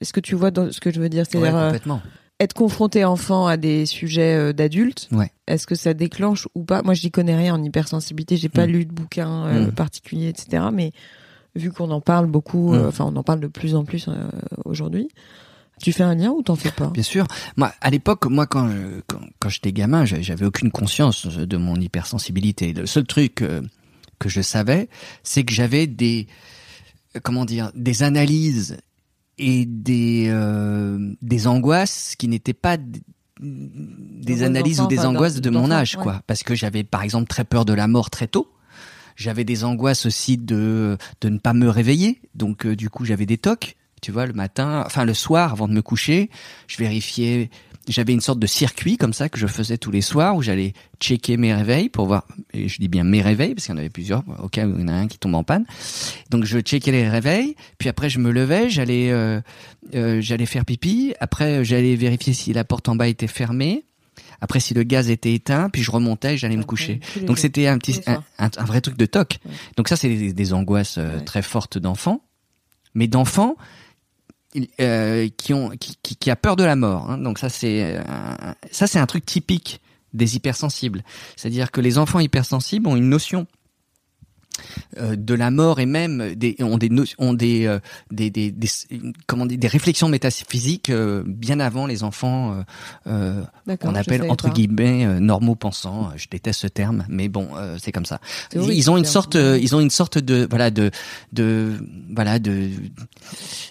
Est-ce 0.00 0.12
que 0.12 0.20
tu 0.20 0.34
vois 0.34 0.50
dans 0.50 0.70
ce 0.72 0.80
que 0.80 0.90
je 0.92 1.00
veux 1.00 1.08
dire? 1.08 1.24
C'est-à-dire 1.28 1.52
complètement 1.52 2.00
être 2.40 2.54
confronté 2.54 3.04
enfant 3.04 3.46
à 3.46 3.56
des 3.56 3.86
sujets 3.86 4.52
d'adultes, 4.52 5.08
Ouais. 5.12 5.30
est-ce 5.46 5.64
que 5.64 5.76
ça 5.76 5.94
déclenche 5.94 6.48
ou 6.56 6.64
pas? 6.64 6.82
Moi, 6.82 6.94
je 6.94 7.04
n'y 7.04 7.12
connais 7.12 7.36
rien 7.36 7.54
en 7.54 7.62
hypersensibilité, 7.62 8.36
j'ai 8.36 8.48
pas 8.48 8.66
Mm. 8.66 8.70
lu 8.70 8.84
de 8.84 8.92
bouquin 8.92 9.46
euh, 9.46 9.66
Mm. 9.68 9.72
particulier, 9.72 10.28
etc. 10.30 10.64
Mais 10.72 10.90
vu 11.54 11.70
qu'on 11.72 11.90
en 11.90 12.00
parle 12.00 12.26
beaucoup, 12.26 12.74
euh, 12.74 12.84
Mm. 12.84 12.88
enfin, 12.88 13.04
on 13.06 13.16
en 13.16 13.22
parle 13.22 13.40
de 13.40 13.46
plus 13.46 13.74
en 13.74 13.84
plus 13.84 14.06
euh, 14.08 14.28
aujourd'hui, 14.64 15.08
tu 15.80 15.92
fais 15.92 16.04
un 16.04 16.14
lien 16.14 16.30
ou 16.30 16.42
t'en 16.42 16.54
fais 16.54 16.70
pas? 16.70 16.88
Bien 16.88 17.02
sûr. 17.02 17.26
Moi, 17.56 17.72
à 17.80 17.90
l'époque, 17.90 18.26
moi, 18.26 18.46
quand 18.46 18.68
je, 18.68 19.00
quand, 19.08 19.18
quand 19.40 19.48
j'étais 19.48 19.72
gamin, 19.72 20.04
j'avais 20.04 20.44
aucune 20.46 20.70
conscience 20.70 21.26
de 21.26 21.56
mon 21.56 21.74
hypersensibilité. 21.76 22.72
Le 22.72 22.86
seul 22.86 23.04
truc 23.04 23.42
euh, 23.42 23.62
que 24.20 24.28
je 24.28 24.42
savais, 24.42 24.88
c'est 25.24 25.42
que 25.42 25.52
j'avais 25.52 25.88
des, 25.88 26.28
euh, 27.16 27.20
comment 27.22 27.44
dire, 27.44 27.72
des 27.74 28.04
analyses 28.04 28.76
et 29.38 29.64
des, 29.66 30.26
euh, 30.28 31.14
des 31.20 31.46
angoisses 31.48 32.14
qui 32.16 32.28
n'étaient 32.28 32.52
pas 32.52 32.76
des 33.40 34.42
analyses 34.44 34.78
enfants, 34.78 34.86
ou 34.86 34.88
des 34.88 35.04
angoisses 35.04 35.40
de 35.40 35.50
mon 35.50 35.70
âge, 35.72 35.96
ouais. 35.96 36.02
quoi. 36.02 36.22
Parce 36.28 36.44
que 36.44 36.54
j'avais, 36.54 36.84
par 36.84 37.02
exemple, 37.02 37.26
très 37.26 37.44
peur 37.44 37.64
de 37.64 37.72
la 37.72 37.88
mort 37.88 38.08
très 38.10 38.28
tôt. 38.28 38.46
J'avais 39.16 39.44
des 39.44 39.64
angoisses 39.64 40.06
aussi 40.06 40.38
de 40.38 40.96
de 41.20 41.28
ne 41.28 41.38
pas 41.38 41.52
me 41.52 41.68
réveiller, 41.68 42.20
donc 42.34 42.66
euh, 42.66 42.76
du 42.76 42.90
coup 42.90 43.04
j'avais 43.04 43.26
des 43.26 43.38
tocs. 43.38 43.76
Tu 44.02 44.10
vois, 44.10 44.26
le 44.26 44.32
matin, 44.32 44.82
enfin 44.84 45.04
le 45.04 45.14
soir, 45.14 45.52
avant 45.52 45.68
de 45.68 45.72
me 45.72 45.82
coucher, 45.82 46.28
je 46.66 46.76
vérifiais. 46.78 47.50
J'avais 47.88 48.12
une 48.12 48.20
sorte 48.20 48.38
de 48.38 48.46
circuit 48.46 48.96
comme 48.96 49.12
ça 49.12 49.28
que 49.28 49.38
je 49.38 49.46
faisais 49.46 49.76
tous 49.76 49.90
les 49.90 50.02
soirs 50.02 50.36
où 50.36 50.42
j'allais 50.42 50.72
checker 51.00 51.36
mes 51.36 51.52
réveils 51.52 51.88
pour 51.88 52.06
voir. 52.06 52.26
Et 52.52 52.68
je 52.68 52.78
dis 52.78 52.88
bien 52.88 53.02
mes 53.04 53.22
réveils 53.22 53.54
parce 53.54 53.66
qu'il 53.66 53.74
y 53.74 53.76
en 53.76 53.78
avait 53.78 53.90
plusieurs 53.90 54.22
au 54.42 54.48
cas 54.48 54.66
où 54.66 54.74
il 54.76 54.80
y 54.80 54.84
en 54.84 54.88
a 54.88 54.92
un 54.92 55.08
qui 55.08 55.18
tombe 55.18 55.34
en 55.34 55.44
panne. 55.44 55.64
Donc 56.30 56.44
je 56.44 56.58
checkais 56.58 56.92
les 56.92 57.08
réveils, 57.08 57.56
puis 57.78 57.88
après 57.88 58.08
je 58.08 58.18
me 58.18 58.30
levais, 58.30 58.70
j'allais 58.70 59.10
euh, 59.10 59.40
euh, 59.94 60.20
j'allais 60.20 60.46
faire 60.46 60.64
pipi. 60.64 61.14
Après 61.20 61.64
j'allais 61.64 61.94
vérifier 61.94 62.32
si 62.32 62.52
la 62.52 62.64
porte 62.64 62.88
en 62.88 62.96
bas 62.96 63.08
était 63.08 63.28
fermée. 63.28 63.84
Après 64.42 64.60
si 64.60 64.74
le 64.74 64.82
gaz 64.82 65.08
était 65.08 65.32
éteint, 65.32 65.70
puis 65.70 65.82
je 65.82 65.90
remontais, 65.90 66.36
j'allais 66.36 66.56
me 66.58 66.64
coucher. 66.64 67.00
Donc 67.22 67.38
c'était 67.38 67.68
un 67.68 67.78
petit 67.78 68.00
un, 68.06 68.14
soirs. 68.14 68.22
un- 68.38 68.50
un 68.58 68.64
vrai 68.64 68.80
truc 68.82 68.96
de 68.98 69.06
toc. 69.06 69.38
Ouais. 69.46 69.52
Donc 69.78 69.88
ça 69.88 69.96
c'est 69.96 70.08
des, 70.10 70.32
des 70.34 70.52
angoisses 70.52 70.98
euh, 70.98 71.16
Ouais. 71.18 71.24
très 71.24 71.42
fortes 71.42 71.78
d'enfants, 71.78 72.20
mais 72.94 73.06
d'enfants 73.06 73.56
euh, 74.80 75.28
qui 75.38 75.54
ont 75.54 75.70
qui, 75.70 75.96
qui, 76.02 76.16
qui 76.16 76.30
a 76.30 76.36
peur 76.36 76.56
de 76.56 76.64
la 76.64 76.76
mort. 76.76 77.10
hein. 77.10 77.18
Donc 77.18 77.38
ça 77.38 77.48
c'est 77.48 77.96
euh, 77.96 78.02
un- 78.06 78.54
ça 78.70 78.86
c'est 78.86 78.98
un 78.98 79.06
truc 79.06 79.24
typique 79.24 79.80
des 80.12 80.36
hypersensibles. 80.36 81.02
C'est-à-dire 81.36 81.70
que 81.70 81.80
les 81.80 81.96
enfants 81.96 82.20
hypersensibles 82.20 82.86
ont 82.86 82.96
une 82.96 83.08
notion 83.08 83.46
de 85.00 85.34
la 85.34 85.50
mort 85.50 85.80
et 85.80 85.86
même 85.86 86.34
des, 86.34 86.56
ont 86.60 86.78
des 86.78 86.90
ont 87.18 87.32
des, 87.34 87.66
euh, 87.66 87.78
des, 88.10 88.30
des, 88.30 88.50
des, 88.50 88.68
comment 89.26 89.46
dire, 89.46 89.58
des 89.58 89.68
réflexions 89.68 90.08
métaphysiques 90.08 90.90
euh, 90.90 91.22
bien 91.26 91.60
avant 91.60 91.86
les 91.86 92.02
enfants 92.02 92.62
euh, 93.06 93.42
qu'on 93.80 93.94
appelle 93.94 94.30
entre 94.30 94.50
guillemets 94.50 95.20
normaux 95.20 95.54
pensants. 95.54 96.10
Je 96.16 96.26
déteste 96.30 96.60
ce 96.60 96.66
terme, 96.66 97.04
mais 97.08 97.28
bon, 97.28 97.48
c'est 97.78 97.92
comme 97.92 98.06
ça. 98.06 98.20
Ils 98.54 98.90
ont 98.90 98.96
une 98.96 99.04
sorte, 99.04 99.34
ils 99.34 99.74
ont 99.74 99.80
une 99.80 99.90
sorte 99.90 100.18
de 100.18 100.46
voilà 100.48 100.70
de 100.70 100.90
de 101.32 101.72
voilà 102.14 102.38
de, 102.38 102.70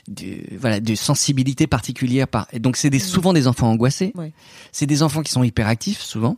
de 0.08 0.26
voilà 0.58 0.80
de 0.80 0.96
sensibilité 0.96 1.68
particulière. 1.68 2.28
Par, 2.28 2.48
donc 2.60 2.78
c'est 2.78 2.90
des, 2.90 3.00
souvent 3.00 3.34
des 3.34 3.48
enfants 3.48 3.70
angoissés. 3.70 4.12
Ouais. 4.16 4.34
C'est 4.72 4.86
des 4.86 5.04
enfants 5.04 5.22
qui 5.22 5.32
sont 5.32 5.44
hyperactifs 5.44 6.02
souvent. 6.02 6.38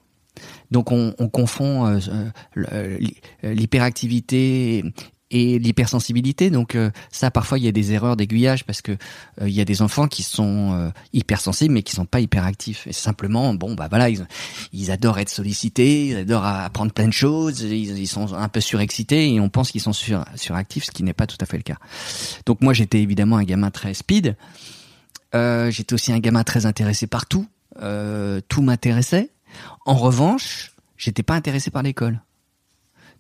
Donc 0.74 0.92
on, 0.92 1.14
on 1.20 1.30
confond 1.30 1.86
euh, 1.86 2.00
euh, 2.58 2.98
l'hyperactivité 3.44 4.84
et 5.30 5.60
l'hypersensibilité. 5.60 6.50
Donc 6.50 6.74
euh, 6.74 6.90
ça, 7.12 7.30
parfois, 7.30 7.60
il 7.60 7.64
y 7.64 7.68
a 7.68 7.72
des 7.72 7.94
erreurs 7.94 8.18
d'aiguillage 8.18 8.66
parce 8.66 8.82
que 8.82 8.98
il 9.42 9.52
y 9.52 9.62
a 9.62 9.66
des 9.66 9.84
enfants 9.84 10.08
qui 10.08 10.24
sont 10.24 10.92
hypersensibles 11.14 11.76
mais 11.76 11.84
qui 11.84 11.94
sont 11.94 12.08
pas 12.08 12.22
hyperactifs. 12.22 12.88
Et 12.88 12.94
simplement, 12.94 13.54
bon, 13.54 13.76
bah 13.76 13.88
voilà, 13.88 14.10
ils, 14.10 14.92
adorent 14.92 15.20
être 15.20 15.30
sollicités, 15.30 16.08
ils 16.08 16.18
adorent 16.18 16.46
apprendre 16.46 16.92
plein 16.92 17.08
de 17.08 17.14
choses, 17.14 17.62
ils, 17.62 18.08
sont 18.08 18.34
un 18.34 18.50
peu 18.50 18.60
surexcités 18.60 19.32
et 19.32 19.40
on 19.40 19.50
pense 19.50 19.72
qu'ils 19.72 19.82
sont 19.82 19.94
sur, 19.94 20.26
suractifs, 20.36 20.86
ce 20.86 20.92
qui 20.92 21.04
n'est 21.04 21.14
pas 21.14 21.28
tout 21.28 21.38
à 21.40 21.46
fait 21.46 21.58
le 21.58 21.64
cas. 21.64 21.78
Donc 22.48 22.62
moi, 22.62 22.74
j'étais 22.74 23.00
évidemment 23.00 23.38
un 23.38 23.44
gamin 23.44 23.70
très 23.70 23.94
speed. 23.94 24.36
j'étais 25.34 25.94
aussi 25.94 26.12
un 26.12 26.20
gamin 26.20 26.44
très 26.44 26.66
intéressé 26.66 27.06
par 27.06 27.28
tout. 27.28 27.46
tout 28.50 28.62
m'intéressait. 28.64 29.30
En 29.86 29.96
revanche, 29.96 30.76
j'étais 30.98 31.24
pas 31.24 31.36
intéressé 31.36 31.72
par 31.72 31.84
l'école. 31.84 32.22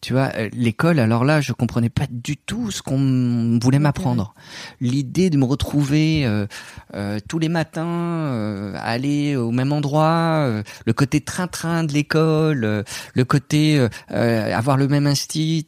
Tu 0.03 0.11
vois, 0.11 0.31
euh, 0.35 0.49
l'école, 0.51 0.99
alors 0.99 1.23
là, 1.23 1.39
je 1.39 1.53
comprenais 1.53 1.87
pas 1.87 2.07
du 2.11 2.35
tout 2.35 2.71
ce 2.71 2.81
qu'on 2.81 3.57
voulait 3.61 3.79
m'apprendre. 3.79 4.35
L'idée 4.81 5.29
de 5.29 5.37
me 5.37 5.45
retrouver 5.45 6.25
euh, 6.25 6.45
euh, 6.93 7.19
tous 7.29 7.39
les 7.39 7.47
matins, 7.47 8.73
aller 8.75 9.37
au 9.37 9.51
même 9.51 9.71
endroit, 9.71 10.61
le 10.85 10.93
côté 10.93 11.21
train-train 11.21 11.85
de 11.85 11.93
l'école, 11.93 12.83
le 13.13 13.23
côté 13.23 13.87
avoir 14.09 14.75
le 14.75 14.89
même 14.89 15.07
instit, 15.07 15.67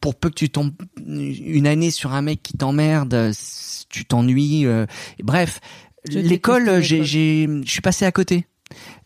pour 0.00 0.14
peu 0.14 0.28
que 0.28 0.34
tu 0.36 0.48
tombes 0.48 0.72
une 1.04 1.66
année 1.66 1.90
sur 1.90 2.12
un 2.12 2.22
mec 2.22 2.40
qui 2.40 2.56
t'emmerde, 2.56 3.32
tu 3.88 4.04
t'ennuies. 4.04 4.68
bref, 5.24 5.58
l'école, 6.08 6.80
j'ai, 6.82 7.02
je 7.02 7.68
suis 7.68 7.80
passé 7.80 8.04
à 8.04 8.12
côté 8.12 8.46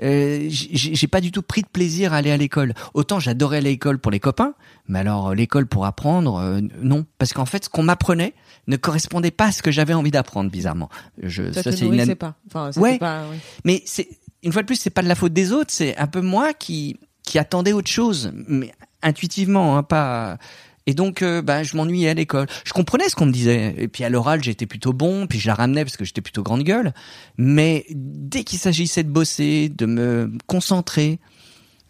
euh, 0.03 0.47
j'ai 0.51 1.07
pas 1.09 1.21
du 1.21 1.33
tout 1.33 1.43
pris 1.43 1.63
de 1.63 1.69
plaisir 1.69 2.13
à 2.13 2.17
aller 2.17 2.31
à 2.31 2.37
l'école. 2.37 2.75
Autant 2.95 3.21
j'adorais 3.21 3.61
l'école 3.61 3.99
pour 3.99 4.11
les 4.11 4.21
copains, 4.21 4.55
mais 4.89 5.01
alors 5.01 5.29
euh, 5.29 5.35
l'école 5.35 5.67
pour 5.67 5.87
apprendre, 5.87 6.37
euh, 6.37 6.61
non, 6.83 7.05
parce 7.19 7.33
qu'en 7.33 7.47
fait, 7.47 7.65
ce 7.65 7.69
qu'on 7.69 7.83
m'apprenait 7.83 8.35
ne 8.67 8.77
correspondait 8.77 9.31
pas 9.31 9.47
à 9.47 9.53
ce 9.53 9.63
que 9.63 9.71
j'avais 9.71 9.95
envie 9.95 10.11
d'apprendre, 10.11 10.51
bizarrement. 10.51 10.89
Je, 11.23 11.53
ça, 11.53 11.73
c'est 11.73 11.87
une... 11.87 12.15
pas. 12.17 12.35
Enfin, 12.47 12.71
ouais, 12.81 12.99
pas, 12.99 13.25
mais 13.65 13.83
c'est 13.87 14.09
une 14.43 14.53
fois 14.53 14.63
de 14.63 14.67
plus, 14.67 14.77
c'est 14.77 14.91
pas 14.91 15.03
de 15.03 15.09
la 15.09 15.15
faute 15.15 15.33
des 15.33 15.53
autres, 15.53 15.71
c'est 15.71 15.97
un 15.97 16.07
peu 16.07 16.21
moi 16.21 16.55
qui 16.55 16.99
qui 17.23 17.39
attendais 17.39 17.73
autre 17.73 17.91
chose, 17.91 18.33
mais 18.49 18.73
intuitivement, 19.03 19.77
hein, 19.77 19.83
pas 19.83 20.39
et 20.87 20.95
donc, 20.95 21.23
euh, 21.23 21.43
bah, 21.43 21.63
je 21.63 21.77
m'ennuyais 21.77 22.09
à 22.09 22.15
l'école. 22.15 22.47
Je 22.65 22.73
comprenais 22.73 23.09
ce 23.09 23.15
qu'on 23.15 23.27
me 23.27 23.33
disait. 23.33 23.75
Et 23.79 23.89
puis 23.89 24.05
à 24.05 24.09
l'oral, 24.09 24.43
j'étais 24.43 24.67
plutôt 24.67 24.93
bon. 24.93 25.27
Puis 25.27 25.39
je 25.39 25.47
la 25.47 25.55
ramenais 25.55 25.85
parce 25.85 25.97
que 25.97 26.05
j'étais 26.05 26.21
plutôt 26.21 26.43
grande 26.43 26.63
gueule. 26.63 26.93
Mais 27.37 27.87
dès 27.91 28.45
qu'il 28.45 28.59
s'agissait 28.59 29.03
de 29.03 29.11
bosser, 29.11 29.69
de 29.69 29.87
me 29.87 30.33
concentrer, 30.47 31.19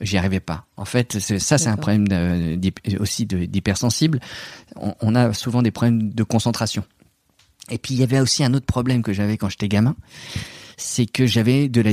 j'y 0.00 0.18
arrivais 0.18 0.40
pas. 0.40 0.66
En 0.76 0.85
fait, 0.85 1.18
ça, 1.18 1.59
c'est 1.59 1.68
un 1.68 1.76
problème 1.76 2.07
aussi 2.98 3.26
d'hypersensible. 3.26 4.20
On, 4.76 4.94
on 5.00 5.14
a 5.14 5.33
souvent 5.33 5.62
des 5.62 5.70
problèmes 5.70 6.12
de 6.12 6.22
concentration. 6.22 6.85
Et 7.70 7.79
puis 7.79 7.94
il 7.94 8.00
y 8.00 8.03
avait 8.03 8.20
aussi 8.20 8.42
un 8.44 8.53
autre 8.55 8.66
problème 8.66 9.03
que 9.03 9.12
j'avais 9.12 9.37
quand 9.37 9.48
j'étais 9.48 9.68
gamin, 9.68 9.94
c'est 10.76 11.07
que 11.07 11.26
j'avais 11.26 11.68
de 11.68 11.81
la 11.81 11.92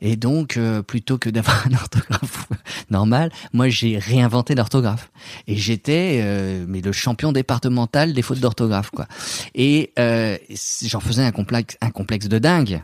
Et 0.00 0.16
donc, 0.16 0.56
euh, 0.56 0.82
plutôt 0.82 1.18
que 1.18 1.30
d'avoir 1.30 1.66
un 1.70 1.74
orthographe 1.74 2.48
normal, 2.90 3.30
moi 3.52 3.68
j'ai 3.68 3.98
réinventé 3.98 4.54
l'orthographe. 4.54 5.10
Et 5.46 5.56
j'étais 5.56 6.20
euh, 6.22 6.64
mais 6.68 6.80
le 6.80 6.92
champion 6.92 7.32
départemental 7.32 8.12
des 8.12 8.22
fautes 8.22 8.40
d'orthographe, 8.40 8.90
quoi. 8.90 9.06
Et 9.54 9.92
euh, 9.98 10.36
j'en 10.84 11.00
faisais 11.00 11.22
un 11.22 11.32
complexe, 11.32 11.76
un 11.80 11.90
complexe 11.90 12.28
de 12.28 12.38
dingue 12.38 12.82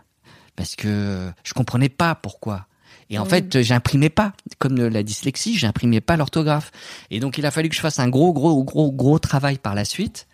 parce 0.57 0.77
que 0.77 1.31
je 1.43 1.55
comprenais 1.55 1.89
pas 1.89 2.15
pourquoi. 2.15 2.67
Et 3.09 3.19
en 3.19 3.25
fait, 3.25 3.61
j'imprimais 3.63 4.09
pas, 4.09 4.35
comme 4.59 4.77
la 4.77 5.03
dyslexie, 5.03 5.59
j'imprimais 5.59 6.01
pas 6.01 6.17
l'orthographe. 6.17 6.71
Et 7.11 7.19
donc, 7.19 7.39
il 7.39 7.47
a 7.47 7.51
fallu 7.51 7.69
que 7.69 7.75
je 7.75 7.81
fasse 7.81 7.99
un 7.99 8.09
gros, 8.09 8.33
gros, 8.33 8.63
gros, 8.63 8.93
gros 8.93 9.19
travail 9.19 9.59
par 9.59 9.75
la 9.75 9.85
suite 9.85 10.29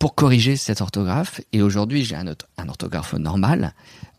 pour 0.00 0.16
corriger 0.16 0.56
cette 0.56 0.80
orthographe. 0.80 1.40
Et 1.52 1.62
aujourd'hui, 1.62 2.04
j'ai 2.04 2.16
un, 2.16 2.24
un 2.26 2.68
orthographe 2.68 3.12
normal, 3.12 3.74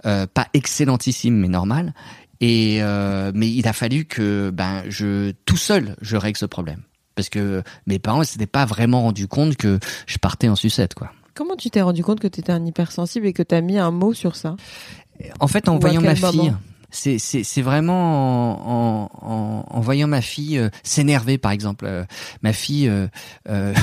euh, 0.06 0.28
pas 0.34 0.48
excellentissime, 0.54 1.36
mais 1.36 1.50
normal. 1.50 1.94
Et 2.40 2.78
euh, 2.82 3.32
mais 3.36 3.52
il 3.52 3.68
a 3.68 3.74
fallu 3.74 4.06
que 4.06 4.50
ben 4.52 4.84
je 4.88 5.32
tout 5.46 5.58
seul 5.58 5.96
je 6.02 6.18
règle 6.18 6.38
ce 6.38 6.48
problème 6.48 6.82
parce 7.14 7.30
que 7.30 7.62
mes 7.86 8.00
parents 8.00 8.22
ne 8.22 8.24
s'étaient 8.24 8.48
pas 8.48 8.66
vraiment 8.66 9.04
rendu 9.04 9.28
compte 9.28 9.58
que 9.58 9.78
je 10.08 10.18
partais 10.18 10.50
en 10.50 10.56
sucette 10.56 10.96
quoi. 10.96 11.12
Comment 11.36 11.56
tu 11.56 11.70
t'es 11.70 11.82
rendu 11.82 12.04
compte 12.04 12.20
que 12.20 12.28
tu 12.28 12.40
étais 12.40 12.52
un 12.52 12.66
hypersensible 12.66 13.28
et 13.28 13.34
que 13.34 13.44
tu 13.44 13.54
as 13.54 13.62
mis 13.62 13.78
un 13.78 13.92
mot 13.92 14.14
sur 14.14 14.36
ça? 14.36 14.56
En 15.40 15.48
fait, 15.48 15.70
en 15.70 15.78
voyant 15.78 16.02
ma 16.02 16.16
fille, 16.16 16.52
c'est 16.92 17.18
c'est 17.20 17.62
vraiment 17.62 19.06
en, 19.06 19.10
en, 19.22 19.66
en, 19.68 19.82
voyant 19.82 20.08
ma 20.08 20.22
fille 20.22 20.58
euh, 20.58 20.70
s'énerver 20.84 21.38
par 21.38 21.52
exemple 21.52 21.86
euh, 21.86 22.04
ma 22.42 22.54
fille 22.54 22.90
euh, 22.90 23.08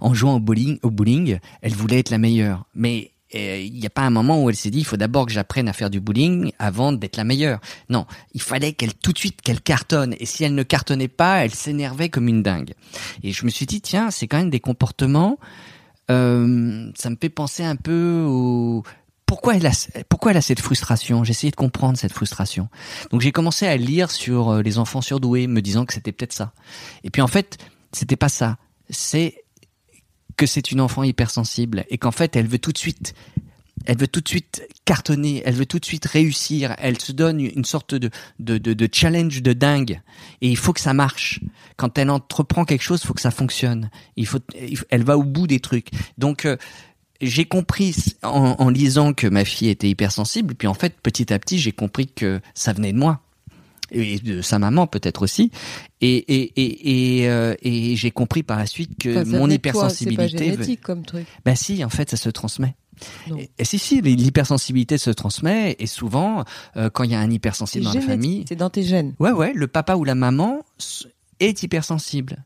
en 0.00 0.14
jouant 0.14 0.36
au 0.36 0.40
bowling 0.40 0.78
au 0.82 0.90
bowling 0.90 1.38
elle 1.62 1.74
voulait 1.74 1.98
être 2.00 2.10
la 2.10 2.18
meilleure 2.18 2.64
mais 2.74 3.10
il 3.36 3.72
n'y 3.72 3.86
a 3.86 3.90
pas 3.90 4.02
un 4.02 4.10
moment 4.10 4.44
où 4.44 4.48
elle 4.48 4.54
s'est 4.54 4.70
dit 4.70 4.78
il 4.78 4.84
faut 4.84 4.96
d'abord 4.96 5.26
que 5.26 5.32
j'apprenne 5.32 5.68
à 5.68 5.72
faire 5.72 5.90
du 5.90 5.98
bowling 5.98 6.52
avant 6.60 6.92
d'être 6.92 7.16
la 7.16 7.24
meilleure. 7.24 7.58
Non, 7.88 8.06
il 8.32 8.40
fallait 8.40 8.74
qu'elle 8.74 8.94
tout 8.94 9.12
de 9.12 9.18
suite 9.18 9.42
qu'elle 9.42 9.60
cartonne 9.60 10.14
et 10.20 10.24
si 10.24 10.44
elle 10.44 10.54
ne 10.54 10.62
cartonnait 10.62 11.08
pas, 11.08 11.44
elle 11.44 11.52
s'énervait 11.52 12.10
comme 12.10 12.28
une 12.28 12.44
dingue. 12.44 12.74
Et 13.24 13.32
je 13.32 13.44
me 13.44 13.50
suis 13.50 13.66
dit 13.66 13.80
tiens, 13.80 14.12
c'est 14.12 14.28
quand 14.28 14.36
même 14.36 14.50
des 14.50 14.60
comportements 14.60 15.40
euh, 16.10 16.90
ça 16.94 17.08
me 17.08 17.16
fait 17.18 17.30
penser 17.30 17.64
un 17.64 17.76
peu 17.76 18.24
au 18.26 18.82
pourquoi 19.26 19.56
elle 19.56 19.66
a, 19.66 19.72
pourquoi 20.08 20.32
elle 20.32 20.36
a 20.36 20.42
cette 20.42 20.60
frustration? 20.60 21.24
J'ai 21.24 21.30
essayé 21.30 21.50
de 21.50 21.56
comprendre 21.56 21.98
cette 21.98 22.12
frustration. 22.12 22.68
Donc 23.10 23.20
j'ai 23.20 23.32
commencé 23.32 23.66
à 23.66 23.76
lire 23.76 24.10
sur 24.10 24.50
euh, 24.50 24.62
les 24.62 24.78
enfants 24.78 25.00
surdoués, 25.00 25.46
me 25.46 25.60
disant 25.60 25.86
que 25.86 25.92
c'était 25.92 26.12
peut-être 26.12 26.32
ça. 26.32 26.52
Et 27.02 27.10
puis 27.10 27.22
en 27.22 27.26
fait, 27.26 27.58
c'était 27.92 28.16
pas 28.16 28.28
ça. 28.28 28.58
C'est 28.90 29.44
que 30.36 30.46
c'est 30.46 30.70
une 30.70 30.80
enfant 30.80 31.02
hypersensible 31.02 31.84
et 31.88 31.98
qu'en 31.98 32.10
fait, 32.10 32.36
elle 32.36 32.48
veut 32.48 32.58
tout 32.58 32.72
de 32.72 32.78
suite, 32.78 33.14
elle 33.86 33.96
veut 33.96 34.08
tout 34.08 34.20
de 34.20 34.28
suite 34.28 34.66
cartonner, 34.84 35.42
elle 35.44 35.54
veut 35.54 35.66
tout 35.66 35.78
de 35.78 35.84
suite 35.84 36.04
réussir. 36.06 36.74
Elle 36.78 37.00
se 37.00 37.12
donne 37.12 37.40
une 37.40 37.64
sorte 37.64 37.94
de 37.94 38.10
de, 38.38 38.58
de, 38.58 38.88
challenge 38.92 39.42
de 39.42 39.52
dingue 39.52 40.00
et 40.40 40.48
il 40.48 40.56
faut 40.56 40.72
que 40.72 40.80
ça 40.80 40.92
marche. 40.92 41.40
Quand 41.76 41.98
elle 41.98 42.10
entreprend 42.10 42.64
quelque 42.64 42.82
chose, 42.82 43.00
il 43.02 43.06
faut 43.06 43.14
que 43.14 43.20
ça 43.20 43.30
fonctionne. 43.30 43.90
Il 44.16 44.26
faut, 44.26 44.40
elle 44.90 45.04
va 45.04 45.16
au 45.16 45.24
bout 45.24 45.46
des 45.46 45.60
trucs. 45.60 45.90
Donc 46.18 46.44
euh, 46.44 46.56
j'ai 47.20 47.44
compris 47.44 47.94
en, 48.22 48.56
en, 48.58 48.68
lisant 48.68 49.12
que 49.12 49.26
ma 49.26 49.44
fille 49.44 49.68
était 49.68 49.88
hypersensible, 49.88 50.54
puis 50.54 50.68
en 50.68 50.74
fait, 50.74 50.94
petit 51.02 51.32
à 51.32 51.38
petit, 51.38 51.58
j'ai 51.58 51.72
compris 51.72 52.08
que 52.08 52.40
ça 52.54 52.72
venait 52.72 52.92
de 52.92 52.98
moi 52.98 53.20
et 53.90 54.18
de 54.18 54.42
sa 54.42 54.58
maman 54.58 54.86
peut-être 54.86 55.22
aussi. 55.22 55.50
Et 56.00 56.16
et 56.16 56.52
et 56.56 57.22
et, 57.22 57.28
euh, 57.28 57.54
et 57.62 57.96
j'ai 57.96 58.10
compris 58.10 58.42
par 58.42 58.58
la 58.58 58.66
suite 58.66 58.98
que 58.98 59.24
mon 59.24 59.48
hypersensibilité. 59.48 60.28
C'est 60.28 60.38
pas 60.38 60.52
génétique 60.52 60.80
comme 60.80 61.04
truc. 61.04 61.26
Ben 61.44 61.54
si, 61.54 61.84
en 61.84 61.90
fait, 61.90 62.10
ça 62.10 62.16
se 62.16 62.28
transmet. 62.30 62.74
Et, 63.58 63.64
si 63.64 63.78
si, 63.78 64.00
l'hypersensibilité 64.00 64.98
se 64.98 65.10
transmet 65.10 65.74
et 65.78 65.86
souvent 65.86 66.44
euh, 66.76 66.90
quand 66.90 67.02
il 67.02 67.10
y 67.10 67.14
a 67.14 67.20
un 67.20 67.30
hypersensible 67.30 67.84
dans 67.84 67.92
la 67.92 68.00
famille, 68.00 68.44
c'est 68.48 68.56
dans 68.56 68.70
tes 68.70 68.84
gènes. 68.84 69.14
Ouais 69.18 69.32
ouais, 69.32 69.52
le 69.52 69.66
papa 69.66 69.96
ou 69.96 70.04
la 70.04 70.14
maman 70.14 70.64
est 71.40 71.62
hypersensible 71.62 72.44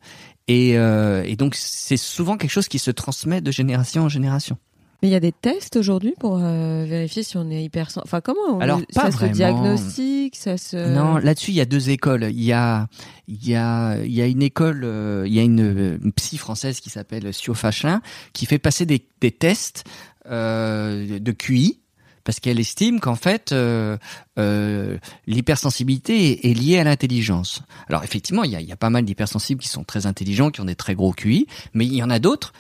et, 0.49 0.77
euh, 0.79 1.23
et 1.25 1.37
donc 1.37 1.55
c'est 1.55 1.97
souvent 1.97 2.37
quelque 2.37 2.51
chose 2.51 2.69
qui 2.69 2.79
se 2.79 2.91
transmet 2.91 3.41
de 3.41 3.51
génération 3.51 4.03
en 4.05 4.09
génération. 4.09 4.57
Mais 5.01 5.09
il 5.09 5.13
y 5.13 5.15
a 5.15 5.21
des 5.21 5.31
tests 5.31 5.77
aujourd'hui 5.77 6.15
pour 6.19 6.41
euh, 6.43 6.85
vérifier 6.85 7.23
si 7.23 7.37
on 7.37 7.49
est 7.51 7.63
hypersensible. 7.63 8.03
Enfin, 8.05 8.21
comment 8.21 8.41
on, 8.49 8.59
Alors, 8.59 8.81
ça 8.91 9.03
pas 9.03 9.11
se 9.13 9.17
vraiment. 9.17 9.33
diagnostique, 9.33 10.35
ça 10.35 10.57
se. 10.59 10.77
Non, 10.93 11.19
là-dessus, 11.19 11.53
il 11.53 11.57
y 11.57 11.61
a 11.61 11.67
deux 11.67 11.91
écoles. 11.91 12.25
Il 12.25 12.43
y 12.43 12.53
a, 12.53 12.89
il 13.29 13.47
y 13.47 13.55
a, 13.55 13.97
il 14.03 14.11
y 14.11 14.21
a 14.21 14.27
une 14.27 14.43
école, 14.43 14.83
euh, 14.83 15.23
il 15.25 15.33
y 15.33 15.39
a 15.39 15.43
une, 15.43 15.99
une 16.03 16.13
psy 16.13 16.37
française 16.37 16.81
qui 16.81 16.91
s'appelle 16.91 17.33
Sio 17.33 17.55
Fachelin, 17.55 18.03
qui 18.33 18.47
fait 18.47 18.59
passer 18.59 18.87
des, 18.87 19.07
des 19.21 19.31
tests 19.31 19.85
euh, 20.27 21.21
de 21.21 21.33
QI 21.33 21.79
parce 22.29 22.41
qu'elle 22.41 22.61
estime 22.61 23.01
qu'en 23.01 23.15
fait 23.15 23.53
euh, 23.53 23.97
euh, 24.39 24.99
l'hypersensibilité 25.27 26.51
est, 26.51 26.53
liée 26.53 26.79
à 26.79 26.85
l'intelligence. 26.85 27.63
Alors 27.89 28.05
effectivement, 28.05 28.45
il 28.45 28.51
y 28.51 28.71
a, 28.71 28.77
pas 28.77 28.91
mal 28.91 29.07
d'hypersensibles 29.07 29.63
qui 29.63 29.69
sont 29.71 29.83
très 29.83 30.05
intelligents, 30.05 30.51
qui 30.51 30.61
ont 30.61 30.67
des 30.67 30.75
très 30.75 30.95
gros 30.95 31.15
QI, 31.15 31.47
mais 31.73 31.87
il 31.87 31.95
y 31.95 32.03
en 32.03 32.11
a 32.11 32.19
d'autres 32.19 32.53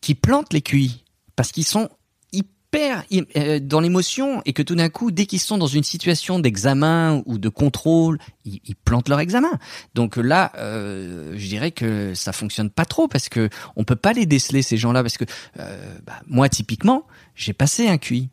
qui 0.00 0.14
plantent 0.14 0.52
les 0.52 0.62
QI 0.62 1.02
parce 1.34 1.50
qu'ils 1.50 1.64
sont 1.64 1.88
hyper 2.30 3.02
euh, 3.36 3.58
dans 3.58 3.80
l'émotion 3.80 4.40
et 4.44 4.52
que 4.52 4.62
tout 4.62 4.76
d'un 4.76 4.88
coup, 4.88 5.10
dès 5.10 5.26
qu'ils 5.26 5.40
sont 5.40 5.58
dans 5.58 5.66
une 5.66 5.82
situation 5.82 6.38
d'examen 6.38 7.24
ou 7.26 7.38
de 7.38 7.48
contrôle, 7.48 8.20
ils, 8.44 8.76
plantent 8.84 9.08
leur 9.08 9.18
examen. 9.18 9.58
Donc 9.96 10.16
là, 10.16 10.52
je 10.54 11.48
dirais 11.48 11.72
que 11.72 12.14
ça 12.14 12.32
fonctionne 12.32 12.70
pas 12.70 12.84
trop 12.84 13.08
parce 13.08 13.28
que 13.28 13.48
on 13.74 13.82
peut 13.82 13.96
pas 13.96 14.12
les 14.12 14.26
déceler 14.26 14.62
ces 14.62 14.76
gens-là 14.76 15.02
parce 15.02 15.18
que 15.18 15.24
bah, 15.56 16.20
moi 16.28 16.48
typiquement, 16.48 17.04
j'ai 17.34 17.52
passé 17.52 17.88
un 17.88 17.98
QI 17.98 18.30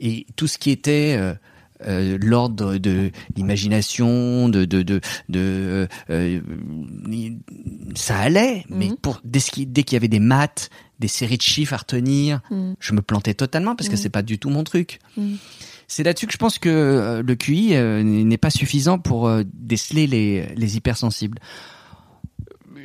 et 0.00 0.26
tout 0.36 0.46
ce 0.48 0.58
qui 0.58 0.70
était 0.70 1.16
euh, 1.18 1.34
euh, 1.86 2.18
l'ordre 2.20 2.76
de 2.78 3.10
l'imagination, 3.36 4.48
de 4.48 4.64
de 4.64 4.82
de, 4.82 5.00
de 5.28 5.88
euh, 6.10 6.50
ça 7.94 8.18
allait, 8.18 8.64
mais 8.68 8.88
Mhm. 8.88 8.96
pour 8.96 9.20
dès 9.24 9.40
qu'il 9.40 9.72
dès 9.72 9.82
qu'il 9.82 9.96
y 9.96 9.98
avait 9.98 10.08
des 10.08 10.20
maths, 10.20 10.70
des 10.98 11.08
séries 11.08 11.36
de 11.38 11.42
chiffres 11.42 11.72
à 11.74 11.78
retenir, 11.78 12.40
Mhm. 12.50 12.74
je 12.78 12.92
me 12.94 13.00
plantais 13.02 13.34
totalement 13.34 13.76
parce 13.76 13.88
que 13.88 13.94
Mhm. 13.94 14.00
c'est 14.02 14.10
pas 14.10 14.22
du 14.22 14.38
tout 14.38 14.50
mon 14.50 14.64
truc. 14.64 14.98
Mhm. 15.16 15.36
C'est 15.88 16.02
là-dessus 16.04 16.26
que 16.26 16.32
je 16.32 16.38
pense 16.38 16.58
que 16.58 17.22
le 17.26 17.34
QI 17.34 17.74
euh, 17.74 18.02
n'est 18.02 18.38
pas 18.38 18.50
suffisant 18.50 18.98
pour 18.98 19.28
déceler 19.52 20.06
les, 20.06 20.46
les 20.54 20.76
hypersensibles. 20.76 21.38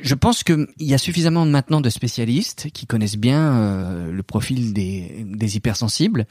Je 0.02 0.14
pense 0.14 0.42
qu'il 0.44 0.66
y 0.80 0.92
a 0.92 0.98
suffisamment 0.98 1.46
maintenant 1.46 1.80
de 1.80 1.88
spécialistes 1.88 2.68
qui 2.72 2.86
connaissent 2.86 3.16
bien 3.16 4.08
le 4.10 4.22
profil 4.22 4.72
des, 4.72 5.24
des 5.24 5.56
hypersensibles 5.56 6.26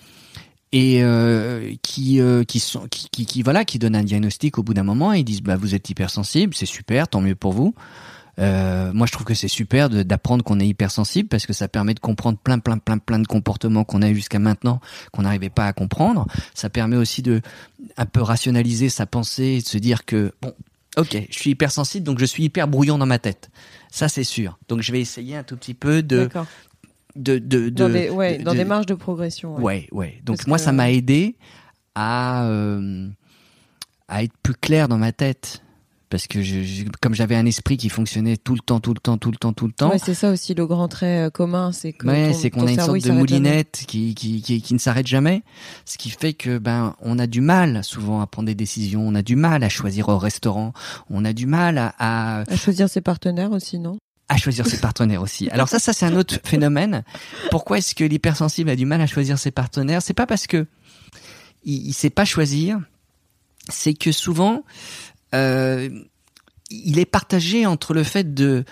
et 0.75 1.01
euh, 1.01 1.71
qui 1.83 2.19
euh, 2.19 2.43
qui 2.43 2.59
sont 2.59 2.85
qui, 2.89 3.25
qui, 3.25 3.41
voilà 3.41 3.63
qui 3.63 3.79
donnent 3.79 3.95
un 3.95 4.03
diagnostic 4.03 4.57
au 4.57 4.63
bout 4.63 4.73
d'un 4.73 4.83
moment 4.83 5.13
et 5.13 5.19
ils 5.19 5.23
disent 5.23 5.41
bah 5.41 5.55
vous 5.55 5.73
êtes 5.73 5.89
hypersensible 5.89 6.53
c'est 6.53 6.65
super 6.65 7.07
tant 7.07 7.21
mieux 7.21 7.35
pour 7.35 7.53
vous. 7.53 7.73
Euh, 8.39 8.91
moi 8.91 9.07
je 9.07 9.13
trouve 9.13 9.25
que 9.25 9.33
c'est 9.33 9.47
super 9.47 9.89
d'apprendre 9.89 10.43
qu'on 10.43 10.59
est 10.59 10.67
hypersensible 10.67 11.29
parce 11.29 11.45
que 11.45 11.53
ça 11.53 11.69
permet 11.69 11.93
de 11.93 12.01
comprendre 12.01 12.37
plein 12.37 12.59
plein 12.59 12.77
plein 12.77 12.97
plein 12.97 13.19
de 13.19 13.27
comportements 13.27 13.85
qu'on 13.85 14.01
a 14.01 14.09
eu 14.09 14.15
jusqu'à 14.15 14.39
maintenant 14.39 14.81
qu'on 15.13 15.21
n'arrivait 15.21 15.49
pas 15.49 15.65
à 15.65 15.71
comprendre. 15.71 16.27
Ça 16.53 16.69
permet 16.69 16.97
aussi 16.97 17.21
de 17.21 17.41
un 17.95 18.05
peu 18.05 18.21
rationaliser 18.21 18.89
sa 18.89 19.05
pensée 19.05 19.55
et 19.57 19.61
de 19.61 19.67
se 19.67 19.77
dire 19.77 20.03
que 20.03 20.33
bon 20.41 20.53
ok 20.97 21.25
je 21.29 21.39
suis 21.39 21.51
hypersensible 21.51 22.05
donc 22.05 22.19
je 22.19 22.25
suis 22.25 22.43
hyper 22.43 22.67
brouillon 22.67 22.97
dans 22.97 23.05
ma 23.05 23.17
tête. 23.19 23.49
Ça 23.91 24.09
c'est 24.09 24.25
sûr. 24.25 24.59
Donc 24.67 24.81
je 24.81 24.91
vais 24.91 24.99
essayer 24.99 25.37
un 25.37 25.43
tout 25.43 25.55
petit 25.55 25.73
peu 25.73 26.03
de 26.03 26.27
D'accord. 27.15 27.39
de 27.39 27.39
de, 27.39 27.69
Dans, 27.69 27.87
de- 27.87 27.93
des, 27.93 28.09
ouais, 28.09 28.37
de- 28.39 28.43
dans 28.43 28.51
de- 28.53 28.57
des 28.57 28.65
marges 28.65 28.85
de 28.85 28.93
progression. 28.95 29.55
ouais. 29.55 29.63
Ouais, 29.63 29.87
ouais. 29.91 30.21
Donc 30.23 30.37
Parce 30.37 30.47
moi, 30.47 30.57
que- 30.57 30.63
ça 30.63 30.71
m'a 30.71 30.91
aidé 30.91 31.35
à 31.95 32.45
euh, 32.45 33.07
à 34.07 34.23
être 34.23 34.33
plus 34.43 34.53
clair 34.53 34.87
dans 34.87 34.97
ma 34.97 35.11
tête 35.11 35.61
parce 36.09 36.27
que 36.27 36.41
je, 36.41 36.61
je- 36.61 36.83
comme 37.01 37.15
j'avais 37.15 37.35
un 37.35 37.45
esprit 37.47 37.77
qui 37.77 37.89
fonctionnait 37.89 38.37
tout 38.37 38.53
le 38.53 38.59
temps, 38.59 38.79
tout 38.79 38.93
le 38.93 38.99
temps, 38.99 39.17
tout 39.17 39.31
le 39.31 39.37
temps, 39.37 39.53
tout 39.53 39.65
le 39.65 39.73
temps. 39.73 39.89
Ouais, 39.89 39.97
c'est 39.97 40.13
ça 40.13 40.29
aussi 40.31 40.53
le 40.53 40.65
grand 40.67 40.87
trait 40.87 41.25
euh, 41.25 41.29
commun, 41.29 41.71
c'est 41.71 41.93
que 41.93 42.05
Ouais, 42.07 42.31
ton- 42.31 42.37
c'est 42.37 42.49
qu'on 42.51 42.67
a 42.67 42.71
une 42.71 42.79
sorte 42.79 42.99
de 43.01 43.11
moulinette 43.11 43.83
qui, 43.87 44.13
qui, 44.13 44.41
qui, 44.41 44.61
qui 44.61 44.73
ne 44.73 44.79
s'arrête 44.79 45.07
jamais, 45.07 45.41
ce 45.83 45.97
qui 45.97 46.11
fait 46.11 46.33
que 46.33 46.57
ben 46.59 46.95
on 47.01 47.17
a 47.17 47.25
du 47.27 47.41
mal 47.41 47.83
souvent 47.83 48.21
à 48.21 48.27
prendre 48.27 48.45
des 48.45 48.55
décisions, 48.55 49.05
on 49.05 49.15
a 49.15 49.23
du 49.23 49.35
mal 49.35 49.63
à 49.63 49.69
choisir 49.69 50.07
au 50.09 50.17
restaurant, 50.19 50.73
on 51.09 51.25
a 51.25 51.33
du 51.33 51.47
mal 51.47 51.77
à, 51.79 51.93
à, 51.97 52.41
À 52.51 52.55
choisir 52.55 52.87
ses 52.87 53.01
partenaires 53.01 53.51
aussi, 53.51 53.79
non? 53.79 53.97
À 54.27 54.37
choisir 54.37 54.65
ses 54.65 54.77
partenaires 54.77 55.21
aussi. 55.21 55.49
Alors 55.49 55.69
ça, 55.69 55.79
ça 55.79 55.93
c'est 55.93 56.05
un 56.05 56.15
autre 56.15 56.39
phénomène. 56.43 57.03
Pourquoi 57.51 57.77
est-ce 57.77 57.93
que 57.93 58.03
l'hypersensible 58.03 58.69
a 58.69 58.75
du 58.75 58.85
mal 58.85 59.01
à 59.01 59.07
choisir 59.07 59.37
ses 59.37 59.51
partenaires? 59.51 60.01
C'est 60.01 60.13
pas 60.13 60.25
parce 60.25 60.47
que 60.47 60.65
il, 61.63 61.93
sait 61.93 62.09
pas 62.09 62.25
choisir, 62.25 62.79
c'est 63.69 63.93
que 63.93 64.11
souvent 64.11 64.63
euh, 65.33 65.89
il 66.69 66.99
est 66.99 67.05
partagé 67.05 67.65
entre 67.65 67.93
le 67.93 68.03
fait 68.03 68.33
de 68.33 68.65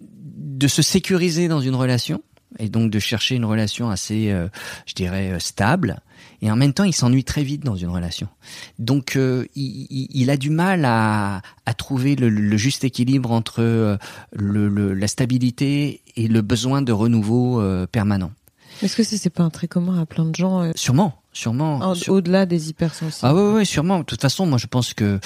de 0.00 0.68
se 0.68 0.82
sécuriser 0.82 1.48
dans 1.48 1.60
une 1.60 1.74
relation 1.74 2.22
et 2.58 2.68
donc 2.68 2.90
de 2.90 2.98
chercher 2.98 3.36
une 3.36 3.44
relation 3.44 3.90
assez, 3.90 4.30
euh, 4.30 4.48
je 4.86 4.94
dirais, 4.94 5.30
euh, 5.30 5.38
stable. 5.38 6.00
Et 6.42 6.50
en 6.50 6.56
même 6.56 6.72
temps, 6.72 6.84
il 6.84 6.94
s'ennuie 6.94 7.24
très 7.24 7.42
vite 7.42 7.62
dans 7.64 7.76
une 7.76 7.88
relation. 7.90 8.28
Donc, 8.78 9.16
euh, 9.16 9.46
il, 9.54 10.30
a 10.30 10.36
du 10.36 10.48
mal 10.50 10.84
à, 10.86 11.42
à 11.66 11.74
trouver 11.74 12.16
le, 12.16 12.28
le 12.30 12.56
juste 12.56 12.82
équilibre 12.84 13.30
entre 13.30 13.60
euh, 13.60 13.96
le, 14.32 14.68
le- 14.68 14.94
la 14.94 15.06
stabilité 15.08 16.00
et 16.16 16.28
le 16.28 16.40
besoin 16.42 16.80
de 16.82 16.92
renouveau 16.92 17.60
euh, 17.60 17.86
permanent. 17.86 18.32
Est-ce 18.82 18.96
que 18.96 19.02
ça, 19.02 19.16
c'est 19.18 19.28
pas 19.30 19.42
un 19.42 19.50
trait 19.50 19.68
commun 19.68 20.00
à 20.00 20.06
plein 20.06 20.24
de 20.24 20.34
gens 20.34 20.72
Sûrement, 20.74 21.19
sûrement. 21.32 21.94
Sur- 21.94 22.14
au-delà 22.14 22.46
des 22.46 22.70
hypersensibles 22.70 23.20
Ah 23.22 23.34
ouais, 23.34 23.52
ouais, 23.52 23.64
sûrement. 23.64 23.98
De 24.00 24.04
toute 24.04 24.20
façon, 24.20 24.46
moi, 24.46 24.58
je 24.58 24.66
pense 24.66 24.94
que 24.94 25.18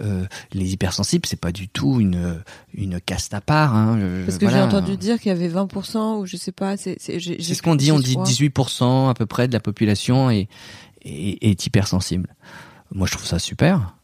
euh, 0.00 0.24
les 0.52 0.72
hypersensibles, 0.72 1.26
c'est 1.26 1.40
pas 1.40 1.52
du 1.52 1.68
tout 1.68 2.00
une 2.00 2.40
une 2.74 3.00
caste 3.00 3.34
à 3.34 3.40
part. 3.40 3.74
Hein. 3.74 3.98
Je- 4.00 4.24
Parce 4.26 4.38
que 4.38 4.44
voilà. 4.44 4.58
j'ai 4.58 4.76
entendu 4.76 4.96
dire 4.96 5.18
qu'il 5.18 5.28
y 5.30 5.34
avait 5.34 5.48
20% 5.48 6.18
ou 6.20 6.26
je 6.26 6.36
sais 6.36 6.52
pas. 6.52 6.76
C'est 6.76 6.98
ce 7.00 7.62
qu'on 7.62 7.74
dit, 7.76 7.90
on 7.92 7.98
dit 7.98 8.12
crois. 8.14 8.24
18% 8.24 9.08
à 9.10 9.14
peu 9.14 9.26
près 9.26 9.48
de 9.48 9.52
la 9.52 9.60
population 9.60 10.30
est, 10.30 10.48
est, 11.04 11.38
est 11.42 11.66
hypersensible. 11.66 12.34
Moi, 12.94 13.06
je 13.06 13.12
trouve 13.12 13.26
ça 13.26 13.38
super. 13.38 13.94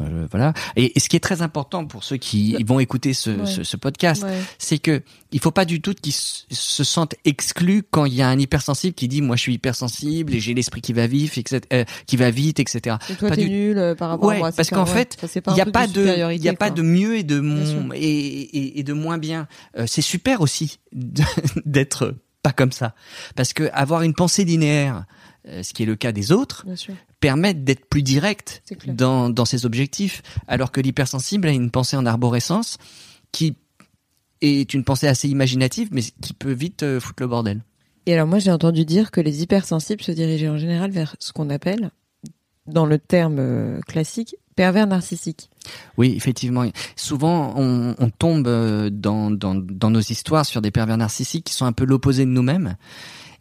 Euh, 0.00 0.26
voilà. 0.30 0.52
Et, 0.76 0.96
et 0.96 1.00
ce 1.00 1.08
qui 1.08 1.16
est 1.16 1.20
très 1.20 1.40
important 1.40 1.86
pour 1.86 2.04
ceux 2.04 2.16
qui 2.18 2.54
vont 2.64 2.80
écouter 2.80 3.14
ce, 3.14 3.30
Ouais. 3.30 3.46
ce, 3.46 3.62
ce 3.64 3.76
podcast, 3.76 4.22
Ouais. 4.24 4.40
c'est 4.58 4.78
que 4.78 5.02
il 5.32 5.40
faut 5.40 5.50
pas 5.50 5.64
du 5.64 5.80
tout 5.80 5.94
qu'ils 5.94 6.12
se 6.12 6.84
sentent 6.84 7.14
exclus 7.24 7.82
quand 7.90 8.04
il 8.04 8.14
y 8.14 8.22
a 8.22 8.28
un 8.28 8.38
hypersensible 8.38 8.94
qui 8.94 9.08
dit 9.08 9.22
moi 9.22 9.36
je 9.36 9.42
suis 9.42 9.54
hypersensible 9.54 10.34
et 10.34 10.40
j'ai 10.40 10.52
l'esprit 10.54 10.80
qui 10.82 10.92
va 10.92 11.06
vif, 11.06 11.38
etc., 11.38 11.60
euh, 11.72 11.84
qui 12.06 12.16
va 12.16 12.30
vite, 12.30 12.60
etc. 12.60 12.96
Et 13.10 13.14
toi, 13.14 13.30
Pas 13.30 13.36
du- 13.36 13.48
nul 13.48 13.78
euh, 13.78 13.94
par 13.94 14.10
rapport 14.10 14.30
à 14.32 14.36
moi. 14.36 14.52
parce 14.52 14.68
qu'en 14.70 14.86
fait, 14.86 15.16
Il 15.46 15.52
n'y 15.54 15.60
a 15.60 15.66
pas 15.66 15.86
de, 15.86 16.32
il 16.34 16.42
y 16.44 16.48
a 16.48 16.54
pas 16.54 16.70
de 16.70 16.82
mieux 16.82 17.16
et 17.16 17.22
de 17.22 17.40
mon, 17.40 17.90
et, 17.94 17.98
et, 18.00 18.78
et 18.80 18.82
de 18.82 18.92
moins 18.92 19.18
bien. 19.18 19.48
Euh, 19.78 19.84
c'est 19.86 20.02
super 20.02 20.40
aussi 20.42 20.78
d'être 21.64 22.14
pas 22.42 22.52
comme 22.52 22.72
ça, 22.72 22.94
parce 23.34 23.52
que 23.52 23.68
avoir 23.72 24.02
une 24.02 24.14
pensée 24.14 24.44
linéaire, 24.44 24.98
euh, 24.98 25.00
ce 25.62 25.72
qui 25.72 25.82
est 25.82 25.86
le 25.86 25.96
cas 25.96 26.12
des 26.12 26.32
autres, 26.32 26.64
Bien 26.66 26.76
sûr. 26.76 26.94
permet 27.20 27.54
d'être 27.54 27.86
plus 27.86 28.02
direct 28.02 28.62
dans, 28.86 29.30
dans 29.30 29.44
ses 29.44 29.64
objectifs, 29.66 30.22
alors 30.48 30.72
que 30.72 30.80
l'hypersensible 30.80 31.48
a 31.48 31.52
une 31.52 31.70
pensée 31.70 31.96
en 31.96 32.04
arborescence 32.06 32.78
qui 33.32 33.56
est 34.40 34.74
une 34.74 34.84
pensée 34.84 35.08
assez 35.08 35.28
imaginative, 35.28 35.88
mais 35.92 36.02
qui 36.02 36.32
peut 36.34 36.52
vite 36.52 36.82
euh, 36.82 37.00
foutre 37.00 37.22
le 37.22 37.28
bordel. 37.28 37.62
Et 38.06 38.14
alors 38.14 38.26
moi 38.26 38.38
j'ai 38.38 38.52
entendu 38.52 38.84
dire 38.84 39.10
que 39.10 39.20
les 39.20 39.42
hypersensibles 39.42 40.02
se 40.02 40.12
dirigeaient 40.12 40.48
en 40.48 40.58
général 40.58 40.90
vers 40.90 41.16
ce 41.18 41.32
qu'on 41.32 41.50
appelle, 41.50 41.90
dans 42.66 42.86
le 42.86 42.98
terme 42.98 43.38
euh, 43.38 43.80
classique, 43.82 44.36
pervers 44.56 44.86
narcissique. 44.86 45.50
Oui, 45.96 46.14
effectivement. 46.16 46.64
Souvent, 46.96 47.54
on, 47.56 47.94
on 47.98 48.10
tombe 48.10 48.46
euh, 48.48 48.90
dans, 48.90 49.30
dans, 49.30 49.54
dans 49.54 49.90
nos 49.90 50.00
histoires 50.00 50.46
sur 50.46 50.62
des 50.62 50.70
pervers 50.70 50.96
narcissiques 50.96 51.44
qui 51.44 51.54
sont 51.54 51.66
un 51.66 51.72
peu 51.72 51.84
l'opposé 51.84 52.24
de 52.24 52.30
nous-mêmes 52.30 52.76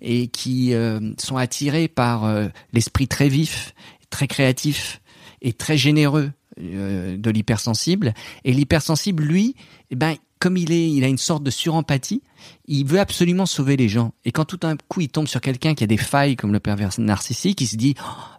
et 0.02 0.28
qui 0.28 0.74
euh, 0.74 1.14
sont 1.18 1.38
attirés 1.38 1.88
par 1.88 2.26
euh, 2.26 2.48
l'esprit 2.74 3.08
très 3.08 3.30
vif, 3.30 3.74
très 4.10 4.28
créatif 4.28 5.02
et 5.42 5.54
très 5.54 5.78
généreux 5.78 6.32
euh, 6.60 7.18
de 7.18 7.30
l'hypersensible. 7.30 8.14
Et 8.44 8.54
l'hypersensible, 8.54 9.24
lui, 9.24 9.56
eh 9.92 9.96
ben, 9.96 10.16
comme 10.40 10.58
il 10.58 10.72
est, 10.72 10.92
il 10.92 11.04
a 11.04 11.08
une 11.08 11.18
sorte 11.18 11.44
de 11.44 11.52
surempathie. 11.52 12.22
Il 12.68 12.86
veut 12.86 13.00
absolument 13.00 13.46
sauver 13.46 13.78
les 13.78 13.90
gens. 13.90 14.14
Et 14.26 14.32
quand 14.32 14.46
tout 14.46 14.58
d'un 14.58 14.78
coup 14.78 15.02
il 15.02 15.10
tombe 15.10 15.28
sur 15.28 15.42
quelqu'un 15.42 15.74
qui 15.74 15.84
a 15.84 15.88
des 15.88 15.98
failles 15.98 16.36
comme 16.36 16.54
le 16.54 16.60
pervers 16.60 16.92
narcissique, 16.98 17.62
il 17.62 17.68
se 17.68 17.76
dit, 17.76 17.96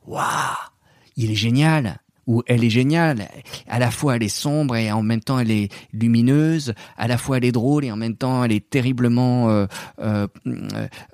waouh, 0.06 0.22
il 1.16 1.30
est 1.30 1.36
génial 1.36 2.00
ou 2.26 2.42
elle 2.46 2.64
est 2.64 2.70
géniale. 2.70 3.28
À 3.68 3.78
la 3.78 3.90
fois 3.90 4.16
elle 4.16 4.22
est 4.22 4.28
sombre 4.28 4.76
et 4.76 4.90
en 4.92 5.02
même 5.02 5.20
temps 5.20 5.38
elle 5.38 5.50
est 5.50 5.72
lumineuse. 5.92 6.74
À 6.96 7.08
la 7.08 7.18
fois 7.18 7.38
elle 7.38 7.44
est 7.44 7.52
drôle 7.52 7.84
et 7.84 7.92
en 7.92 7.96
même 7.96 8.16
temps 8.16 8.44
elle 8.44 8.52
est 8.52 8.68
terriblement 8.68 9.48
euh, 9.50 9.66
euh, 10.00 10.26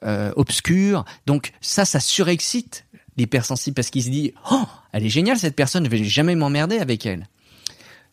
euh, 0.04 0.32
obscure. 0.36 1.04
Donc 1.26 1.52
ça, 1.60 1.84
ça 1.84 2.00
surexcite 2.00 2.86
l'hypersensible 3.16 3.74
parce 3.74 3.90
qu'il 3.90 4.02
se 4.02 4.10
dit 4.10 4.32
oh 4.50 4.64
elle 4.92 5.04
est 5.04 5.10
géniale 5.10 5.38
cette 5.38 5.56
personne, 5.56 5.84
je 5.84 5.90
vais 5.90 6.04
jamais 6.04 6.34
m'emmerder 6.34 6.78
avec 6.78 7.06
elle. 7.06 7.28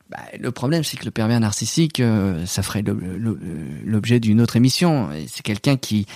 Bah, 0.09 0.17
le 0.39 0.51
problème, 0.51 0.83
c'est 0.83 0.97
que 0.97 1.05
le 1.05 1.11
pervers 1.11 1.39
narcissique, 1.39 2.01
ça 2.47 2.63
ferait 2.63 2.83
l'objet 2.83 4.19
d'une 4.19 4.41
autre 4.41 4.55
émission. 4.55 5.09
C'est 5.27 5.43
quelqu'un 5.43 5.77
qui 5.77 6.07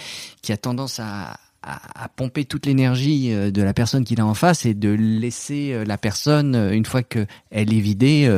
qui 0.42 0.52
a 0.52 0.58
tendance 0.58 1.00
à, 1.00 1.38
à, 1.64 2.04
à 2.04 2.10
pomper 2.10 2.46
toute 2.46 2.66
l'énergie 2.66 3.34
euh, 3.34 3.52
de 3.52 3.62
la 3.62 3.74
personne 3.74 4.04
qu'il 4.04 4.20
a 4.20 4.26
en 4.26 4.34
face 4.34 4.66
et 4.66 4.74
de 4.74 4.90
laisser 4.90 5.74
euh, 5.74 5.86
la 5.86 5.98
personne, 5.98 6.56
euh, 6.56 6.72
une 6.72 6.86
fois 6.86 7.04
que 7.04 7.26
elle 7.52 7.74
est 7.74 7.80
vidée, 7.80 8.30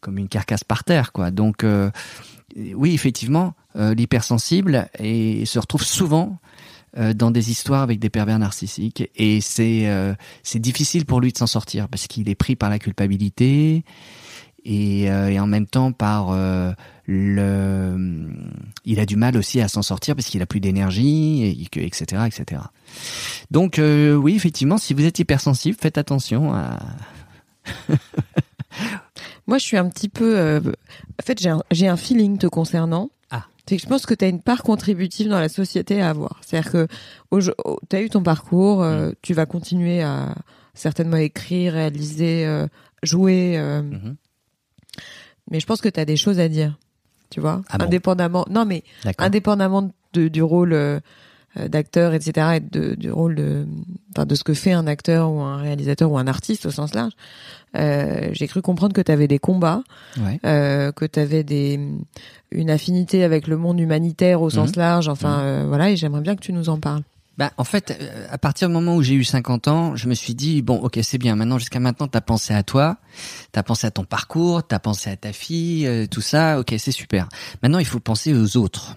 comme 0.00 0.18
une 0.18 0.28
carcasse 0.28 0.64
par 0.64 0.84
terre, 0.84 1.12
quoi. 1.12 1.30
Donc, 1.30 1.64
euh, 1.64 1.90
oui, 2.74 2.94
effectivement, 2.94 3.54
l'hypersensible 3.74 4.88
et 4.98 5.44
se 5.44 5.58
retrouve 5.58 5.82
souvent 5.82 6.38
dans 7.14 7.30
des 7.30 7.50
histoires 7.50 7.82
avec 7.82 7.98
des 7.98 8.10
pervers 8.10 8.38
narcissiques 8.38 9.10
et 9.16 9.40
c'est 9.40 9.88
euh, 9.88 10.14
c'est 10.42 10.60
difficile 10.60 11.06
pour 11.06 11.20
lui 11.20 11.32
de 11.32 11.38
s'en 11.38 11.48
sortir 11.48 11.88
parce 11.88 12.06
qu'il 12.06 12.28
est 12.28 12.34
pris 12.34 12.54
par 12.54 12.70
la 12.70 12.78
culpabilité 12.78 13.84
et, 14.64 15.10
euh, 15.10 15.28
et 15.28 15.40
en 15.40 15.46
même 15.46 15.66
temps 15.66 15.92
par 15.92 16.30
euh, 16.30 16.72
le 17.06 18.30
il 18.84 18.98
a 19.00 19.06
du 19.06 19.16
mal 19.16 19.36
aussi 19.36 19.60
à 19.60 19.68
s'en 19.68 19.82
sortir 19.82 20.14
parce 20.16 20.26
qu'il 20.28 20.40
a 20.42 20.46
plus 20.46 20.60
d'énergie 20.60 21.42
et 21.44 21.84
etc 21.84 22.22
etc 22.26 22.62
donc 23.50 23.78
euh, 23.78 24.14
oui 24.14 24.34
effectivement 24.36 24.78
si 24.78 24.94
vous 24.94 25.04
êtes 25.04 25.18
hypersensible 25.18 25.76
faites 25.80 25.98
attention 25.98 26.54
à 26.54 26.78
Moi, 29.46 29.58
je 29.58 29.64
suis 29.64 29.76
un 29.76 29.88
petit 29.88 30.08
peu. 30.08 30.38
euh, 30.38 30.60
En 30.60 31.22
fait, 31.24 31.40
j'ai 31.40 31.50
un, 31.50 31.62
j'ai 31.70 31.86
un 31.86 31.96
feeling 31.96 32.38
te 32.38 32.46
concernant. 32.46 33.10
Ah. 33.30 33.44
C'est 33.68 33.76
que 33.76 33.82
je 33.82 33.86
pense 33.88 34.04
que 34.06 34.14
tu 34.14 34.24
as 34.24 34.28
une 34.28 34.40
part 34.42 34.62
contributive 34.62 35.28
dans 35.28 35.38
la 35.40 35.48
société 35.48 36.00
à 36.02 36.10
avoir. 36.10 36.40
C'est-à-dire 36.44 36.70
que 36.72 36.86
tu 37.88 37.96
as 37.96 38.00
eu 38.02 38.08
ton 38.10 38.22
parcours, 38.22 38.82
euh, 38.82 39.10
Mm. 39.10 39.14
tu 39.22 39.34
vas 39.34 39.46
continuer 39.46 40.02
à 40.02 40.34
certainement 40.74 41.18
écrire, 41.18 41.74
réaliser, 41.74 42.64
jouer. 43.02 43.58
Mhm. 43.58 44.16
Mais 45.50 45.60
je 45.60 45.66
pense 45.66 45.80
que 45.80 45.88
tu 45.88 46.00
as 46.00 46.04
des 46.04 46.16
choses 46.16 46.40
à 46.40 46.48
dire. 46.48 46.76
Tu 47.34 47.40
vois 47.40 47.62
Ah 47.68 47.78
bon 47.78 47.86
Indépendamment. 47.86 48.44
Non, 48.48 48.64
mais 48.64 48.84
indépendamment 49.26 49.90
de, 50.12 50.28
du 50.28 50.40
rôle 50.40 50.72
euh, 50.72 51.00
euh, 51.56 51.66
d'acteur, 51.66 52.14
etc., 52.14 52.58
et 52.58 52.60
de, 52.60 52.94
du 52.94 53.10
rôle 53.10 53.34
de, 53.34 53.66
enfin, 54.12 54.24
de 54.24 54.36
ce 54.36 54.44
que 54.44 54.54
fait 54.54 54.70
un 54.70 54.86
acteur 54.86 55.32
ou 55.32 55.40
un 55.40 55.56
réalisateur 55.56 56.12
ou 56.12 56.16
un 56.16 56.28
artiste 56.28 56.64
au 56.66 56.70
sens 56.70 56.94
large, 56.94 57.10
euh, 57.76 58.28
j'ai 58.30 58.46
cru 58.46 58.62
comprendre 58.62 58.92
que 58.94 59.00
tu 59.00 59.10
avais 59.10 59.26
des 59.26 59.40
combats, 59.40 59.82
ouais 60.18 60.38
euh, 60.46 60.92
que 60.92 61.04
tu 61.06 61.18
avais 61.18 61.42
des, 61.42 61.80
une 62.52 62.70
affinité 62.70 63.24
avec 63.24 63.48
le 63.48 63.56
monde 63.56 63.80
humanitaire 63.80 64.40
au 64.40 64.50
sens 64.50 64.70
Mhm. 64.76 64.76
large, 64.82 65.08
enfin 65.08 65.40
euh, 65.40 65.64
voilà, 65.66 65.90
et 65.90 65.96
j'aimerais 65.96 66.20
bien 66.20 66.36
que 66.36 66.40
tu 66.42 66.52
nous 66.52 66.68
en 66.68 66.78
parles. 66.78 67.02
Bah, 67.36 67.52
en 67.56 67.64
fait, 67.64 67.96
euh, 68.00 68.26
à 68.30 68.38
partir 68.38 68.68
du 68.68 68.74
moment 68.74 68.96
où 68.96 69.02
j'ai 69.02 69.14
eu 69.14 69.24
50 69.24 69.68
ans, 69.68 69.96
je 69.96 70.08
me 70.08 70.14
suis 70.14 70.34
dit 70.34 70.62
bon, 70.62 70.76
ok, 70.76 70.98
c'est 71.02 71.18
bien. 71.18 71.34
Maintenant, 71.36 71.58
jusqu'à 71.58 71.80
maintenant, 71.80 72.06
t'as 72.06 72.20
pensé 72.20 72.54
à 72.54 72.62
toi, 72.62 72.98
t'as 73.52 73.62
pensé 73.62 73.86
à 73.86 73.90
ton 73.90 74.04
parcours, 74.04 74.66
t'as 74.66 74.78
pensé 74.78 75.10
à 75.10 75.16
ta 75.16 75.32
fille, 75.32 75.86
euh, 75.86 76.06
tout 76.06 76.20
ça. 76.20 76.60
Ok, 76.60 76.74
c'est 76.78 76.92
super. 76.92 77.28
Maintenant, 77.62 77.78
il 77.78 77.86
faut 77.86 78.00
penser 78.00 78.32
aux 78.32 78.56
autres. 78.56 78.96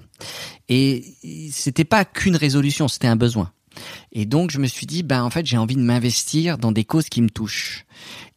Et 0.69 1.15
c'était 1.51 1.85
pas 1.85 2.05
qu'une 2.05 2.35
résolution, 2.35 2.87
c'était 2.87 3.07
un 3.07 3.15
besoin. 3.15 3.51
Et 4.11 4.25
donc, 4.25 4.51
je 4.51 4.59
me 4.59 4.67
suis 4.67 4.85
dit, 4.85 5.03
ben, 5.03 5.23
en 5.23 5.29
fait, 5.29 5.45
j'ai 5.45 5.57
envie 5.57 5.75
de 5.75 5.81
m'investir 5.81 6.57
dans 6.57 6.71
des 6.71 6.83
causes 6.83 7.09
qui 7.09 7.21
me 7.21 7.29
touchent. 7.29 7.85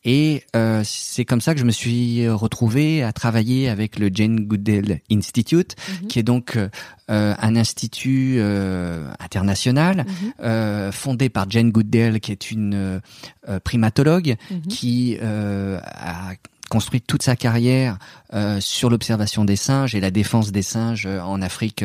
Et 0.05 0.44
euh, 0.57 0.82
c'est 0.84 1.26
comme 1.26 1.40
ça 1.42 1.53
que 1.53 1.61
je 1.61 1.64
me 1.64 1.70
suis 1.70 2.26
retrouvé 2.28 3.03
à 3.03 3.12
travailler 3.12 3.68
avec 3.68 3.98
le 3.98 4.11
Jane 4.12 4.40
Goodell 4.40 5.01
Institute, 5.11 5.76
qui 6.09 6.18
est 6.18 6.22
donc 6.22 6.57
euh, 6.57 6.68
euh, 7.11 7.34
un 7.38 7.55
institut 7.57 8.36
euh, 8.38 9.11
international 9.18 10.07
euh, 10.42 10.90
fondé 10.90 11.28
par 11.28 11.51
Jane 11.51 11.70
Goodell, 11.70 12.20
qui 12.20 12.32
est 12.32 12.51
une 12.51 13.01
euh, 13.48 13.61
primatologue 13.61 14.36
qui 14.68 15.18
euh, 15.20 15.78
a 15.84 16.32
construit 16.70 17.03
toute 17.03 17.22
sa 17.22 17.34
carrière 17.36 17.98
euh, 18.32 18.61
sur 18.61 18.90
l'observation 18.90 19.44
des 19.44 19.57
singes 19.57 19.94
et 19.94 20.01
la 20.01 20.12
défense 20.12 20.53
des 20.53 20.62
singes 20.62 21.07
en 21.07 21.42
Afrique 21.42 21.84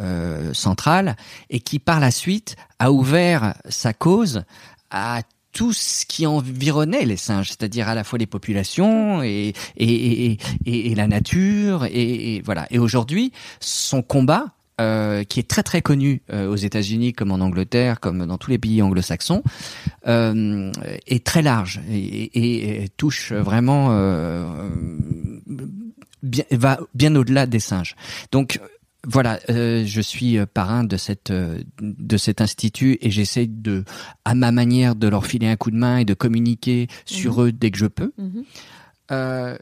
euh, 0.00 0.54
centrale, 0.54 1.16
et 1.50 1.60
qui 1.60 1.78
par 1.78 2.00
la 2.00 2.10
suite 2.10 2.56
a 2.78 2.90
ouvert 2.90 3.54
sa 3.68 3.92
cause 3.92 4.42
à 4.90 5.20
tout 5.52 5.72
ce 5.72 6.06
qui 6.06 6.26
environnait 6.26 7.04
les 7.04 7.16
singes, 7.18 7.48
c'est-à-dire 7.48 7.88
à 7.88 7.94
la 7.94 8.04
fois 8.04 8.18
les 8.18 8.26
populations 8.26 9.22
et, 9.22 9.52
et, 9.76 10.32
et, 10.32 10.38
et, 10.64 10.94
la 10.94 11.06
nature, 11.06 11.84
et, 11.84 12.36
et 12.36 12.42
voilà. 12.42 12.66
Et 12.70 12.78
aujourd'hui, 12.78 13.32
son 13.60 14.02
combat, 14.02 14.46
euh, 14.80 15.22
qui 15.24 15.38
est 15.38 15.46
très 15.46 15.62
très 15.62 15.82
connu 15.82 16.22
euh, 16.32 16.48
aux 16.50 16.56
États-Unis 16.56 17.12
comme 17.12 17.30
en 17.30 17.40
Angleterre, 17.40 18.00
comme 18.00 18.24
dans 18.26 18.38
tous 18.38 18.50
les 18.50 18.58
pays 18.58 18.80
anglo-saxons, 18.80 19.42
euh, 20.08 20.72
est 21.06 21.24
très 21.24 21.42
large 21.42 21.80
et, 21.90 21.98
et- 21.98 22.84
et 22.84 22.88
touche 22.88 23.32
vraiment 23.32 23.88
euh, 23.90 24.70
bien, 26.22 26.44
va 26.50 26.80
bien 26.94 27.14
au-delà 27.14 27.46
des 27.46 27.60
singes. 27.60 27.94
Donc 28.32 28.58
voilà, 29.06 29.40
euh, 29.50 29.84
je 29.84 30.00
suis 30.00 30.38
euh, 30.38 30.46
parrain 30.46 30.84
de 30.84 30.96
cette 30.96 31.30
euh, 31.30 31.58
de 31.80 32.16
cet 32.16 32.40
institut 32.40 32.98
et 33.00 33.10
j'essaie 33.10 33.46
de, 33.46 33.84
à 34.24 34.34
ma 34.34 34.52
manière, 34.52 34.94
de 34.94 35.08
leur 35.08 35.26
filer 35.26 35.48
un 35.48 35.56
coup 35.56 35.70
de 35.70 35.76
main 35.76 35.98
et 35.98 36.04
de 36.04 36.14
communiquer 36.14 36.86
sur 37.04 37.42
eux 37.42 37.52
dès 37.52 37.70
que 37.70 37.78
je 37.78 37.86
peux. 37.86 38.12
Euh, 39.10 39.58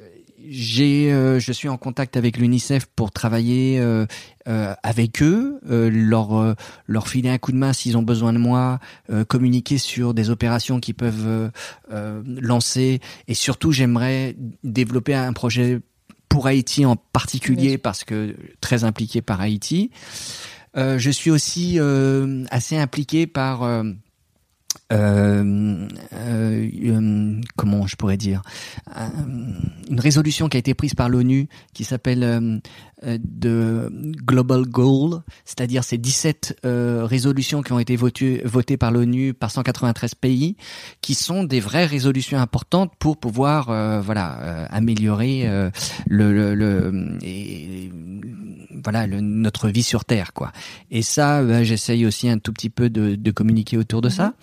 j'ai, 0.49 1.13
euh, 1.13 1.39
je 1.39 1.53
suis 1.53 1.69
en 1.69 1.77
contact 1.77 2.17
avec 2.17 2.39
l'UNICEF 2.39 2.87
pour 2.87 3.11
travailler 3.11 3.79
euh, 3.79 4.07
euh, 4.49 4.75
avec 4.83 5.23
eux, 5.23 5.61
euh, 5.71 5.91
leur 5.91 6.39
euh, 6.39 6.55
leur 6.87 7.09
filer 7.09 7.29
un 7.29 7.39
coup 7.39 7.53
de 7.53 7.59
main 7.59 7.73
s'ils 7.73 7.97
ont 7.97 8.03
besoin 8.03 8.33
de 8.33 8.39
moi, 8.39 8.79
euh, 9.11 9.25
communiquer 9.25 9.79
sur 9.79 10.15
des 10.15 10.31
opérations 10.31 10.81
qu'ils 10.81 10.95
peuvent 10.95 11.51
lancer, 12.25 13.01
et 13.27 13.35
surtout 13.35 13.73
j'aimerais 13.73 14.37
développer 14.65 15.15
un 15.15 15.33
projet 15.33 15.81
pour 16.31 16.47
Haïti 16.47 16.87
en 16.87 16.97
particulier 16.97 17.77
parce 17.77 18.05
que 18.05 18.35
très 18.63 18.85
impliqué 18.85 19.21
par 19.21 19.43
Haïti. 19.43 19.91
Euh, 20.77 20.99
je 20.99 21.11
suis 21.11 21.31
aussi 21.31 21.79
euh, 21.79 22.45
assez 22.51 22.79
impliqué 22.79 23.27
par 23.27 23.65
euh, 23.65 23.83
comment 27.57 27.87
je 27.87 27.97
pourrais 27.97 28.17
dire 28.17 28.43
une 28.97 29.99
résolution 29.99 30.49
qui 30.49 30.57
a 30.57 30.61
été 30.61 30.75
prise 30.75 30.95
par 30.95 31.09
l'ONU 31.09 31.49
qui 31.75 31.83
s'appelle 31.83 32.61
de 33.03 33.91
Global 34.27 34.63
Goal, 34.67 35.23
c'est-à-dire 35.45 35.85
ces 35.85 35.99
17 35.99 36.59
euh, 36.65 37.05
résolutions 37.05 37.63
qui 37.63 37.73
ont 37.73 37.79
été 37.79 37.97
votées, 37.97 38.43
votées 38.45 38.77
par 38.77 38.91
l'ONU 38.91 39.35
par 39.35 39.51
193 39.51 40.15
pays, 40.15 40.57
qui 41.01 41.15
sont 41.15 41.45
des 41.45 41.61
vraies 41.61 41.87
résolutions 41.87 42.39
importantes 42.39 42.93
pour 42.99 43.17
pouvoir 43.17 43.71
euh, 43.71 44.01
voilà 44.01 44.39
euh, 44.43 44.67
améliorer 44.71 45.49
euh, 45.49 45.71
le, 46.09 46.33
le, 46.33 46.55
le- 46.55 47.19
et, 47.23 47.91
voilà 48.85 49.07
le, 49.07 49.21
notre 49.21 49.69
vie 49.69 49.83
sur 49.83 50.05
Terre 50.05 50.33
quoi. 50.33 50.53
Et 50.91 51.03
ça, 51.03 51.43
bah, 51.43 51.63
j'essaye 51.65 52.07
aussi 52.07 52.29
un 52.29 52.39
tout 52.39 52.53
petit 52.53 52.71
peu 52.71 52.91
de, 52.91 53.15
de 53.15 53.31
communiquer 53.31 53.77
autour 53.77 54.01
de 54.01 54.09
ça. 54.09 54.35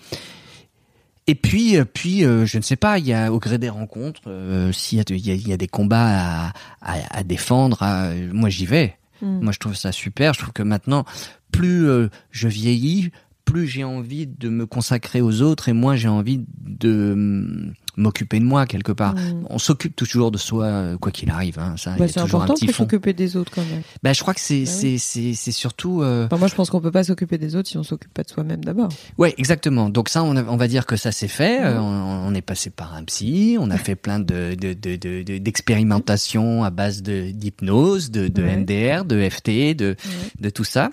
Et 1.28 1.34
puis, 1.34 1.76
euh, 1.76 1.84
puis, 1.84 2.24
euh, 2.24 2.44
je 2.46 2.56
ne 2.58 2.62
sais 2.62 2.74
pas. 2.76 2.98
Il 2.98 3.06
y 3.06 3.12
a 3.12 3.30
au 3.32 3.38
gré 3.38 3.58
des 3.58 3.68
rencontres, 3.68 4.22
euh, 4.26 4.72
s'il 4.72 4.98
y 4.98 5.00
a, 5.00 5.04
de- 5.04 5.14
il 5.14 5.24
y, 5.26 5.30
a, 5.30 5.34
il 5.34 5.46
y 5.46 5.52
a 5.52 5.56
des 5.58 5.68
combats 5.68 6.46
à, 6.46 6.52
à, 6.80 7.18
à 7.18 7.22
défendre, 7.22 7.82
à- 7.82 8.10
moi 8.32 8.48
j'y 8.48 8.64
vais. 8.66 8.96
Mm. 9.22 9.40
Moi, 9.42 9.52
je 9.52 9.58
trouve 9.58 9.74
ça 9.76 9.92
super. 9.92 10.32
Je 10.32 10.40
trouve 10.40 10.52
que 10.52 10.62
maintenant, 10.62 11.04
plus 11.52 11.86
euh, 11.88 12.08
je 12.30 12.48
vieillis, 12.48 13.10
plus 13.44 13.66
j'ai 13.66 13.84
envie 13.84 14.26
de 14.26 14.48
me 14.48 14.64
consacrer 14.66 15.20
aux 15.20 15.42
autres 15.42 15.68
et 15.68 15.72
moins 15.74 15.96
j'ai 15.96 16.08
envie 16.08 16.44
de 16.66 17.72
m'occuper 17.98 18.38
de 18.40 18.44
moi 18.44 18.64
quelque 18.66 18.92
part. 18.92 19.14
Mm. 19.14 19.46
On 19.50 19.58
s'occupe 19.58 19.94
toujours 19.96 20.30
de 20.30 20.38
soi, 20.38 20.96
quoi 21.00 21.12
qu'il 21.12 21.30
arrive. 21.30 21.58
Hein, 21.58 21.74
ça, 21.76 21.94
Bah, 21.98 22.08
c'est 22.08 22.20
important 22.20 22.54
de 22.54 22.72
s'occuper 22.72 23.12
des 23.12 23.36
autres 23.36 23.52
quand 23.54 23.64
même. 23.64 23.82
Bah, 24.02 24.12
je 24.12 24.20
crois 24.22 24.32
que 24.34 24.40
c'est 24.40 24.64
Bah 24.64 24.70
oui. 24.70 24.78
c'est 24.80 24.98
c'est 24.98 25.34
c'est 25.34 25.52
surtout. 25.52 26.02
euh, 26.02 26.26
Enfin, 26.26 26.36
moi, 26.38 26.48
je 26.48 26.54
pense 26.54 26.70
qu'on 26.70 26.80
peut 26.80 26.90
pas 26.90 27.04
s'occuper 27.04 27.36
des 27.38 27.56
autres 27.56 27.68
si 27.68 27.76
on 27.76 27.82
s'occupe 27.82 28.12
pas 28.14 28.22
de 28.22 28.30
soi-même 28.30 28.64
d'abord. 28.64 28.88
Ouais, 29.18 29.34
exactement. 29.36 29.90
Donc 29.90 30.08
ça, 30.08 30.22
on, 30.22 30.36
a- 30.36 30.44
on 30.44 30.56
va 30.56 30.68
dire 30.68 30.86
que 30.86 30.96
ça 30.96 31.12
s'est 31.12 31.28
fait. 31.28 31.58
Mhm. 31.60 31.66
Euh, 31.66 31.80
on, 31.80 32.28
on 32.28 32.34
est 32.34 32.40
passé 32.42 32.70
par 32.70 32.94
un 32.94 33.04
psy. 33.04 33.56
On 33.60 33.70
a 33.70 33.76
fait 33.78 33.96
plein 33.96 34.20
de 34.20 34.54
de- 34.54 34.72
de- 34.74 34.96
de- 34.96 35.22
de- 35.22 35.38
d'expérimentations 35.38 36.64
à 36.64 36.70
base 36.70 37.02
de 37.02 37.30
d'hypnose, 37.30 38.10
de, 38.10 38.28
de 38.28 38.42
Ouais. 38.42 38.56
MDR, 38.56 39.04
de 39.04 39.28
FT, 39.28 39.74
de 39.74 39.96
de 40.40 40.50
tout 40.50 40.64
ça. 40.64 40.90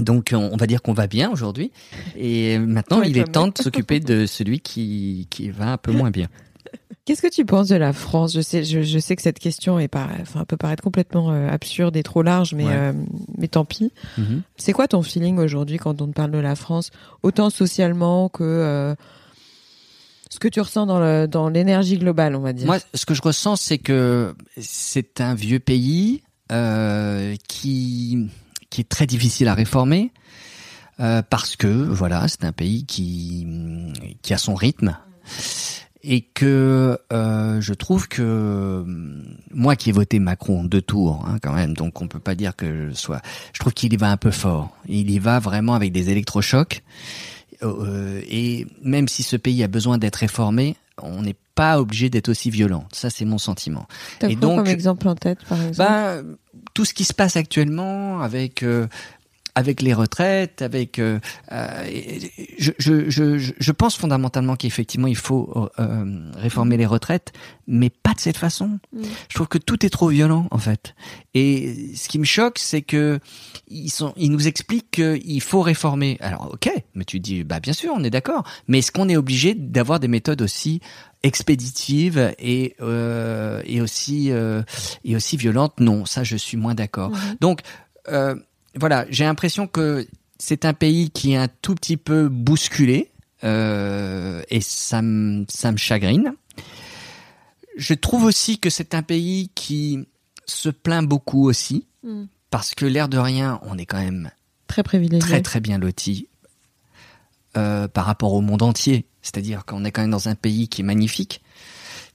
Donc 0.00 0.30
on, 0.34 0.50
on 0.52 0.56
va 0.56 0.66
dire 0.66 0.80
qu'on 0.82 0.94
va 0.94 1.06
bien 1.06 1.30
aujourd'hui. 1.30 1.70
Et 2.16 2.58
maintenant, 2.58 3.00
Ouais, 3.00 3.10
il 3.10 3.18
est 3.18 3.24
temps 3.30 3.48
de 3.48 3.52
s'occuper 3.62 4.00
de 4.00 4.26
celui 4.26 4.60
qui 4.60 5.26
qui 5.30 5.50
va 5.50 5.72
un 5.72 5.76
peu 5.78 5.92
moins 5.92 6.10
bien. 6.10 6.28
Qu'est-ce 7.04 7.20
que 7.20 7.28
tu 7.28 7.44
penses 7.44 7.66
de 7.68 7.74
la 7.76 7.92
France? 7.92 8.32
Je 8.32 8.40
sais, 8.40 8.62
je, 8.62 8.82
je 8.82 8.98
sais 9.00 9.16
que 9.16 9.22
cette 9.22 9.40
question 9.40 9.80
est 9.80 9.88
pas, 9.88 10.08
enfin, 10.20 10.44
peut 10.44 10.56
paraître 10.56 10.84
complètement 10.84 11.32
euh, 11.32 11.48
absurde 11.50 11.96
et 11.96 12.04
trop 12.04 12.22
large, 12.22 12.54
mais 12.54 12.64
Ouais. 12.64 12.72
euh, 12.74 12.92
mais 13.36 13.48
tant 13.48 13.64
pis. 13.64 13.90
Mhm. 14.16 14.42
C'est 14.56 14.72
quoi 14.72 14.86
ton 14.86 15.02
feeling 15.02 15.38
aujourd'hui 15.38 15.78
quand 15.78 16.00
on 16.00 16.06
te 16.06 16.12
parle 16.12 16.30
de 16.30 16.38
la 16.38 16.54
France, 16.54 16.90
autant 17.24 17.50
socialement 17.50 18.28
que 18.28 18.44
euh, 18.44 18.94
ce 20.30 20.38
que 20.38 20.46
tu 20.46 20.60
ressens 20.60 20.86
dans 20.86 21.00
le, 21.00 21.26
dans 21.26 21.48
l'énergie 21.48 21.98
globale, 21.98 22.36
on 22.36 22.40
va 22.40 22.52
dire? 22.52 22.66
Moi, 22.66 22.78
ce 22.94 23.04
que 23.04 23.14
je 23.14 23.22
ressens, 23.22 23.56
c'est 23.56 23.78
que 23.78 24.34
c'est 24.56 25.20
un 25.20 25.34
vieux 25.34 25.58
pays 25.58 26.22
euh, 26.52 27.34
qui 27.48 28.28
qui 28.72 28.80
est 28.80 28.88
très 28.88 29.06
difficile 29.06 29.48
à 29.48 29.54
réformer 29.54 30.12
euh, 30.98 31.20
parce 31.28 31.56
que 31.56 31.66
voilà, 31.66 32.26
c'est 32.26 32.44
un 32.44 32.52
pays 32.52 32.86
qui 32.86 33.46
qui 34.22 34.32
a 34.32 34.38
son 34.38 34.54
rythme 34.54 34.96
et 36.02 36.22
que 36.22 36.98
euh, 37.12 37.60
je 37.60 37.74
trouve 37.74 38.08
que 38.08 38.82
moi 39.50 39.76
qui 39.76 39.90
ai 39.90 39.92
voté 39.92 40.18
Macron 40.18 40.60
en 40.60 40.64
deux 40.64 40.80
tours 40.80 41.22
hein, 41.28 41.36
quand 41.42 41.52
même, 41.52 41.74
donc 41.74 42.00
on 42.00 42.08
peut 42.08 42.18
pas 42.18 42.34
dire 42.34 42.56
que 42.56 42.88
je 42.88 42.94
sois. 42.94 43.20
Je 43.52 43.60
trouve 43.60 43.74
qu'il 43.74 43.92
y 43.92 43.96
va 43.98 44.10
un 44.10 44.16
peu 44.16 44.30
fort. 44.30 44.70
Il 44.88 45.10
y 45.10 45.18
va 45.18 45.38
vraiment 45.38 45.74
avec 45.74 45.92
des 45.92 46.08
électrochocs. 46.08 46.82
Euh, 47.62 48.20
et 48.28 48.66
même 48.82 49.06
si 49.06 49.22
ce 49.22 49.36
pays 49.36 49.62
a 49.62 49.68
besoin 49.68 49.98
d'être 49.98 50.16
réformé, 50.16 50.76
on 51.00 51.22
n'est 51.22 51.36
pas 51.54 51.80
obligé 51.80 52.10
d'être 52.10 52.28
aussi 52.28 52.50
violent. 52.50 52.86
Ça, 52.92 53.10
c'est 53.10 53.24
mon 53.24 53.38
sentiment. 53.38 53.86
T'as 54.18 54.28
et 54.28 54.34
quoi 54.34 54.40
donc- 54.40 54.56
comme 54.58 54.66
exemple 54.66 55.06
en 55.08 55.14
tête, 55.14 55.38
par 55.48 55.62
exemple? 55.62 55.90
Ben, 55.90 56.36
tout 56.74 56.84
ce 56.84 56.94
qui 56.94 57.04
se 57.04 57.14
passe 57.14 57.36
actuellement 57.36 58.20
avec 58.20 58.62
euh, 58.62 58.86
avec 59.54 59.82
les 59.82 59.92
retraites, 59.92 60.62
avec. 60.62 60.98
Euh, 60.98 61.18
euh, 61.50 61.88
je, 62.58 62.72
je, 62.78 63.10
je, 63.10 63.52
je, 63.58 63.72
pense 63.72 63.96
fondamentalement 63.96 64.56
qu'effectivement 64.56 65.08
il 65.08 65.16
faut 65.16 65.68
euh, 65.78 66.30
réformer 66.36 66.76
les 66.76 66.86
retraites, 66.86 67.32
mais 67.66 67.90
pas 67.90 68.14
de 68.14 68.20
cette 68.20 68.38
façon. 68.38 68.78
Mm. 68.92 69.02
Je 69.28 69.34
trouve 69.34 69.48
que 69.48 69.58
tout 69.58 69.84
est 69.84 69.90
trop 69.90 70.08
violent 70.08 70.46
en 70.50 70.58
fait. 70.58 70.94
Et 71.34 71.94
ce 71.94 72.08
qui 72.08 72.18
me 72.18 72.24
choque, 72.24 72.58
c'est 72.58 72.82
que 72.82 73.18
ils 73.68 73.90
sont, 73.90 74.14
ils 74.16 74.30
nous 74.30 74.48
expliquent 74.48 74.90
qu'il 74.90 75.40
faut 75.42 75.60
réformer. 75.60 76.16
Alors 76.20 76.52
ok, 76.54 76.70
mais 76.94 77.04
tu 77.04 77.20
dis 77.20 77.44
bah 77.44 77.60
bien 77.60 77.74
sûr, 77.74 77.92
on 77.94 78.02
est 78.04 78.10
d'accord. 78.10 78.44
Mais 78.68 78.78
est-ce 78.78 78.92
qu'on 78.92 79.08
est 79.08 79.16
obligé 79.16 79.54
d'avoir 79.54 80.00
des 80.00 80.08
méthodes 80.08 80.40
aussi 80.40 80.80
expéditives 81.24 82.34
et 82.38 82.74
euh, 82.80 83.60
et 83.66 83.82
aussi 83.82 84.30
euh, 84.30 84.62
et 85.04 85.14
aussi 85.14 85.36
violentes? 85.36 85.78
Non, 85.78 86.06
ça 86.06 86.24
je 86.24 86.36
suis 86.36 86.56
moins 86.56 86.74
d'accord. 86.74 87.10
Mm-hmm. 87.10 87.40
Donc 87.40 87.60
euh, 88.08 88.34
voilà, 88.78 89.06
j'ai 89.10 89.24
l'impression 89.24 89.66
que 89.66 90.06
c'est 90.38 90.64
un 90.64 90.74
pays 90.74 91.10
qui 91.10 91.32
est 91.32 91.36
un 91.36 91.48
tout 91.48 91.74
petit 91.74 91.96
peu 91.96 92.28
bousculé 92.28 93.10
euh, 93.44 94.42
et 94.48 94.60
ça 94.60 95.02
me 95.02 95.44
ça 95.48 95.72
me 95.72 95.76
chagrine. 95.76 96.34
Je 97.76 97.94
trouve 97.94 98.24
aussi 98.24 98.58
que 98.58 98.70
c'est 98.70 98.94
un 98.94 99.02
pays 99.02 99.50
qui 99.54 100.06
se 100.46 100.68
plaint 100.68 101.06
beaucoup 101.06 101.48
aussi 101.48 101.86
mm. 102.02 102.24
parce 102.50 102.74
que 102.74 102.84
l'air 102.84 103.08
de 103.08 103.18
rien, 103.18 103.60
on 103.62 103.78
est 103.78 103.86
quand 103.86 104.00
même 104.00 104.30
très 104.66 104.82
privilégié, 104.82 105.20
très 105.20 105.42
très 105.42 105.60
bien 105.60 105.78
loti 105.78 106.28
euh, 107.56 107.88
par 107.88 108.06
rapport 108.06 108.32
au 108.32 108.40
monde 108.40 108.62
entier. 108.62 109.06
C'est-à-dire 109.22 109.64
qu'on 109.64 109.84
est 109.84 109.92
quand 109.92 110.02
même 110.02 110.10
dans 110.10 110.28
un 110.28 110.34
pays 110.34 110.68
qui 110.68 110.82
est 110.82 110.84
magnifique, 110.84 111.42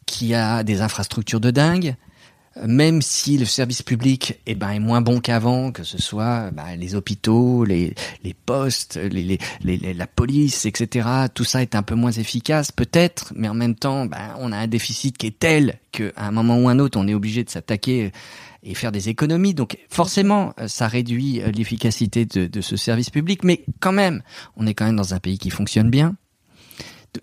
qui 0.06 0.34
a 0.34 0.64
des 0.64 0.82
infrastructures 0.82 1.40
de 1.40 1.52
dingue, 1.52 1.96
même 2.66 3.02
si 3.02 3.38
le 3.38 3.46
service 3.46 3.82
public 3.82 4.40
eh 4.46 4.56
ben, 4.56 4.70
est 4.72 4.80
moins 4.80 5.02
bon 5.02 5.20
qu'avant, 5.20 5.72
que 5.72 5.84
ce 5.84 5.98
soit 5.98 6.52
bah, 6.52 6.76
les 6.76 6.96
hôpitaux, 6.96 7.66
les, 7.66 7.94
les 8.24 8.34
postes, 8.34 8.98
les, 8.98 9.38
les, 9.62 9.94
la 9.94 10.08
police, 10.08 10.66
etc., 10.66 11.08
tout 11.34 11.44
ça 11.44 11.62
est 11.62 11.76
un 11.76 11.84
peu 11.84 11.96
moins 11.96 12.12
efficace 12.12 12.72
peut-être, 12.72 13.34
mais 13.36 13.48
en 13.50 13.54
même 13.54 13.76
temps, 13.76 14.06
bah, 14.06 14.36
on 14.40 14.52
a 14.52 14.58
un 14.58 14.68
déficit 14.68 15.18
qui 15.18 15.28
est 15.28 15.40
tel 15.40 15.80
qu'à 15.92 16.12
un 16.18 16.32
moment 16.32 16.58
ou 16.58 16.70
un 16.70 16.80
autre, 16.80 17.00
on 17.00 17.08
est 17.08 17.14
obligé 17.14 17.44
de 17.44 17.50
s'attaquer 17.50 18.12
et 18.64 18.74
faire 18.74 18.92
des 18.92 19.10
économies. 19.10 19.54
Donc 19.54 19.78
forcément, 19.90 20.54
ça 20.68 20.88
réduit 20.88 21.42
l'efficacité 21.56 22.26
de, 22.26 22.48
de 22.48 22.62
ce 22.62 22.76
service 22.76 23.10
public, 23.10 23.44
mais 23.44 23.64
quand 23.80 23.92
même, 23.92 24.22
on 24.56 24.68
est 24.68 24.74
quand 24.74 24.86
même 24.86 24.96
dans 24.96 25.14
un 25.14 25.20
pays 25.20 25.38
qui 25.38 25.50
fonctionne 25.50 25.90
bien, 25.90 26.16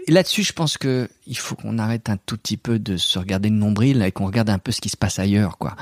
là-dessus, 0.09 0.43
je 0.43 0.53
pense 0.53 0.78
que 0.78 1.09
il 1.26 1.39
faut 1.39 1.55
qu'on 1.55 1.78
arrête 1.78 2.11
un 2.11 2.18
tout 2.18 2.37
petit 2.37 2.57
peu 2.57 2.78
de 2.78 2.97
se 2.97 3.18
regarder 3.18 3.49
le 3.49 3.55
nombril 3.55 4.03
et 4.03 4.12
qu'on 4.12 4.26
regarde 4.26 4.51
un 4.51 4.59
peu 4.59 4.72
ce 4.72 4.80
qui 4.80 4.91
se 4.91 4.97
passe 4.97 5.18
ailleurs, 5.18 5.57
quoi. 5.57 5.74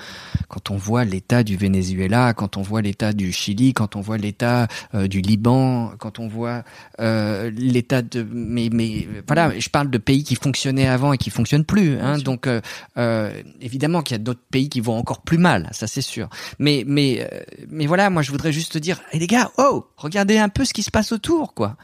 Quand 0.48 0.70
on 0.70 0.76
voit 0.76 1.04
l'état 1.04 1.42
du 1.42 1.56
Venezuela, 1.56 2.32
quand 2.32 2.56
on 2.56 2.62
voit 2.62 2.80
l'état 2.80 3.12
du 3.12 3.32
Chili, 3.32 3.72
quand 3.72 3.96
on 3.96 4.00
voit 4.00 4.18
l'état 4.18 4.68
euh, 4.94 5.08
du 5.08 5.20
Liban, 5.20 5.92
quand 5.98 6.18
on 6.18 6.28
voit 6.28 6.62
euh, 7.00 7.50
l'état 7.50 8.02
de, 8.02 8.26
mais 8.30 8.68
mais 8.72 9.08
voilà, 9.26 9.58
je 9.58 9.68
parle 9.68 9.90
de 9.90 9.98
pays 9.98 10.22
qui 10.22 10.36
fonctionnaient 10.36 10.88
avant 10.88 11.12
et 11.12 11.18
qui 11.18 11.30
fonctionnent 11.30 11.64
plus, 11.64 11.98
hein. 11.98 12.18
Donc 12.18 12.46
euh, 12.46 12.60
euh, 12.98 13.32
évidemment 13.60 14.02
qu'il 14.02 14.14
y 14.14 14.20
a 14.20 14.22
d'autres 14.22 14.44
pays 14.50 14.68
qui 14.68 14.80
vont 14.80 14.96
encore 14.96 15.22
plus 15.22 15.38
mal, 15.38 15.68
ça 15.72 15.86
c'est 15.86 16.02
sûr. 16.02 16.28
Mais 16.58 16.84
mais 16.86 17.28
mais 17.68 17.86
voilà, 17.86 18.10
moi 18.10 18.22
je 18.22 18.30
voudrais 18.30 18.52
juste 18.52 18.78
dire, 18.78 19.00
hey, 19.12 19.18
les 19.18 19.26
gars, 19.26 19.50
oh, 19.58 19.86
regardez 19.96 20.38
un 20.38 20.48
peu 20.48 20.64
ce 20.64 20.72
qui 20.72 20.82
se 20.82 20.90
passe 20.90 21.12
autour, 21.12 21.54
quoi. 21.54 21.76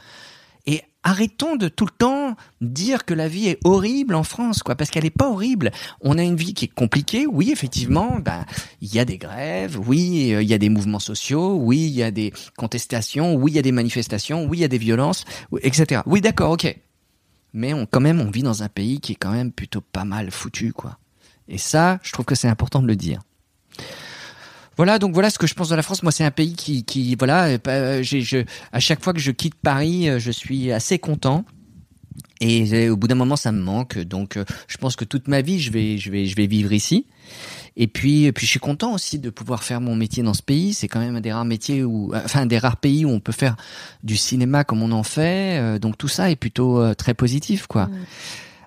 Arrêtons 1.03 1.55
de 1.55 1.69
tout 1.69 1.85
le 1.85 1.91
temps 1.91 2.35
dire 2.59 3.05
que 3.05 3.13
la 3.13 3.29
vie 3.29 3.47
est 3.47 3.59
horrible 3.63 4.15
en 4.15 4.23
France, 4.23 4.63
quoi, 4.63 4.75
parce 4.75 4.89
qu'elle 4.89 5.05
n'est 5.05 5.09
pas 5.09 5.29
horrible. 5.29 5.71
On 6.01 6.17
a 6.17 6.23
une 6.23 6.35
vie 6.35 6.53
qui 6.53 6.65
est 6.65 6.73
compliquée. 6.73 7.25
Oui, 7.25 7.51
effectivement, 7.51 8.19
ben 8.19 8.45
il 8.81 8.93
y 8.93 8.99
a 8.99 9.05
des 9.05 9.17
grèves, 9.17 9.79
oui, 9.79 10.33
euh, 10.33 10.41
il 10.41 10.49
y 10.49 10.53
a 10.53 10.57
des 10.57 10.67
mouvements 10.67 10.99
sociaux, 10.99 11.55
oui, 11.55 11.77
il 11.77 11.93
y 11.93 12.03
a 12.03 12.11
des 12.11 12.33
contestations, 12.57 13.35
oui, 13.35 13.51
il 13.51 13.55
y 13.55 13.59
a 13.59 13.61
des 13.61 13.71
manifestations, 13.71 14.45
oui, 14.45 14.57
il 14.57 14.61
y 14.61 14.65
a 14.65 14.67
des 14.67 14.77
violences, 14.77 15.23
etc. 15.61 16.01
Oui, 16.05 16.19
d'accord, 16.19 16.51
ok. 16.51 16.77
Mais 17.53 17.73
quand 17.89 18.01
même, 18.01 18.19
on 18.19 18.29
vit 18.29 18.43
dans 18.43 18.63
un 18.63 18.69
pays 18.69 18.99
qui 18.99 19.13
est 19.13 19.15
quand 19.15 19.31
même 19.31 19.51
plutôt 19.51 19.81
pas 19.81 20.05
mal 20.05 20.31
foutu, 20.31 20.73
quoi. 20.73 20.97
Et 21.47 21.57
ça, 21.57 21.99
je 22.03 22.11
trouve 22.11 22.25
que 22.25 22.35
c'est 22.35 22.47
important 22.47 22.81
de 22.81 22.87
le 22.87 22.95
dire. 22.95 23.21
Voilà, 24.79 24.97
donc 24.97 25.13
voilà 25.13 25.29
ce 25.29 25.37
que 25.37 25.45
je 25.45 25.53
pense 25.55 25.67
de 25.67 25.75
la 25.75 25.81
France. 25.81 26.03
Moi, 26.03 26.13
c'est 26.13 26.23
un 26.23 26.31
pays 26.31 26.53
qui, 26.53 26.85
qui 26.85 27.13
voilà, 27.15 27.47
euh, 27.47 27.57
euh, 27.67 28.01
j'ai, 28.01 28.21
je, 28.21 28.45
à 28.71 28.79
chaque 28.79 29.03
fois 29.03 29.11
que 29.11 29.19
je 29.19 29.31
quitte 29.31 29.55
Paris, 29.55 30.07
euh, 30.07 30.19
je 30.19 30.31
suis 30.31 30.71
assez 30.71 30.99
content. 30.99 31.43
Et 32.39 32.87
au 32.87 32.95
bout 32.95 33.09
d'un 33.09 33.15
moment, 33.15 33.35
ça 33.35 33.51
me 33.51 33.61
manque. 33.61 33.97
Donc, 33.97 34.39
je 34.69 34.77
pense 34.77 34.95
que 34.95 35.03
toute 35.03 35.27
ma 35.27 35.41
vie, 35.41 35.59
je 35.59 35.69
vais, 35.73 35.97
je 35.97 36.09
vais, 36.09 36.25
je 36.27 36.35
vais 36.37 36.47
vivre 36.47 36.71
ici. 36.71 37.07
Et 37.75 37.87
puis, 37.87 38.23
et 38.23 38.31
puis, 38.31 38.45
je 38.45 38.51
suis 38.51 38.61
content 38.61 38.93
aussi 38.93 39.19
de 39.19 39.29
pouvoir 39.29 39.63
faire 39.63 39.81
mon 39.81 39.97
métier 39.97 40.23
dans 40.23 40.33
ce 40.33 40.41
pays. 40.41 40.73
C'est 40.73 40.87
quand 40.87 41.01
même 41.01 41.17
un 41.17 41.21
des 41.21 41.33
rares 41.33 41.43
métiers 41.43 41.83
où, 41.83 42.13
enfin, 42.15 42.43
un 42.43 42.45
des 42.45 42.57
rares 42.57 42.77
pays 42.77 43.03
où 43.03 43.09
on 43.09 43.19
peut 43.19 43.33
faire 43.33 43.57
du 44.03 44.15
cinéma 44.15 44.63
comme 44.63 44.81
on 44.81 44.93
en 44.93 45.03
fait. 45.03 45.77
Donc, 45.79 45.97
tout 45.97 46.07
ça 46.07 46.31
est 46.31 46.37
plutôt 46.37 46.95
très 46.95 47.13
positif, 47.13 47.67
quoi. 47.67 47.87
Mmh. 47.87 48.05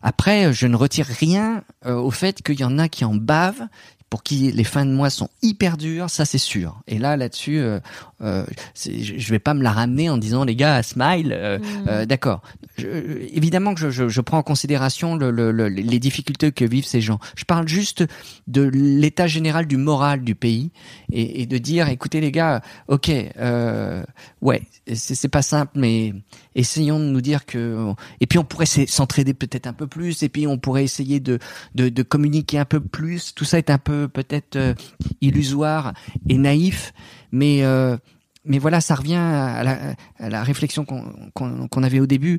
Après, 0.03 0.53
je 0.53 0.67
ne 0.67 0.77
retire 0.77 1.07
rien 1.07 1.63
au 1.87 2.11
fait 2.11 2.43
qu'il 2.43 2.61
y 2.61 2.65
en 2.65 2.79
a 2.79 2.91
qui 2.91 3.07
en 3.07 3.15
bavent, 3.15 3.69
pour 4.13 4.23
qui 4.23 4.53
les 4.53 4.65
fins 4.65 4.85
de 4.85 4.91
mois 4.91 5.09
sont 5.09 5.31
hyper 5.41 5.79
dures, 5.79 6.11
ça 6.11 6.27
c'est 6.27 6.37
sûr. 6.37 6.83
Et 6.87 6.99
là, 6.99 7.17
là-dessus, 7.17 7.59
euh, 7.61 7.81
euh, 8.21 8.45
je 8.85 9.31
vais 9.31 9.39
pas 9.39 9.55
me 9.55 9.63
la 9.63 9.73
ramener 9.73 10.11
en 10.11 10.19
disant 10.19 10.45
les 10.45 10.55
gars, 10.55 10.83
smile, 10.83 11.33
euh, 11.33 11.59
mm. 11.59 11.63
euh 11.89 12.05
d'accord. 12.05 12.43
Évidemment 12.79 13.73
que 13.73 13.81
je, 13.81 13.89
je, 13.89 14.09
je, 14.09 14.21
prends 14.21 14.37
en 14.37 14.43
considération 14.43 15.17
le, 15.17 15.31
le, 15.31 15.51
les 15.69 15.99
difficultés 15.99 16.53
que 16.53 16.65
vivent 16.65 16.85
ces 16.85 17.01
gens. 17.01 17.21
Je 17.37 17.45
parle 17.45 17.67
juste 17.69 18.05
de 18.49 18.63
l'état 18.63 19.27
général 19.27 19.67
du 19.67 19.79
moral 19.79 20.23
du 20.23 20.35
pays 20.35 20.73
et, 21.11 21.41
et, 21.41 21.47
de 21.47 21.57
dire, 21.57 21.89
écoutez 21.89 22.21
les 22.21 22.33
gars, 22.33 22.61
ok, 22.89 23.11
euh, 23.11 24.03
ouais, 24.43 24.63
c'est 24.95 25.29
pas 25.29 25.43
simple, 25.43 25.73
mais 25.77 26.13
essayons 26.55 26.99
de 26.99 27.05
nous 27.05 27.21
dire 27.21 27.47
que 27.47 27.93
et 28.21 28.27
puis 28.27 28.39
on 28.39 28.45
pourrait 28.45 28.67
s'entraider 28.67 29.33
peut-être 29.35 29.67
un 29.67 29.73
peu 29.73 29.87
plus 29.87 30.23
et 30.23 30.29
puis 30.29 30.47
on 30.47 30.59
pourrait 30.59 30.85
essayer 30.85 31.21
de, 31.21 31.39
de, 31.75 31.89
de 31.89 32.03
communiquer 32.03 32.59
un 32.59 32.65
peu 32.65 32.81
plus 32.81 33.35
tout 33.35 33.45
ça 33.45 33.59
est 33.59 33.71
un 33.71 33.79
peu 33.79 34.02
peut-être 34.09 34.57
euh, 34.57 34.75
illusoire 35.21 35.93
et 36.29 36.39
naïf 36.39 36.93
mais 37.31 37.63
euh, 37.63 37.97
mais 38.45 38.59
voilà 38.59 38.81
ça 38.81 38.95
revient 38.95 39.15
à 39.15 39.97
la, 40.19 40.43
réflexion 40.43 40.85
qu'on 40.85 41.31
qu'on 41.33 41.83
avait 41.83 42.01
au 42.01 42.07
début 42.07 42.39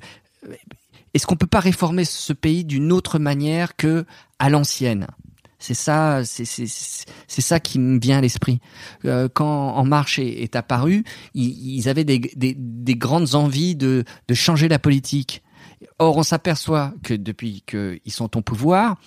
est-ce 1.13 1.27
qu'on 1.27 1.35
peut 1.35 1.47
pas 1.47 1.59
réformer 1.59 2.05
ce 2.05 2.33
pays 2.33 2.65
d'une 2.65 2.91
autre 2.91 3.19
manière 3.19 3.75
que 3.75 4.05
à 4.39 4.49
l'ancienne? 4.49 5.07
C'est 5.59 5.75
ça, 5.75 6.23
c'est 6.25 7.41
ça 7.41 7.59
qui 7.61 7.79
me 7.79 7.97
vient 7.97 8.17
à 8.17 8.21
l'esprit. 8.21 8.59
Euh, 9.05 9.29
quand 9.33 9.69
En 9.75 9.85
Marche 9.85 10.19
est, 10.19 10.57
apparu, 10.57 11.05
ils, 11.35 11.87
avaient 11.87 12.03
des, 12.03 12.19
des, 12.19 12.53
des, 12.57 12.95
grandes 12.95 13.35
envies 13.35 13.73
de, 13.73 14.03
de 14.27 14.33
changer 14.33 14.67
la 14.67 14.77
politique. 14.77 15.41
Or, 15.99 16.17
on 16.17 16.23
s'aperçoit 16.23 16.93
que 17.01 17.13
depuis 17.13 17.63
qu'ils 17.65 18.11
sont 18.11 18.35
au 18.35 18.41
pouvoir, 18.41 18.97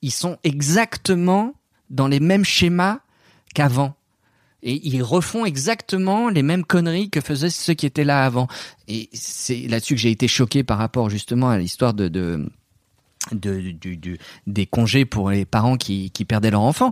ils 0.00 0.12
sont 0.12 0.38
exactement 0.42 1.52
dans 1.90 2.08
les 2.08 2.20
mêmes 2.20 2.44
schémas 2.44 3.00
qu'avant. 3.54 3.94
Et 4.62 4.86
ils 4.88 5.02
refont 5.02 5.44
exactement 5.44 6.28
les 6.28 6.42
mêmes 6.42 6.64
conneries 6.64 7.10
que 7.10 7.20
faisaient 7.20 7.50
ceux 7.50 7.74
qui 7.74 7.86
étaient 7.86 8.04
là 8.04 8.24
avant. 8.24 8.48
Et 8.88 9.08
c'est 9.12 9.68
là-dessus 9.68 9.94
que 9.94 10.00
j'ai 10.00 10.10
été 10.10 10.28
choqué 10.28 10.64
par 10.64 10.78
rapport 10.78 11.08
justement 11.08 11.50
à 11.50 11.58
l'histoire 11.58 11.94
de, 11.94 12.48
des 14.46 14.66
congés 14.66 15.04
pour 15.04 15.30
les 15.30 15.44
parents 15.44 15.76
qui, 15.76 16.10
perdaient 16.26 16.50
leur 16.50 16.62
enfant. 16.62 16.90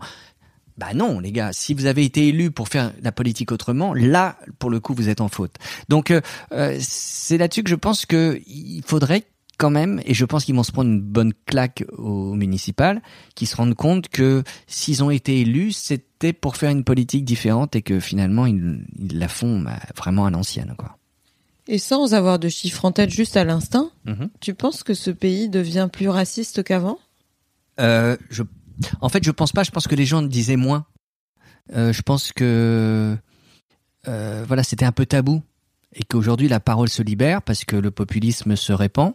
Bah 0.77 0.93
non, 0.95 1.21
les 1.21 1.31
gars, 1.31 1.53
si 1.53 1.73
vous 1.73 1.87
avez 1.87 2.05
été 2.05 2.29
élu 2.29 2.51
pour 2.51 2.69
faire 2.69 2.93
la 3.01 3.13
politique 3.13 3.53
autrement, 3.53 3.95
là, 3.95 4.37
pour 4.59 4.71
le 4.71 4.81
coup, 4.81 4.93
vous 4.93 5.09
êtes 5.09 5.21
en 5.21 5.29
faute. 5.29 5.57
Donc, 5.89 6.11
euh, 6.11 6.21
euh, 6.51 6.77
c'est 6.81 7.39
là-dessus 7.39 7.63
que 7.63 7.71
je 7.71 7.77
pense 7.77 8.07
que 8.07 8.41
il 8.49 8.83
faudrait 8.85 9.25
quand 9.59 9.71
même, 9.71 10.01
et 10.05 10.15
je 10.15 10.25
pense 10.25 10.45
qu'ils 10.45 10.55
vont 10.55 10.63
se 10.63 10.73
prendre 10.73 10.91
une 10.91 11.01
bonne 11.01 11.33
claque 11.47 11.85
au 11.97 12.35
municipal, 12.35 13.03
qu'ils 13.35 13.49
se 13.49 13.57
rendent 13.57 13.75
compte 13.75 14.09
que 14.09 14.43
s'ils 14.67 15.03
ont 15.03 15.11
été 15.11 15.41
élus, 15.41 15.73
c'était 15.73 16.33
pour 16.33 16.57
faire 16.57 16.71
une 16.71 16.85
politique 16.85 17.25
différente 17.25 17.77
et 17.77 17.83
que 17.83 18.01
finalement, 18.01 18.47
ils, 18.47 18.85
ils 18.99 19.19
la 19.19 19.29
font 19.29 19.61
bah, 19.61 19.79
vraiment 19.97 20.27
à 20.27 20.31
l'ancienne, 20.31 20.75
quoi. 20.77 20.99
Et 21.67 21.79
sans 21.79 22.13
avoir 22.13 22.39
de 22.39 22.49
chiffres 22.49 22.85
en 22.85 22.93
tête 22.93 23.11
juste 23.11 23.37
à 23.37 23.45
l'instant, 23.45 23.91
mhm. 24.05 24.29
tu 24.41 24.55
penses 24.55 24.83
que 24.83 24.93
ce 24.93 25.11
pays 25.11 25.49
devient 25.49 25.89
plus 25.91 26.09
raciste 26.09 26.63
qu'avant? 26.63 26.99
Euh, 27.81 28.17
je... 28.31 28.43
En 29.01 29.09
fait, 29.09 29.25
je 29.25 29.31
pense 29.31 29.53
pas. 29.53 29.63
Je 29.63 29.71
pense 29.71 29.87
que 29.89 29.95
les 29.95 30.05
gens 30.05 30.21
disaient 30.21 30.57
moins. 30.57 30.85
Euh, 31.75 31.93
je 31.93 32.03
pense 32.03 32.33
que 32.33 33.17
euh, 34.09 34.45
voilà, 34.47 34.63
c'était 34.63 34.85
un 34.85 34.93
peu 34.93 35.07
tabou 35.07 35.43
et 35.95 36.05
qu'aujourd'hui 36.05 36.49
la 36.49 36.61
parole 36.61 36.89
se 36.89 37.03
libère 37.03 37.43
parce 37.43 37.65
que 37.65 37.77
le 37.77 37.91
populisme 37.91 38.57
se 38.57 38.73
répand 38.73 39.15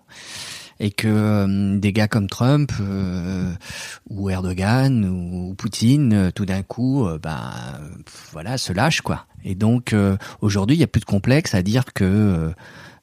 et 0.80 0.92
que 0.92 1.08
euh, 1.08 1.78
des 1.78 1.92
gars 1.92 2.08
comme 2.08 2.28
Trump 2.28 2.72
euh, 2.80 3.54
ou 4.10 4.30
Erdogan 4.30 5.06
ou, 5.06 5.54
Poutine, 5.56 6.14
euh, 6.14 6.32
tout 6.32 6.46
d'un 6.46 6.64
coup, 6.64 7.08
bah 7.22 7.54
voilà, 8.32 8.58
se 8.58 8.72
lâchent 8.72 9.02
quoi. 9.02 9.26
Et 9.44 9.56
donc 9.56 9.96
aujourd'hui, 10.42 10.76
il 10.76 10.80
y 10.80 10.84
a 10.84 10.88
plus 10.88 11.02
de 11.02 11.06
complexe 11.06 11.54
à 11.54 11.62
dire 11.62 11.86
que 11.94 12.52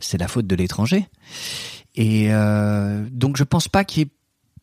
c'est 0.00 0.18
la 0.18 0.28
faute 0.28 0.46
de 0.46 0.56
l'étranger. 0.56 1.06
Et 1.94 2.28
donc 3.10 3.36
je 3.36 3.44
pense 3.44 3.68
pas 3.68 3.84
qu'il 3.84 4.02
y 4.02 4.06
ait 4.06 4.10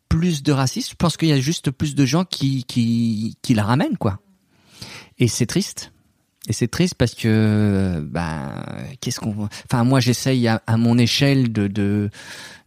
plus 0.08 0.42
de 0.42 0.52
racisme. 0.52 0.90
Je 0.92 0.96
pense 0.96 1.16
qu'il 1.16 1.28
y 1.28 1.32
a 1.32 1.40
juste 1.40 1.70
plus 1.70 1.94
de 1.94 2.04
gens 2.04 2.24
qui 2.24 2.64
qui 2.64 3.36
qui 3.42 3.54
la 3.54 3.64
ramènent 3.64 3.96
quoi. 3.96 4.20
Et 5.18 5.28
c'est 5.28 5.46
triste. 5.46 5.92
Et 6.46 6.52
c'est 6.52 6.68
triste 6.68 6.94
parce 6.96 7.14
que, 7.14 8.06
ben, 8.10 8.52
qu'est-ce 9.00 9.18
qu'on, 9.18 9.48
enfin, 9.70 9.84
moi, 9.84 10.00
j'essaye 10.00 10.46
à, 10.46 10.62
à, 10.66 10.76
mon 10.76 10.98
échelle 10.98 11.50
de, 11.50 11.68
de, 11.68 12.10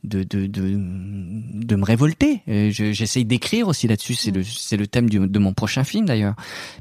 de, 0.04 0.24
de, 0.24 0.48
de, 0.48 0.62
de 0.74 1.76
me 1.76 1.84
révolter. 1.84 2.42
J'essaye 2.72 3.26
d'écrire 3.26 3.68
aussi 3.68 3.88
là-dessus. 3.88 4.16
C'est 4.16 4.32
le, 4.32 4.44
c'est 4.44 4.78
le 4.78 4.88
thème 4.88 5.10
du, 5.10 5.20
de 5.20 5.40
mon 5.40 5.54
prochain 5.54 5.84
film 5.84 6.08
d'ailleurs. 6.08 6.36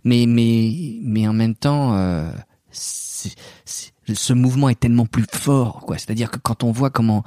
Mais, 0.04 0.24
mais, 0.26 0.96
mais 1.02 1.28
en 1.28 1.34
même 1.34 1.54
temps, 1.54 1.94
euh, 1.94 2.30
ce 2.72 4.32
mouvement 4.32 4.70
est 4.70 4.80
tellement 4.80 5.06
plus 5.06 5.26
fort, 5.30 5.80
quoi. 5.80 5.98
C'est-à-dire 5.98 6.30
que 6.30 6.38
quand 6.38 6.64
on 6.64 6.72
voit 6.72 6.90
comment 6.90 7.24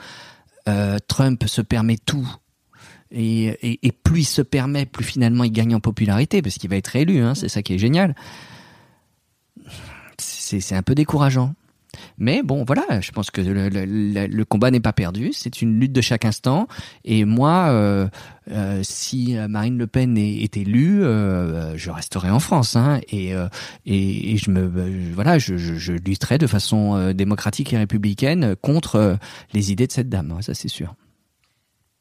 euh, 0.67 0.97
Trump 1.07 1.43
se 1.45 1.61
permet 1.61 1.97
tout. 1.97 2.27
Et, 3.11 3.45
et, 3.47 3.87
et, 3.87 3.91
plus 3.91 4.21
il 4.21 4.25
se 4.25 4.41
permet, 4.41 4.85
plus 4.85 5.03
finalement 5.03 5.43
il 5.43 5.51
gagne 5.51 5.73
en 5.73 5.79
popularité, 5.79 6.43
parce 6.43 6.59
qu'il 6.59 6.69
va 6.69 6.75
être 6.75 6.89
réélu, 6.89 7.21
hein, 7.21 7.33
c'est 7.33 7.49
ça 7.49 7.63
qui 7.63 7.73
est 7.73 7.79
génial 7.79 8.15
c'est 10.49 10.75
un 10.75 10.83
peu 10.83 10.95
décourageant. 10.95 11.53
Mais 12.17 12.43
bon, 12.43 12.63
voilà, 12.65 13.01
je 13.01 13.11
pense 13.11 13.31
que 13.31 13.41
le, 13.41 14.43
combat 14.43 14.71
n'est 14.71 14.79
pas 14.79 14.93
perdu. 14.93 15.31
C'est 15.33 15.61
une 15.61 15.79
lutte 15.79 15.93
de 15.93 16.01
chaque 16.01 16.25
instant. 16.25 16.67
Et 17.05 17.25
moi, 17.25 17.69
euh, 17.69 18.07
euh, 18.51 18.81
si 18.83 19.35
Marine 19.49 19.77
Le 19.77 19.87
Pen 19.87 20.17
est, 20.17 20.57
élue, 20.57 21.03
euh, 21.03 21.75
je 21.77 21.91
resterai 21.91 22.29
en 22.29 22.39
France. 22.39 22.75
Hein, 22.75 22.99
et, 23.09 23.33
euh, 23.33 23.47
et, 23.85 24.37
je 24.37 24.51
me, 24.51 24.67
voilà, 25.13 25.39
je, 25.39 25.53
lutterai 25.93 26.37
de 26.37 26.47
façon 26.47 26.95
euh, 26.95 27.13
démocratique 27.13 27.73
et 27.73 27.77
républicaine 27.77 28.55
contre 28.61 29.17
les 29.53 29.71
idées 29.71 29.87
de 29.87 29.91
cette 29.91 30.09
dame. 30.09 30.37
Ça, 30.41 30.53
c'est 30.53 30.67
sûr. 30.67 30.95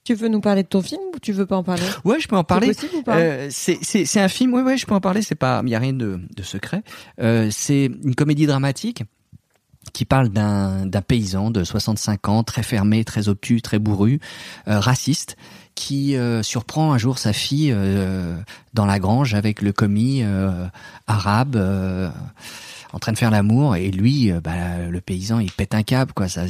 Tu 0.09 0.15
veux 0.15 0.29
nous 0.29 0.41
parler 0.41 0.63
de 0.63 0.69
ton 0.69 0.81
film 0.81 1.03
ou 1.15 1.19
tu 1.19 1.33
veux 1.33 1.45
pas 1.45 1.59
en 1.59 1.63
parler? 1.63 1.83
Ouais, 2.03 2.19
je 2.19 2.29
peux 2.29 2.37
en 2.37 2.43
parler. 2.43 2.73
Euh, 3.09 3.49
c'est 3.51 4.21
un 4.21 4.29
film. 4.29 4.55
Ouais, 4.55 4.63
ouais, 4.63 4.79
je 4.79 4.87
peux 4.87 4.95
en 4.95 5.03
parler. 5.03 5.21
C'est 5.21 5.35
pas, 5.35 5.61
il 5.63 5.69
y 5.69 5.75
a 5.75 5.79
rien 5.79 5.93
de, 5.93 6.19
de 6.35 6.43
secret. 6.43 6.83
Euh, 7.21 7.49
c'est 7.51 7.91
une 8.03 8.15
comédie 8.15 8.47
dramatique 8.47 9.03
qui 9.93 10.07
parle 10.07 10.31
d'un 10.31 11.03
paysan 11.07 11.51
de 11.51 11.63
65 11.63 12.27
ans, 12.31 12.43
très 12.43 12.63
fermé, 12.63 13.05
très 13.05 13.29
obtus, 13.29 13.61
très 13.61 13.79
bourru, 13.79 14.19
euh, 14.67 14.81
raciste, 14.81 15.37
qui 15.75 16.17
euh, 16.17 16.43
surprend 16.43 16.95
un 16.95 16.99
jour 16.99 17.19
sa 17.19 17.35
fille 17.35 17.71
euh, 17.71 18.35
dans 18.73 18.87
la 18.87 18.99
grange 18.99 19.35
avec 19.35 19.61
le 19.61 19.73
commis 19.73 20.23
euh, 20.23 20.65
arabe 21.07 21.61
en 22.93 22.99
train 22.99 23.13
de 23.13 23.19
faire 23.19 23.31
l'amour 23.31 23.77
et 23.77 23.91
lui 23.91 24.31
euh, 24.31 24.41
bah, 24.41 24.79
le 24.89 25.01
paysan 25.01 25.41
il 25.41 25.51
pète 25.51 25.75
un 25.75 25.83
câble 25.83 26.13
quoi. 26.13 26.29
Ça 26.29 26.45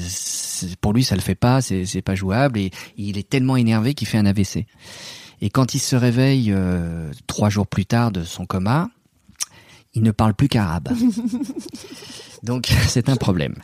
pour 0.81 0.93
lui 0.93 1.05
ça 1.05 1.15
le 1.15 1.21
fait 1.21 1.35
pas 1.35 1.61
c'est 1.61 2.03
pas 2.03 2.15
jouable 2.15 2.59
et 2.59 2.71
il 2.97 3.19
est 3.19 3.29
tellement 3.29 3.57
énervé 3.57 3.95
qu'il 3.95 4.09
fait 4.09 4.19
un 4.19 4.27
AVC 4.27 4.67
et 5.41 5.51
quand 5.51 5.75
il 5.75 5.79
se 5.79 5.97
réveille 5.97 6.53
euh, 6.53 7.11
trois 7.27 7.49
jours 7.49 7.67
plus 7.67 7.87
tard 7.87 8.11
de 8.11 8.25
son 8.25 8.47
coma 8.47 8.89
il 9.95 10.03
ne 10.03 10.11
parle 10.11 10.35
plus 10.35 10.49
qu'arabe. 10.49 10.91
Donc 12.45 12.67
c'est 12.89 13.09
un 13.09 13.17
problème. 13.17 13.55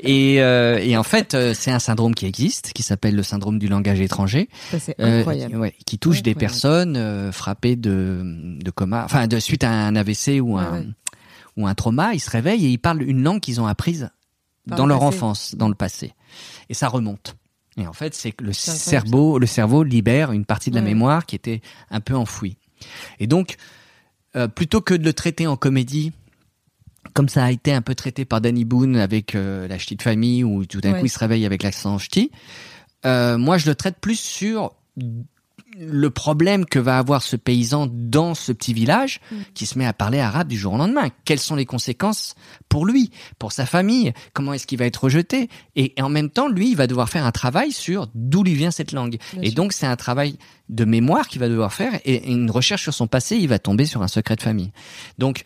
Et, 0.00 0.40
euh, 0.40 0.78
et 0.78 0.96
en 0.96 1.04
fait 1.04 1.34
euh, 1.34 1.54
c'est 1.54 1.70
un 1.70 1.78
syndrome 1.78 2.14
qui 2.14 2.26
existe 2.26 2.72
qui 2.72 2.82
s'appelle 2.82 3.14
le 3.14 3.22
syndrome 3.22 3.60
du 3.60 3.68
langage 3.68 4.00
étranger 4.00 4.48
c'est 4.78 4.98
incroyable. 4.98 5.56
Ouais, 5.56 5.74
qui 5.86 5.98
touche 5.98 6.18
incroyable. 6.18 6.24
des 6.24 6.34
personnes 6.34 7.32
frappées 7.32 7.76
de 7.76 8.22
de 8.24 8.70
coma 8.72 9.04
enfin 9.04 9.28
de 9.28 9.38
suite 9.38 9.62
à 9.62 9.70
un 9.70 9.94
AVC 9.94 10.40
ou 10.40 10.58
un 10.58 10.78
ouais 10.80 10.86
ou 11.56 11.66
un 11.66 11.74
trauma, 11.74 12.14
ils 12.14 12.20
se 12.20 12.30
réveillent 12.30 12.66
et 12.66 12.70
ils 12.70 12.78
parlent 12.78 13.02
une 13.02 13.22
langue 13.22 13.40
qu'ils 13.40 13.60
ont 13.60 13.66
apprise 13.66 14.10
dans 14.66 14.86
leur 14.86 15.00
passé. 15.00 15.16
enfance, 15.16 15.54
dans 15.54 15.68
le 15.68 15.74
passé. 15.74 16.14
Et 16.68 16.74
ça 16.74 16.88
remonte. 16.88 17.36
Et 17.76 17.86
en 17.86 17.92
fait, 17.92 18.14
c'est 18.14 18.32
que 18.32 18.44
le 18.44 18.52
cerveau, 18.52 19.38
le 19.38 19.46
cerveau 19.46 19.82
libère 19.82 20.32
une 20.32 20.44
partie 20.44 20.70
de 20.70 20.76
la 20.76 20.82
ouais. 20.82 20.88
mémoire 20.88 21.26
qui 21.26 21.34
était 21.34 21.60
un 21.90 22.00
peu 22.00 22.14
enfouie. 22.14 22.56
Et 23.18 23.26
donc, 23.26 23.56
euh, 24.36 24.48
plutôt 24.48 24.80
que 24.80 24.94
de 24.94 25.04
le 25.04 25.12
traiter 25.12 25.46
en 25.46 25.56
comédie, 25.56 26.12
comme 27.12 27.28
ça 27.28 27.44
a 27.44 27.50
été 27.50 27.72
un 27.72 27.82
peu 27.82 27.94
traité 27.94 28.24
par 28.24 28.40
Danny 28.40 28.64
Boone 28.64 28.96
avec 28.96 29.34
euh, 29.34 29.68
la 29.68 29.78
ch'ti 29.78 29.96
de 29.96 30.02
famille, 30.02 30.44
où 30.44 30.64
tout 30.64 30.80
d'un 30.80 30.94
coup 30.94 31.06
il 31.06 31.10
se 31.10 31.18
réveille 31.18 31.46
avec 31.46 31.62
l'accent 31.62 31.98
ch'ti, 31.98 32.30
euh, 33.04 33.38
moi 33.38 33.58
je 33.58 33.66
le 33.66 33.74
traite 33.74 33.98
plus 34.00 34.18
sur 34.18 34.74
le 35.76 36.10
problème 36.10 36.66
que 36.66 36.78
va 36.78 36.98
avoir 36.98 37.22
ce 37.22 37.36
paysan 37.36 37.88
dans 37.90 38.34
ce 38.34 38.52
petit 38.52 38.72
village 38.72 39.20
mmh. 39.30 39.36
qui 39.54 39.66
se 39.66 39.78
met 39.78 39.86
à 39.86 39.92
parler 39.92 40.20
arabe 40.20 40.48
du 40.48 40.56
jour 40.56 40.74
au 40.74 40.76
lendemain. 40.76 41.08
Quelles 41.24 41.40
sont 41.40 41.56
les 41.56 41.66
conséquences 41.66 42.34
pour 42.68 42.86
lui, 42.86 43.10
pour 43.38 43.52
sa 43.52 43.66
famille? 43.66 44.12
Comment 44.32 44.52
est-ce 44.52 44.66
qu'il 44.66 44.78
va 44.78 44.86
être 44.86 45.04
rejeté? 45.04 45.48
Et, 45.76 45.94
et, 45.96 46.02
en 46.02 46.08
même 46.08 46.30
temps, 46.30 46.48
lui, 46.48 46.70
il 46.70 46.76
va 46.76 46.86
devoir 46.86 47.08
faire 47.08 47.24
un 47.24 47.32
travail 47.32 47.72
sur 47.72 48.08
d'où 48.14 48.42
lui 48.42 48.54
vient 48.54 48.70
cette 48.70 48.92
langue. 48.92 49.18
Bien 49.32 49.42
et 49.42 49.46
sûr. 49.46 49.54
donc, 49.54 49.72
c'est 49.72 49.86
un 49.86 49.96
travail 49.96 50.38
de 50.68 50.84
mémoire 50.84 51.28
qu'il 51.28 51.40
va 51.40 51.48
devoir 51.48 51.72
faire 51.72 51.94
et, 52.04 52.14
et, 52.14 52.30
une 52.30 52.50
recherche 52.50 52.82
sur 52.82 52.94
son 52.94 53.06
passé. 53.06 53.36
Il 53.36 53.48
va 53.48 53.58
tomber 53.58 53.86
sur 53.86 54.02
un 54.02 54.08
secret 54.08 54.36
de 54.36 54.42
famille. 54.42 54.72
Donc, 55.18 55.42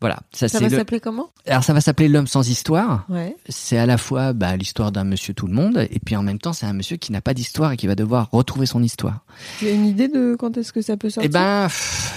voilà. 0.00 0.20
Ça, 0.32 0.48
ça 0.48 0.60
va 0.60 0.68
le... 0.68 0.76
s'appeler 0.76 1.00
comment? 1.00 1.30
Alors 1.46 1.64
ça 1.64 1.72
va 1.72 1.80
s'appeler 1.80 2.08
L'homme 2.08 2.26
sans 2.26 2.48
histoire. 2.48 3.04
Ouais. 3.08 3.36
C'est 3.48 3.78
à 3.78 3.86
la 3.86 3.98
fois 3.98 4.32
bah, 4.32 4.56
l'histoire 4.56 4.92
d'un 4.92 5.04
monsieur 5.04 5.34
tout 5.34 5.46
le 5.46 5.52
monde, 5.52 5.86
et 5.90 6.00
puis 6.00 6.16
en 6.16 6.22
même 6.22 6.38
temps 6.38 6.52
c'est 6.52 6.66
un 6.66 6.72
monsieur 6.72 6.96
qui 6.96 7.12
n'a 7.12 7.20
pas 7.20 7.34
d'histoire 7.34 7.72
et 7.72 7.76
qui 7.76 7.86
va 7.86 7.94
devoir 7.94 8.28
retrouver 8.32 8.66
son 8.66 8.82
histoire. 8.82 9.24
Tu 9.58 9.66
as 9.66 9.70
une 9.70 9.86
idée 9.86 10.08
de 10.08 10.36
quand 10.38 10.56
est-ce 10.56 10.72
que 10.72 10.80
ça 10.80 10.96
peut 10.96 11.10
sortir? 11.10 11.30
Eh 11.30 11.32
ben, 11.32 11.68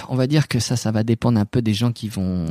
on 0.10 0.16
va 0.16 0.28
dire 0.28 0.48
que 0.48 0.60
ça, 0.60 0.76
ça 0.76 0.92
va 0.92 1.04
dépendre 1.04 1.40
un 1.40 1.46
peu 1.46 1.62
des 1.62 1.74
gens 1.74 1.92
qui 1.92 2.08
vont 2.08 2.48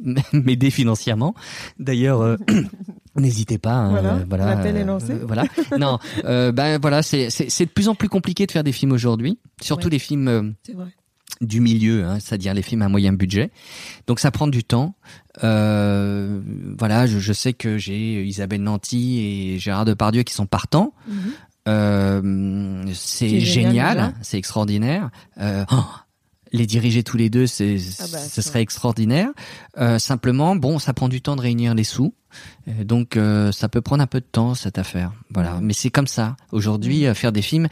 m'aider 0.32 0.70
financièrement. 0.70 1.34
D'ailleurs. 1.78 2.20
Euh, 2.22 2.36
N'hésitez 3.16 3.58
pas. 3.58 3.72
Hein, 3.72 3.90
voilà, 3.90 4.14
euh, 4.14 4.24
voilà 4.28 4.44
l'appel 4.46 4.76
est 4.76 4.84
lancé. 4.84 5.12
Euh, 5.12 5.24
voilà. 5.26 5.44
non, 5.78 5.98
euh, 6.24 6.52
ben 6.52 6.78
voilà, 6.80 7.02
c'est 7.02 7.28
c'est 7.30 7.64
de 7.64 7.70
plus 7.70 7.88
en 7.88 7.94
plus 7.94 8.08
compliqué 8.08 8.46
de 8.46 8.52
faire 8.52 8.62
des 8.62 8.72
films 8.72 8.92
aujourd'hui, 8.92 9.38
surtout 9.60 9.86
ouais. 9.86 9.92
les 9.92 9.98
films 9.98 10.54
C'est 10.62 10.74
vrai 10.74 10.86
du 11.40 11.60
milieu, 11.60 12.04
hein, 12.04 12.18
c'est-à-dire 12.20 12.54
les 12.54 12.62
films 12.62 12.82
à 12.82 12.88
moyen 12.88 13.12
budget. 13.12 13.50
Donc 14.06 14.20
ça 14.20 14.30
prend 14.30 14.46
du 14.46 14.64
temps. 14.64 14.94
Euh, 15.42 16.40
voilà, 16.78 17.06
je, 17.06 17.18
je, 17.18 17.32
sais 17.32 17.52
que 17.52 17.78
j'ai 17.78 18.24
Isabelle 18.24 18.62
Nanty 18.62 19.20
et 19.20 19.58
Gérard 19.58 19.84
Depardieu 19.84 20.22
qui 20.22 20.34
sont 20.34 20.46
partants. 20.46 20.92
-hmm. 21.08 21.14
euh, 21.68 22.84
c'est 22.94 23.40
génial, 23.40 24.14
c'est 24.22 24.38
extraordinaire. 24.38 25.10
Euh, 25.40 25.64
oh, 25.72 25.84
les 26.52 26.66
diriger 26.66 27.02
tous 27.02 27.16
les 27.16 27.30
deux, 27.30 27.46
c'est, 27.46 27.76
ah 28.00 28.04
bah, 28.12 28.18
ce 28.18 28.42
serait 28.42 28.60
extraordinaire. 28.60 29.28
Euh, 29.78 29.98
simplement, 29.98 30.56
bon, 30.56 30.78
ça 30.78 30.92
prend 30.92 31.08
du 31.08 31.22
temps 31.22 31.36
de 31.36 31.40
réunir 31.40 31.74
les 31.74 31.84
sous, 31.84 32.12
donc 32.66 33.16
euh, 33.16 33.52
ça 33.52 33.68
peut 33.68 33.80
prendre 33.80 34.02
un 34.02 34.06
peu 34.06 34.20
de 34.20 34.26
temps 34.30 34.54
cette 34.54 34.78
affaire. 34.78 35.12
Voilà, 35.30 35.54
mmh. 35.54 35.60
mais 35.62 35.72
c'est 35.72 35.90
comme 35.90 36.06
ça. 36.06 36.36
Aujourd'hui, 36.52 37.06
mmh. 37.06 37.14
faire 37.14 37.32
des 37.32 37.42
films, 37.42 37.68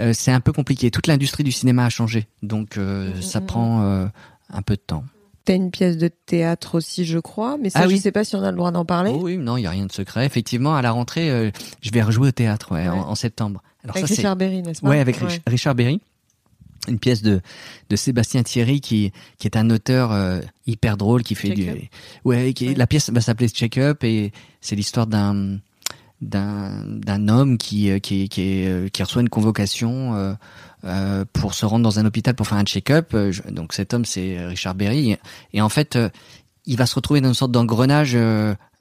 euh, 0.00 0.12
c'est 0.14 0.32
un 0.32 0.40
peu 0.40 0.52
compliqué. 0.52 0.90
Toute 0.90 1.06
l'industrie 1.06 1.44
du 1.44 1.52
cinéma 1.52 1.86
a 1.86 1.90
changé, 1.90 2.28
donc 2.42 2.76
euh, 2.76 3.12
mmh. 3.14 3.22
ça 3.22 3.40
prend 3.40 3.82
euh, 3.82 4.06
un 4.50 4.62
peu 4.62 4.76
de 4.76 4.82
temps. 4.86 5.04
T'as 5.44 5.56
une 5.56 5.70
pièce 5.70 5.98
de 5.98 6.08
théâtre 6.08 6.76
aussi, 6.76 7.04
je 7.04 7.18
crois, 7.18 7.58
mais 7.58 7.68
ça, 7.68 7.80
ah 7.80 7.82
je 7.82 7.88
oui. 7.88 7.98
sais 7.98 8.12
pas 8.12 8.24
si 8.24 8.34
on 8.34 8.42
a 8.42 8.50
le 8.50 8.56
droit 8.56 8.70
d'en 8.70 8.86
parler. 8.86 9.12
Oh 9.14 9.24
oui, 9.24 9.36
non, 9.36 9.58
il 9.58 9.62
y 9.62 9.66
a 9.66 9.70
rien 9.70 9.84
de 9.84 9.92
secret. 9.92 10.24
Effectivement, 10.24 10.74
à 10.74 10.80
la 10.80 10.90
rentrée, 10.90 11.30
euh, 11.30 11.50
je 11.82 11.90
vais 11.90 12.02
rejouer 12.02 12.28
au 12.28 12.32
théâtre 12.32 12.72
ouais, 12.72 12.88
ouais. 12.88 12.88
En, 12.88 13.10
en, 13.10 13.14
septembre. 13.14 13.62
Alors 13.82 13.94
avec 13.94 14.08
ça, 14.08 14.14
Richard 14.14 14.36
Berry, 14.36 14.62
n'est-ce 14.62 14.80
pas 14.80 14.88
Ouais, 14.88 15.00
avec 15.00 15.20
ouais. 15.20 15.42
Richard 15.46 15.74
Berry. 15.74 16.00
Une 16.88 16.98
pièce 16.98 17.22
de 17.22 17.40
de 17.90 17.96
Sébastien 17.96 18.42
Thierry 18.42 18.80
qui 18.80 19.12
qui 19.38 19.46
est 19.46 19.56
un 19.56 19.68
auteur 19.70 20.12
euh, 20.12 20.40
hyper 20.66 20.96
drôle 20.96 21.22
qui 21.22 21.34
fait 21.34 21.50
du 21.50 21.66
ouais, 22.24 22.52
qui, 22.52 22.68
ouais. 22.68 22.74
la 22.74 22.86
pièce 22.86 23.08
va 23.08 23.22
s'appeler 23.22 23.48
Check 23.48 23.78
Up 23.78 24.04
et 24.04 24.32
c'est 24.60 24.76
l'histoire 24.76 25.06
d'un 25.06 25.60
d'un 26.20 27.28
homme 27.28 27.58
qui 27.58 27.90
euh, 27.90 27.98
qui 27.98 28.28
qui, 28.28 28.66
euh, 28.66 28.88
qui 28.88 29.02
reçoit 29.02 29.22
une 29.22 29.28
convocation 29.28 30.14
euh, 30.14 30.34
euh, 30.84 31.24
pour 31.32 31.54
se 31.54 31.66
rendre 31.66 31.82
dans 31.82 31.98
un 31.98 32.06
hôpital 32.06 32.34
pour 32.34 32.46
faire 32.46 32.58
un 32.58 32.64
check-up. 32.64 33.14
Donc 33.50 33.72
cet 33.72 33.94
homme 33.94 34.04
c'est 34.04 34.44
Richard 34.46 34.74
Berry 34.74 35.16
et 35.52 35.60
en 35.60 35.68
fait 35.68 35.98
il 36.66 36.76
va 36.76 36.86
se 36.86 36.94
retrouver 36.94 37.20
dans 37.20 37.28
une 37.28 37.34
sorte 37.34 37.52
d'engrenage 37.52 38.16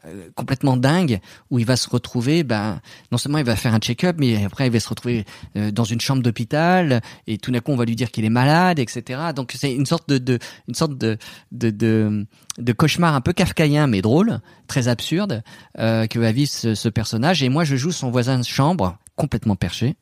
euh, 0.05 0.29
complètement 0.35 0.77
dingue 0.77 1.19
où 1.49 1.59
il 1.59 1.65
va 1.65 1.75
se 1.75 1.89
retrouver 1.89 2.43
ben 2.43 2.81
non 3.11 3.17
seulement 3.17 3.37
il 3.37 3.45
va 3.45 3.55
faire 3.55 3.73
un 3.73 3.79
check-up 3.79 4.15
mais 4.19 4.43
après 4.43 4.67
il 4.67 4.71
va 4.71 4.79
se 4.79 4.89
retrouver 4.89 5.25
euh, 5.55 5.71
dans 5.71 5.83
une 5.83 6.01
chambre 6.01 6.21
d'hôpital 6.21 7.01
et 7.27 7.37
tout 7.37 7.51
d'un 7.51 7.59
coup 7.59 7.71
on 7.71 7.77
va 7.77 7.85
lui 7.85 7.95
dire 7.95 8.11
qu'il 8.11 8.25
est 8.25 8.29
malade 8.29 8.79
etc 8.79 9.19
donc 9.35 9.53
c'est 9.55 9.73
une 9.73 9.85
sorte 9.85 10.09
de, 10.09 10.17
de 10.17 10.39
une 10.67 10.75
sorte 10.75 10.97
de 10.97 11.17
de, 11.51 11.69
de 11.69 12.25
de 12.57 12.73
cauchemar 12.73 13.15
un 13.15 13.21
peu 13.21 13.33
kafkaïen 13.33 13.87
mais 13.87 14.01
drôle 14.01 14.39
très 14.67 14.87
absurde 14.87 15.43
euh, 15.79 16.07
que 16.07 16.19
va 16.19 16.31
vivre 16.31 16.51
ce, 16.51 16.75
ce, 16.75 16.89
personnage. 16.89 17.43
Et 17.43 17.49
moi 17.49 17.63
je 17.63 17.75
joue 17.75 17.91
son 17.91 18.11
voisin 18.11 18.39
de 18.39 18.45
chambre 18.45 18.97
complètement 19.15 19.55
perché. 19.55 19.95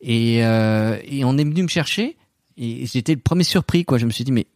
Et, 0.00 0.44
euh, 0.44 0.98
et 1.04 1.24
on 1.24 1.36
est 1.36 1.44
venu 1.44 1.62
me 1.62 1.68
chercher 1.68 2.16
et 2.56 2.86
j'étais 2.86 3.14
le 3.14 3.20
premier 3.20 3.44
surpris 3.44 3.84
quoi. 3.84 3.98
Je 3.98 4.06
me 4.06 4.10
suis 4.10 4.24
dit 4.24 4.32
mais 4.32 4.46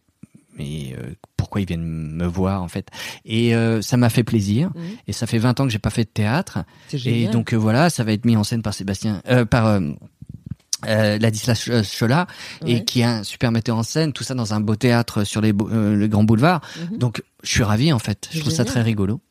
mais 0.57 0.95
euh, 0.97 1.13
pourquoi 1.37 1.61
ils 1.61 1.67
viennent 1.67 1.83
me 1.83 2.25
voir 2.25 2.63
en 2.63 2.67
fait? 2.67 2.89
Et 3.23 3.55
euh, 3.55 3.81
ça 3.81 3.97
m'a 3.97 4.09
fait 4.09 4.23
plaisir. 4.23 4.69
Mmh. 4.69 4.81
et 5.07 5.13
ça 5.13 5.27
fait 5.27 5.37
20 5.37 5.59
ans 5.59 5.65
que 5.65 5.71
j'ai 5.71 5.79
pas 5.79 5.89
fait 5.89 6.03
de 6.03 6.09
théâtre. 6.09 6.59
Et 7.05 7.27
donc 7.27 7.53
euh, 7.53 7.57
voilà 7.57 7.89
ça 7.89 8.03
va 8.03 8.13
être 8.13 8.25
mis 8.25 8.35
en 8.35 8.43
scène 8.43 8.61
par 8.61 8.73
Sébastien 8.73 9.21
euh, 9.29 9.45
par 9.45 9.67
euh, 9.67 11.17
Ladislas 11.17 11.83
Chola 11.83 12.27
ouais. 12.61 12.71
et 12.71 12.83
qui 12.83 13.01
est 13.01 13.05
un 13.05 13.23
super 13.23 13.51
metteur 13.51 13.77
en 13.77 13.83
scène 13.83 14.13
tout 14.13 14.23
ça 14.23 14.35
dans 14.35 14.53
un 14.53 14.59
beau 14.59 14.75
théâtre 14.75 15.23
sur 15.23 15.41
les, 15.41 15.51
les 15.51 16.09
grands 16.09 16.23
boulevards 16.23 16.61
mmh. 16.61 16.97
donc 16.97 17.23
je 17.43 17.49
suis 17.49 17.63
ravi 17.63 17.91
en 17.93 17.99
fait. 17.99 18.27
Je 18.31 18.39
trouve 18.39 18.51
génial. 18.51 18.67
ça 18.67 18.71
très 18.71 18.81
rigolo. 18.81 19.21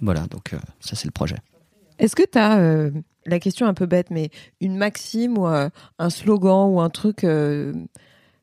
Voilà 0.00 0.26
donc 0.28 0.54
ça 0.80 0.94
c'est 0.94 1.06
le 1.06 1.12
projet. 1.12 1.36
Est-ce 1.98 2.14
que 2.14 2.22
tu 2.30 2.38
as 2.38 2.90
la 3.24 3.40
question 3.40 3.66
un 3.66 3.74
peu 3.74 3.86
bête 3.86 4.10
mais 4.10 4.30
une 4.60 4.76
maxime 4.76 5.38
ou 5.38 5.46
un 5.46 6.10
slogan 6.10 6.68
ou 6.70 6.80
un 6.80 6.90
truc 6.90 7.24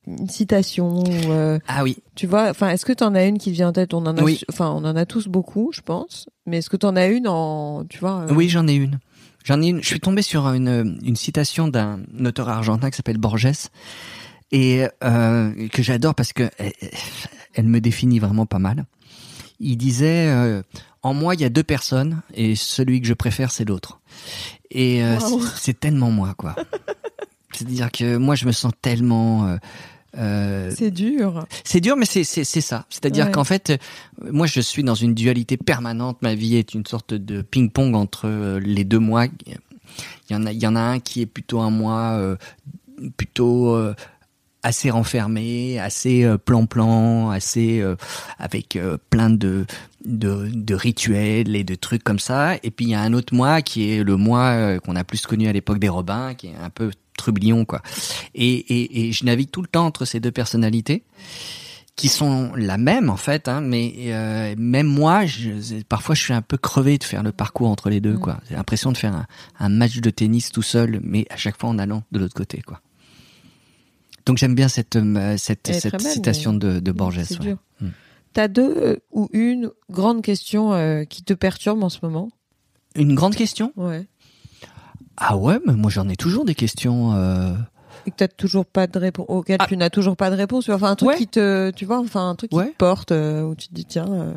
une 0.08 0.28
citation 0.30 1.00
ou, 1.04 1.32
euh, 1.32 1.60
Ah 1.68 1.84
oui. 1.84 1.98
tu 2.16 2.28
vois 2.28 2.50
enfin 2.50 2.70
est-ce 2.70 2.86
que 2.86 2.94
tu 2.94 3.04
en 3.04 3.16
as 3.16 3.26
une 3.26 3.38
qui 3.38 3.52
te 3.52 3.56
vient 3.56 3.70
en 3.70 3.74
tête? 3.74 3.94
On 3.94 4.06
en 4.06 4.18
a 4.18 4.22
Oui. 4.24 4.42
enfin 4.50 4.70
on 4.70 4.84
en 4.86 4.96
a 4.96 5.06
tous 5.06 5.28
beaucoup 5.28 5.72
je 5.74 5.82
pense 5.82 6.28
mais 6.46 6.58
est-ce 6.58 6.70
que 6.70 6.78
tu 6.78 6.86
en 6.86 6.96
as 6.96 7.08
une 7.08 7.28
en 7.28 7.86
tu 7.86 8.00
vois 8.00 8.22
euh, 8.30 8.34
Oui, 8.34 8.50
j'en 8.50 8.68
ai 8.68 8.74
une. 8.74 9.00
J'en 9.46 9.62
ai 9.62 9.68
une. 9.68 9.82
Je 9.82 9.88
suis 9.88 10.00
tombé 10.00 10.22
sur 10.22 10.48
une, 10.54 10.98
une 11.04 11.16
citation 11.16 11.68
d'un 11.68 12.00
auteur 12.26 12.48
argentin 12.50 12.90
qui 12.90 12.98
s'appelle 12.98 13.18
Borges 13.18 13.48
et 14.52 14.86
euh, 15.04 15.68
que 15.70 15.82
j'adore 15.82 16.16
parce 16.16 16.32
que 16.34 16.50
elle, 16.58 16.74
elle 17.54 17.66
me 17.68 17.80
définit 17.82 18.20
vraiment 18.20 18.46
pas 18.46 18.60
mal. 18.60 18.86
Il 19.60 19.78
disait 19.78 20.28
euh, 20.28 20.62
en 21.02 21.14
moi 21.14 21.36
il 21.36 21.42
y 21.42 21.46
a 21.46 21.50
deux 21.50 21.64
personnes 21.64 22.22
et 22.34 22.56
celui 22.56 23.02
que 23.02 23.08
je 23.08 23.14
préfère 23.14 23.52
c'est 23.52 23.66
l'autre. 23.66 24.00
Et 24.72 25.04
euh, 25.04 25.18
c'est- 25.20 25.48
c'est 25.62 25.80
tellement 25.80 26.12
moi 26.12 26.34
quoi. 26.38 26.56
C'est-à-dire 27.54 27.92
que 27.92 28.18
moi 28.18 28.36
je 28.36 28.46
me 28.46 28.52
sens 28.52 28.72
tellement 28.82 29.46
euh, 29.48 29.58
euh, 30.18 30.72
c'est 30.76 30.92
dur 30.92 31.46
c'est 31.64 31.80
dur, 31.82 31.96
mais 31.98 32.06
c'est 32.06 32.24
c'est 32.24 32.44
c'est 32.44 32.62
ça. 32.62 32.86
C'est-à-dire 32.90 33.26
Ouais. 33.26 33.32
qu'en 33.32 33.44
fait, 33.44 33.72
euh, 33.72 33.78
moi, 34.32 34.46
je 34.48 34.60
suis 34.62 34.84
dans 34.84 34.96
une 34.96 35.14
dualité 35.14 35.58
permanente. 35.58 36.22
Ma 36.22 36.36
vie 36.36 36.56
est 36.56 36.74
une 36.74 36.86
sorte 36.86 37.14
de 37.14 37.42
ping-pong 37.42 37.96
entre 37.96 38.28
euh, 38.28 38.60
les 38.60 38.84
deux 38.84 39.00
mois. 39.00 39.26
Il 39.48 40.34
y 40.34 40.36
en 40.36 40.46
a, 40.46 40.52
il 40.52 40.62
y 40.62 40.68
en 40.68 40.76
a 40.76 40.82
un 40.82 41.00
qui 41.00 41.22
est 41.22 41.26
plutôt 41.26 41.60
un 41.62 41.70
mois 41.70 42.12
euh, 42.14 42.36
plutôt 43.18 43.76
euh, 43.76 43.94
assez 44.64 44.90
renfermé, 44.90 45.80
assez 45.80 46.26
plan-plan, 46.46 47.30
assez 47.32 47.84
avec 48.40 48.78
plein 49.10 49.30
de, 49.30 49.66
de 50.06 50.50
de 50.54 50.74
rituels 50.76 51.54
et 51.56 51.64
de 51.66 51.76
trucs 51.76 52.04
comme 52.04 52.20
ça. 52.20 52.56
Et 52.64 52.72
puis 52.72 52.86
il 52.86 52.90
y 52.92 52.96
a 52.96 53.02
un 53.02 53.12
autre 53.14 53.34
mois 53.36 53.62
qui 53.62 53.92
est 53.92 54.04
le 54.04 54.16
mois 54.16 54.80
qu'on 54.80 54.96
a 54.96 55.04
plus 55.04 55.26
connu 55.26 55.48
à 55.48 55.54
l'époque 55.54 55.80
des 55.80 55.90
Robins, 55.90 56.34
qui 56.34 56.48
est 56.48 56.56
un 56.64 56.70
peu 56.70 56.92
trublion 57.18 57.66
quoi. 57.66 57.82
Et, 58.36 58.54
et, 58.54 59.08
et 59.08 59.12
je 59.12 59.26
navigue 59.26 59.50
tout 59.52 59.62
le 59.62 59.68
temps 59.68 59.86
entre 59.86 60.06
ces 60.06 60.20
deux 60.20 60.32
personnalités 60.32 61.04
qui 61.96 62.08
sont 62.08 62.54
la 62.56 62.78
même 62.78 63.10
en 63.10 63.18
fait, 63.18 63.48
hein, 63.48 63.62
mais 63.62 63.94
euh, 64.08 64.56
même 64.58 64.88
moi, 64.88 65.26
je, 65.26 65.84
parfois 65.84 66.16
je 66.16 66.24
suis 66.24 66.34
un 66.34 66.42
peu 66.42 66.58
crevé 66.58 66.98
de 66.98 67.04
faire 67.04 67.22
le 67.22 67.32
parcours 67.32 67.70
entre 67.70 67.90
les 67.90 68.02
deux. 68.02 68.14
Mm. 68.14 68.20
quoi. 68.20 68.40
J'ai 68.50 68.56
l'impression 68.56 68.92
de 68.92 68.98
faire 68.98 69.14
un, 69.16 69.28
un 69.60 69.70
match 69.70 69.98
de 70.00 70.10
tennis 70.10 70.52
tout 70.52 70.64
seul, 70.64 71.00
mais 71.04 71.26
à 71.30 71.38
chaque 71.38 71.60
fois 71.60 71.70
en 71.70 71.78
allant 71.78 72.04
de 72.12 72.20
l'autre 72.20 72.34
côté. 72.34 72.62
quoi. 72.62 72.82
Donc 74.26 74.38
j'aime 74.38 74.56
bien 74.56 74.68
cette, 74.68 74.96
euh, 74.96 75.38
cette, 75.38 75.72
citation 76.02 76.54
de, 76.54 76.80
de 76.80 76.92
Borges. 76.92 77.18
ouais. 77.18 77.38
dur 77.40 77.58
Mm. 77.82 77.88
t'as 78.34 78.48
deux 78.48 78.74
euh, 78.78 78.96
ou 79.12 79.30
une 79.34 79.70
grande 79.90 80.22
question 80.22 80.74
euh, 80.74 81.04
qui 81.04 81.24
te 81.24 81.34
perturbe 81.34 81.84
en 81.84 81.90
ce 81.90 82.00
moment? 82.02 82.30
Une 82.96 83.16
grande 83.16 83.36
question? 83.36 83.74
Ouais 83.76 84.08
Ah 85.18 85.38
ouais, 85.38 85.60
mais 85.66 85.74
moi 85.74 85.90
j'en 85.92 86.08
ai 86.10 86.16
toujours 86.16 86.46
des 86.46 86.56
questions. 86.56 87.14
euh, 87.14 87.54
et 88.06 88.12
que 88.12 88.16
t'as 88.18 88.28
toujours 88.28 88.66
pas 88.66 88.88
de 88.88 88.98
réponse 89.00 89.26
auquel 89.30 89.58
Ah. 89.60 89.66
tu 89.68 89.78
n'as 89.78 89.90
toujours 89.90 90.18
pas 90.18 90.30
de 90.30 90.36
réponse 90.36 90.68
enfin 90.70 90.90
un 90.92 90.96
truc 90.96 91.10
Ouais. 91.10 91.18
qui 91.18 91.28
te 91.28 91.72
tu 91.72 91.86
vois 91.86 92.00
enfin 92.00 92.30
un 92.30 92.36
truc 92.36 92.52
qui 92.52 92.58
te 92.58 92.76
porte 92.78 93.12
euh, 93.14 93.44
où 93.44 93.56
tu 93.56 93.68
te 93.70 93.74
dis 93.74 93.86
tiens 93.86 94.12
euh, 94.12 94.34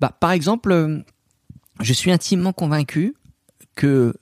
Bah, 0.00 0.12
par 0.18 0.30
exemple, 0.32 1.02
je 1.80 1.92
suis 1.92 2.10
intimement 2.10 2.52
convaincu 2.52 3.14
que 3.74 4.14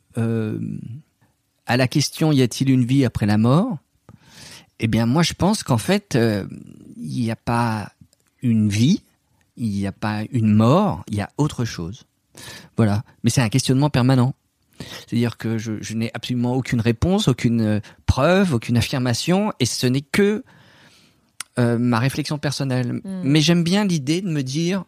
à 1.66 1.76
la 1.76 1.86
question 1.88 2.32
y 2.32 2.42
a-t-il 2.42 2.70
une 2.70 2.84
vie 2.84 3.04
après 3.04 3.26
la 3.26 3.38
mort 3.38 3.78
Eh 4.80 4.88
bien, 4.88 5.06
moi, 5.06 5.22
je 5.22 5.34
pense 5.34 5.62
qu'en 5.62 5.78
fait, 5.78 6.18
il 6.96 7.22
n'y 7.22 7.30
a 7.30 7.36
pas 7.36 7.92
une 8.42 8.68
vie, 8.68 9.02
il 9.56 9.70
n'y 9.70 9.86
a 9.86 9.92
pas 9.92 10.22
une 10.32 10.52
mort, 10.52 11.04
il 11.08 11.14
y 11.16 11.20
a 11.20 11.30
autre 11.38 11.64
chose. 11.64 12.04
Voilà. 12.76 13.04
Mais 13.22 13.30
c'est 13.30 13.40
un 13.42 13.48
questionnement 13.50 13.88
permanent. 13.90 14.34
C'est-à-dire 14.80 15.36
que 15.36 15.58
je, 15.58 15.74
je 15.80 15.94
n'ai 15.94 16.10
absolument 16.14 16.54
aucune 16.54 16.80
réponse, 16.80 17.28
aucune 17.28 17.60
euh, 17.60 17.80
preuve, 18.06 18.54
aucune 18.54 18.76
affirmation, 18.76 19.52
et 19.60 19.66
ce 19.66 19.86
n'est 19.86 20.00
que 20.00 20.44
euh, 21.58 21.78
ma 21.78 21.98
réflexion 21.98 22.38
personnelle. 22.38 22.92
Mm. 22.92 23.20
Mais 23.24 23.40
j'aime 23.40 23.64
bien 23.64 23.84
l'idée 23.84 24.22
de 24.22 24.28
me 24.28 24.42
dire, 24.42 24.84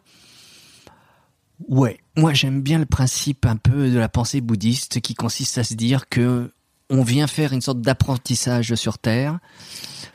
ouais, 1.67 1.99
moi 2.15 2.33
j'aime 2.33 2.61
bien 2.61 2.79
le 2.79 2.85
principe 2.85 3.45
un 3.45 3.57
peu 3.57 3.89
de 3.89 3.99
la 3.99 4.09
pensée 4.09 4.41
bouddhiste 4.41 5.01
qui 5.01 5.13
consiste 5.13 5.57
à 5.57 5.63
se 5.63 5.73
dire 5.73 6.09
que 6.09 6.51
on 6.89 7.03
vient 7.03 7.27
faire 7.27 7.53
une 7.53 7.61
sorte 7.61 7.81
d'apprentissage 7.81 8.75
sur 8.75 8.97
Terre 8.97 9.39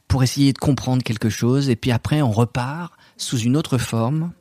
pour 0.06 0.22
essayer 0.22 0.52
de 0.52 0.58
comprendre 0.58 1.02
quelque 1.02 1.28
chose, 1.28 1.68
et 1.68 1.76
puis 1.76 1.92
après 1.92 2.22
on 2.22 2.30
repart 2.30 2.94
sous 3.16 3.38
une 3.38 3.56
autre 3.56 3.78
forme 3.78 4.32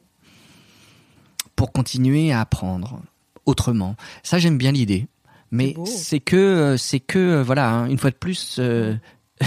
pour 1.55 1.71
continuer 1.71 2.31
à 2.31 2.41
apprendre 2.41 3.01
autrement. 3.45 3.95
Ça 4.23 4.39
j'aime 4.39 4.57
bien 4.57 4.71
l'idée. 4.71 5.07
Mais 5.51 5.75
c'est 5.85 6.19
que 6.19 6.35
euh, 6.35 6.77
c'est 6.77 6.99
que 6.99 7.19
euh, 7.19 7.43
voilà 7.43 7.69
hein, 7.69 7.87
une 7.87 7.97
fois 7.97 8.09
de 8.11 8.15
plus 8.15 8.57
euh, 8.59 8.95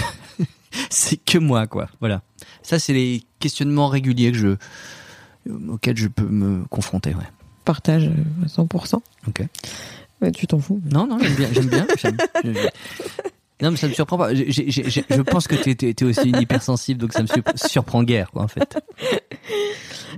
c'est 0.89 1.17
que 1.17 1.37
moi 1.37 1.67
quoi. 1.67 1.89
Voilà. 1.99 2.21
Ça 2.63 2.79
c'est 2.79 2.93
les 2.93 3.23
questionnements 3.39 3.87
réguliers 3.87 4.31
que 4.31 4.37
je 4.37 4.55
auxquels 5.69 5.97
je 5.97 6.07
peux 6.07 6.25
me 6.27 6.65
confronter 6.65 7.13
ouais. 7.13 7.27
Partage 7.65 8.07
euh, 8.07 8.45
à 8.45 8.47
100% 8.47 8.99
ok. 9.27 9.43
Ouais, 10.21 10.31
tu 10.31 10.47
t'en 10.47 10.59
fous. 10.59 10.81
Non 10.91 11.07
non 11.07 11.17
j'aime 11.19 11.35
bien 11.35 11.49
j'aime 11.53 12.53
bien 12.53 12.69
non 13.61 13.71
mais 13.71 13.77
ça 13.77 13.87
me 13.87 13.93
surprend 13.93 14.17
pas 14.17 14.33
je 14.33 15.21
pense 15.21 15.47
que 15.47 15.55
t'es- 15.55 15.75
t'es 15.93 16.05
aussi 16.05 16.29
une 16.29 16.39
hypersensible 16.41 16.99
donc 16.99 17.13
ça 17.13 17.21
me 17.21 17.27
sur- 17.27 17.43
surprend 17.55 18.03
guère 18.03 18.31
quoi 18.31 18.43
en 18.43 18.47
fait 18.47 18.77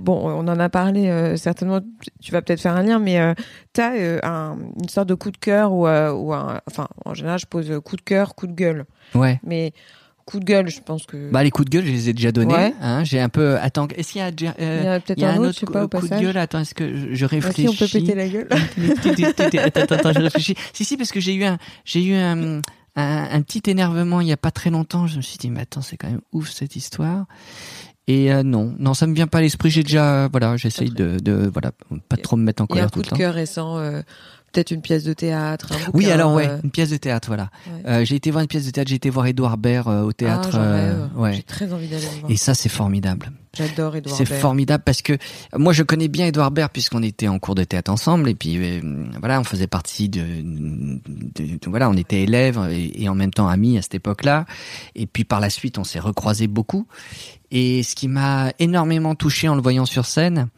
Bon, 0.02 0.28
on 0.28 0.48
en 0.48 0.58
a 0.58 0.68
parlé 0.68 1.08
euh, 1.08 1.36
certainement. 1.36 1.80
Tu 2.20 2.32
vas 2.32 2.42
peut-être 2.42 2.60
faire 2.60 2.74
un 2.76 2.82
lien, 2.82 2.98
mais 2.98 3.20
euh, 3.20 3.32
t'as 3.72 3.94
euh, 3.94 4.18
un, 4.22 4.56
une 4.82 4.88
sorte 4.88 5.08
de 5.08 5.14
coup 5.14 5.30
de 5.30 5.36
cœur 5.36 5.72
ou, 5.72 5.86
euh, 5.86 6.12
ou 6.12 6.34
un, 6.34 6.60
enfin, 6.68 6.88
en 7.04 7.14
général, 7.14 7.38
je 7.38 7.46
pose 7.46 7.70
euh, 7.70 7.80
coup 7.80 7.96
de 7.96 8.02
cœur, 8.02 8.34
coup 8.34 8.46
de 8.46 8.52
gueule. 8.52 8.84
ouais 9.14 9.40
Mais 9.44 9.72
coup 10.26 10.40
de 10.40 10.44
gueule, 10.44 10.68
je 10.68 10.80
pense 10.80 11.06
que. 11.06 11.30
bah 11.30 11.42
les 11.44 11.50
coups 11.50 11.66
de 11.66 11.70
gueule 11.76 11.84
je 11.86 11.92
les 11.92 12.08
ai 12.08 12.12
déjà 12.14 12.32
donnés 12.32 12.54
Ouais. 12.54 12.74
hein, 12.80 13.04
j'ai 13.04 13.20
un 13.20 13.28
peu 13.28 13.56
attends 13.58 13.86
est-ce 13.94 14.12
qu'il 14.12 14.20
y 14.20 14.24
a 14.24 14.28
euh, 14.28 14.98
il 15.16 15.22
y 15.22 15.24
a 15.24 15.30
un, 15.32 15.36
autre, 15.38 15.60
coup, 15.66 15.72
pas, 15.72 15.86
coup 15.86 16.08
de 16.08 16.18
gueule? 16.18 16.36
Attends 16.38 16.60
est-ce 16.60 16.74
que 16.74 16.96
je, 16.96 17.14
je 17.14 17.24
Ah, 17.26 17.28
réfléchis 17.28 17.62
si, 17.62 17.68
on 17.68 17.74
peut 17.74 17.86
péter 17.86 18.14
la 18.14 18.26
gueule. 18.28 18.48
attends, 19.68 19.82
attends, 19.82 19.94
attends, 19.96 20.12
je 20.14 20.20
réfléchis. 20.20 20.54
Si, 20.72 20.84
si, 20.86 20.96
parce 20.96 21.12
que 21.12 21.20
j'ai 21.20 21.34
eu 21.34 21.44
un, 21.44 21.58
j'ai 21.84 22.02
eu 22.04 22.14
un, 22.14 22.62
un, 22.96 23.28
un 23.30 23.42
petit 23.42 23.62
énervement 23.70 24.20
il 24.20 24.28
y 24.28 24.32
a 24.32 24.36
pas 24.36 24.50
très 24.50 24.70
longtemps. 24.70 25.06
Je 25.06 25.16
me 25.16 25.22
suis 25.22 25.38
dit, 25.38 25.50
mais 25.50 25.60
attends, 25.62 25.82
c'est 25.82 25.96
quand 25.96 26.10
même 26.10 26.20
ouf 26.32 26.50
cette 26.50 26.76
histoire. 26.76 27.26
Et 28.06 28.32
euh, 28.32 28.42
non, 28.42 28.74
non, 28.78 28.92
ça 28.92 29.06
me 29.06 29.14
vient 29.14 29.26
pas 29.26 29.38
à 29.38 29.40
l'esprit. 29.40 29.70
J'ai 29.70 29.82
déjà, 29.82 30.28
voilà, 30.28 30.56
j'essaye 30.56 30.90
de, 30.90 31.18
de, 31.18 31.50
voilà, 31.52 31.72
pas 32.08 32.16
trop 32.16 32.36
me 32.36 32.44
mettre 32.44 32.62
en 32.62 32.66
Il 32.70 32.76
y 32.76 32.80
a 32.80 32.84
un 32.84 32.88
colère 32.88 33.08
coup 33.08 33.14
de 33.14 33.18
cœur 33.18 33.34
récent, 33.34 33.78
euh, 33.78 34.02
peut-être 34.54 34.70
une 34.70 34.80
pièce 34.80 35.04
de 35.04 35.12
théâtre. 35.12 35.72
Un 35.72 35.90
Oui, 35.92 36.10
alors 36.10 36.32
ouais, 36.34 36.48
euh, 36.48 36.58
une 36.62 36.70
pièce 36.70 36.90
de 36.90 36.96
théâtre, 36.96 37.28
voilà. 37.28 37.50
ouais. 37.66 37.90
Euh, 37.90 38.04
j'ai 38.04 38.14
été 38.14 38.30
voir 38.30 38.42
une 38.42 38.48
pièce 38.48 38.64
de 38.64 38.70
théâtre. 38.70 38.88
J'ai 38.88 38.96
été 38.96 39.10
voir 39.10 39.26
Édouard 39.26 39.58
Baird 39.58 39.88
euh, 39.88 40.02
au 40.02 40.12
théâtre. 40.12 40.48
Ah, 40.52 40.56
j'en 40.56 40.60
euh, 40.60 40.74
rêve. 40.74 41.08
J'ai 41.14 41.20
ouais. 41.20 41.42
très 41.42 41.72
envie 41.72 41.88
d'aller 41.88 42.04
le 42.14 42.20
voir. 42.20 42.30
Et 42.30 42.36
ça, 42.36 42.54
c'est 42.54 42.68
formidable. 42.68 43.30
J'adore 43.56 43.94
Edouard 43.94 44.16
C'est 44.16 44.24
formidable 44.26 44.82
parce 44.84 45.00
que 45.00 45.16
moi 45.56 45.72
je 45.72 45.84
connais 45.84 46.08
bien 46.08 46.26
Edouard 46.26 46.50
Baird 46.50 46.72
puisqu'on 46.72 47.04
était 47.04 47.28
en 47.28 47.38
cours 47.38 47.54
de 47.54 47.62
théâtre 47.62 47.92
ensemble 47.92 48.28
et 48.28 48.34
puis 48.34 48.56
euh, 48.58 48.80
voilà 49.20 49.38
on 49.38 49.44
faisait 49.44 49.68
partie 49.68 50.08
de, 50.08 50.22
de- 50.42 51.30
de- 51.36 51.58
voilà 51.68 51.88
on 51.88 51.94
était 51.94 52.22
élèves 52.22 52.58
et, 52.72 53.04
et 53.04 53.08
en 53.08 53.14
même 53.14 53.30
temps 53.30 53.46
amis 53.46 53.78
à 53.78 53.82
cette 53.82 53.94
époque-là 53.94 54.44
et 54.96 55.06
puis 55.06 55.22
par 55.22 55.38
la 55.38 55.50
suite 55.50 55.78
on 55.78 55.84
s'est 55.84 56.00
recroisés 56.00 56.48
beaucoup 56.48 56.88
et 57.52 57.84
ce 57.84 57.94
qui 57.94 58.08
m'a 58.08 58.50
énormément 58.58 59.14
touché 59.14 59.48
en 59.48 59.54
le 59.54 59.62
voyant 59.62 59.86
sur 59.86 60.04
scène 60.06 60.48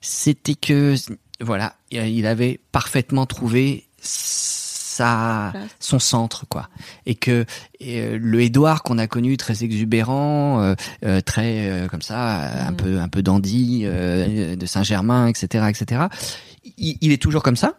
c'était 0.00 0.56
que 0.56 0.96
voilà 1.40 1.74
il 1.90 2.26
avait 2.26 2.60
parfaitement 2.72 3.26
trouvé 3.26 3.86
sa 4.00 5.52
son 5.78 5.98
centre 5.98 6.44
quoi 6.48 6.68
et 7.06 7.14
que 7.14 7.44
euh, 7.82 8.18
le 8.20 8.40
Édouard 8.40 8.82
qu'on 8.82 8.98
a 8.98 9.06
connu 9.06 9.36
très 9.36 9.62
exubérant 9.62 10.60
euh, 10.60 10.74
euh, 11.04 11.20
très 11.20 11.70
euh, 11.70 11.86
comme 11.86 12.02
ça 12.02 12.66
un 12.66 12.70
Mhm. 12.72 12.76
peu 12.76 12.98
un 13.00 13.08
peu 13.08 13.22
dandy 13.22 13.82
euh, 13.84 14.56
de 14.56 14.66
Saint-Germain 14.66 15.28
etc 15.28 15.66
etc 15.68 16.06
il, 16.76 16.98
il 17.00 17.12
est 17.12 17.22
toujours 17.22 17.42
comme 17.42 17.56
ça 17.56 17.74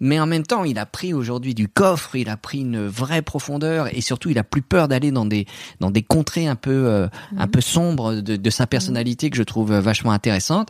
mais 0.00 0.20
en 0.20 0.26
même 0.26 0.42
temps, 0.42 0.64
il 0.64 0.78
a 0.78 0.84
pris 0.84 1.14
aujourd'hui 1.14 1.54
du 1.54 1.66
coffre, 1.66 2.14
il 2.14 2.28
a 2.28 2.36
pris 2.36 2.60
une 2.60 2.86
vraie 2.86 3.22
profondeur 3.22 3.88
et 3.96 4.02
surtout, 4.02 4.28
il 4.28 4.38
a 4.38 4.44
plus 4.44 4.60
peur 4.60 4.86
d'aller 4.86 5.10
dans 5.12 5.24
des 5.24 5.46
dans 5.80 5.90
des 5.90 6.02
contrées 6.02 6.46
un 6.46 6.56
peu 6.56 6.70
euh, 6.88 7.08
un 7.38 7.48
peu 7.48 7.62
sombres 7.62 8.16
de, 8.16 8.36
de 8.36 8.50
sa 8.50 8.66
personnalité 8.66 9.30
que 9.30 9.36
je 9.38 9.42
trouve 9.42 9.72
euh, 9.72 9.80
vachement 9.80 10.12
intéressante. 10.12 10.68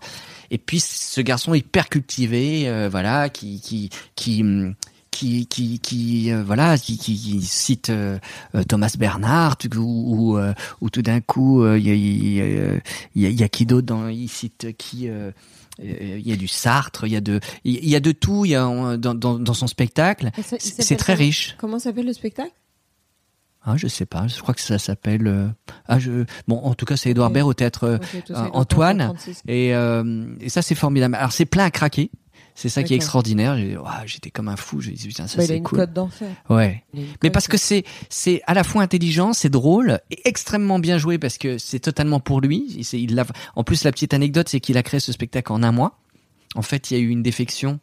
Et 0.52 0.58
puis, 0.58 0.78
ce 0.80 1.20
garçon 1.22 1.54
hyper 1.54 1.88
cultivé, 1.88 2.68
euh, 2.68 2.88
voilà, 2.90 3.28
qui 3.30 3.60
qui 3.60 3.88
qui 4.14 4.44
qui 5.10 5.46
qui, 5.46 5.78
qui 5.78 6.30
euh, 6.32 6.42
voilà 6.42 6.78
qui, 6.78 6.96
qui, 6.98 7.14
qui 7.16 7.42
cite 7.42 7.90
euh, 7.90 8.18
euh, 8.54 8.62
Thomas 8.62 8.94
Bernard 8.98 9.56
ou 9.76 9.80
ou, 9.80 10.38
euh, 10.38 10.52
ou 10.80 10.88
tout 10.90 11.02
d'un 11.02 11.20
coup 11.20 11.62
euh, 11.62 11.78
il 11.78 11.86
y, 11.86 11.90
a, 11.90 11.94
y, 11.94 12.40
a, 12.40 12.80
y 13.16 13.26
a- 13.26 13.30
y 13.30 13.42
a 13.42 13.48
qui 13.48 13.66
d'autre 13.66 13.86
dans 13.86 14.08
il 14.08 14.28
cite 14.28 14.74
qui 14.76 15.08
il 15.82 16.20
y 16.28 16.32
a 16.32 16.36
du 16.36 16.48
Sartre, 16.48 17.06
il 17.06 17.12
y 17.12 17.16
a 17.16 17.20
de, 17.20 17.40
il 17.64 17.88
y 17.88 17.96
a 17.96 18.00
de 18.00 18.12
tout, 18.12 18.44
il 18.44 18.50
y 18.50 18.54
a 18.54 18.62
dans, 18.98 19.14
dans, 19.14 19.38
dans 19.38 19.54
son 19.54 19.66
spectacle. 19.66 20.30
C'est 20.58 20.96
très 20.96 21.14
riche. 21.14 21.56
Comment 21.58 21.78
s'appelle 21.78 22.06
le 22.06 22.12
spectacle? 22.12 22.52
Ah, 23.64 23.76
je 23.76 23.86
sais 23.86 24.06
pas, 24.06 24.26
je 24.26 24.40
crois 24.40 24.54
que 24.54 24.60
ça 24.60 24.78
s'appelle. 24.78 25.26
euh, 25.26 25.48
Ah, 25.86 25.98
je. 25.98 26.24
Bon, 26.48 26.56
en 26.58 26.74
tout 26.74 26.84
cas, 26.84 26.96
c'est 26.96 27.10
Édouard 27.10 27.28
Ok. 27.28 27.34
Baird 27.34 27.48
au 27.48 27.54
théâtre 27.54 27.84
euh, 27.84 27.98
Antoine. 28.52 28.98
faire 28.98 29.06
36. 29.08 29.42
et, 29.46 29.74
euh, 29.74 30.34
et 30.40 30.48
ça, 30.48 30.62
c'est 30.62 30.74
formidable. 30.74 31.14
Alors, 31.14 31.32
c'est 31.32 31.46
plein 31.46 31.64
à 31.66 31.70
craquer. 31.70 32.10
C'est 32.54 32.68
ça 32.68 32.82
qui 32.82 32.92
est 32.92 32.96
extraordinaire. 32.96 33.56
J'étais 34.04 34.30
comme 34.30 34.48
un 34.48 34.56
fou. 34.56 34.80
J'ai 34.82 34.90
dit 34.92 35.08
putain, 35.08 35.26
ça 35.26 35.38
Bah, 35.38 35.44
a 35.44 35.46
c'est 35.46 35.60
cool. 35.62 35.86
d'enfer. 35.86 36.28
Ouais. 36.50 36.84
A 36.94 36.98
Mais 37.22 37.30
parce 37.30 37.48
que 37.48 37.56
c'est 37.56 37.82
c'est 38.10 38.42
à 38.46 38.52
la 38.52 38.62
fois 38.62 38.82
intelligent, 38.82 39.32
c'est 39.32 39.48
drôle 39.48 40.00
et 40.10 40.20
extrêmement 40.28 40.78
bien 40.78 40.98
joué 40.98 41.16
parce 41.18 41.38
que 41.38 41.56
c'est 41.56 41.80
totalement 41.80 42.20
pour 42.20 42.42
lui. 42.42 42.84
Il, 42.92 43.14
l'a- 43.14 43.24
en 43.56 43.64
plus, 43.64 43.84
la 43.84 43.90
petite 43.92 44.12
anecdote, 44.12 44.50
c'est 44.50 44.60
qu'il 44.60 44.76
a 44.76 44.82
créé 44.82 45.00
ce 45.00 45.12
spectacle 45.12 45.50
en 45.50 45.62
un 45.62 45.72
mois. 45.72 45.98
En 46.54 46.60
fait, 46.62 46.90
il 46.90 46.94
y 46.98 47.00
a 47.00 47.02
eu 47.02 47.08
une 47.08 47.22
défection 47.22 47.80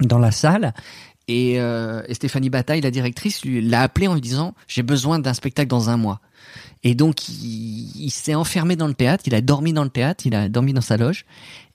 dans 0.00 0.18
la 0.18 0.30
salle 0.30 0.74
et, 1.28 1.60
euh, 1.60 2.02
et 2.08 2.14
Stéphanie 2.14 2.50
Bataille, 2.50 2.80
la 2.80 2.90
directrice, 2.90 3.44
l'a 3.44 3.82
appelé 3.82 4.08
en 4.08 4.14
lui 4.14 4.20
disant 4.20 4.54
j'ai 4.68 4.82
besoin 4.82 5.18
d'un 5.18 5.34
spectacle 5.34 5.68
dans 5.68 5.90
un 5.90 5.96
mois. 5.96 6.20
Et 6.84 6.94
donc 6.94 7.28
il, 7.28 7.92
il 7.96 8.10
s'est 8.10 8.34
enfermé 8.34 8.76
dans 8.76 8.88
le 8.88 8.94
théâtre, 8.94 9.24
il 9.26 9.34
a 9.34 9.40
dormi 9.40 9.72
dans 9.72 9.84
le 9.84 9.90
théâtre, 9.90 10.26
il 10.26 10.34
a 10.34 10.48
dormi 10.48 10.72
dans 10.72 10.80
sa 10.80 10.96
loge. 10.96 11.24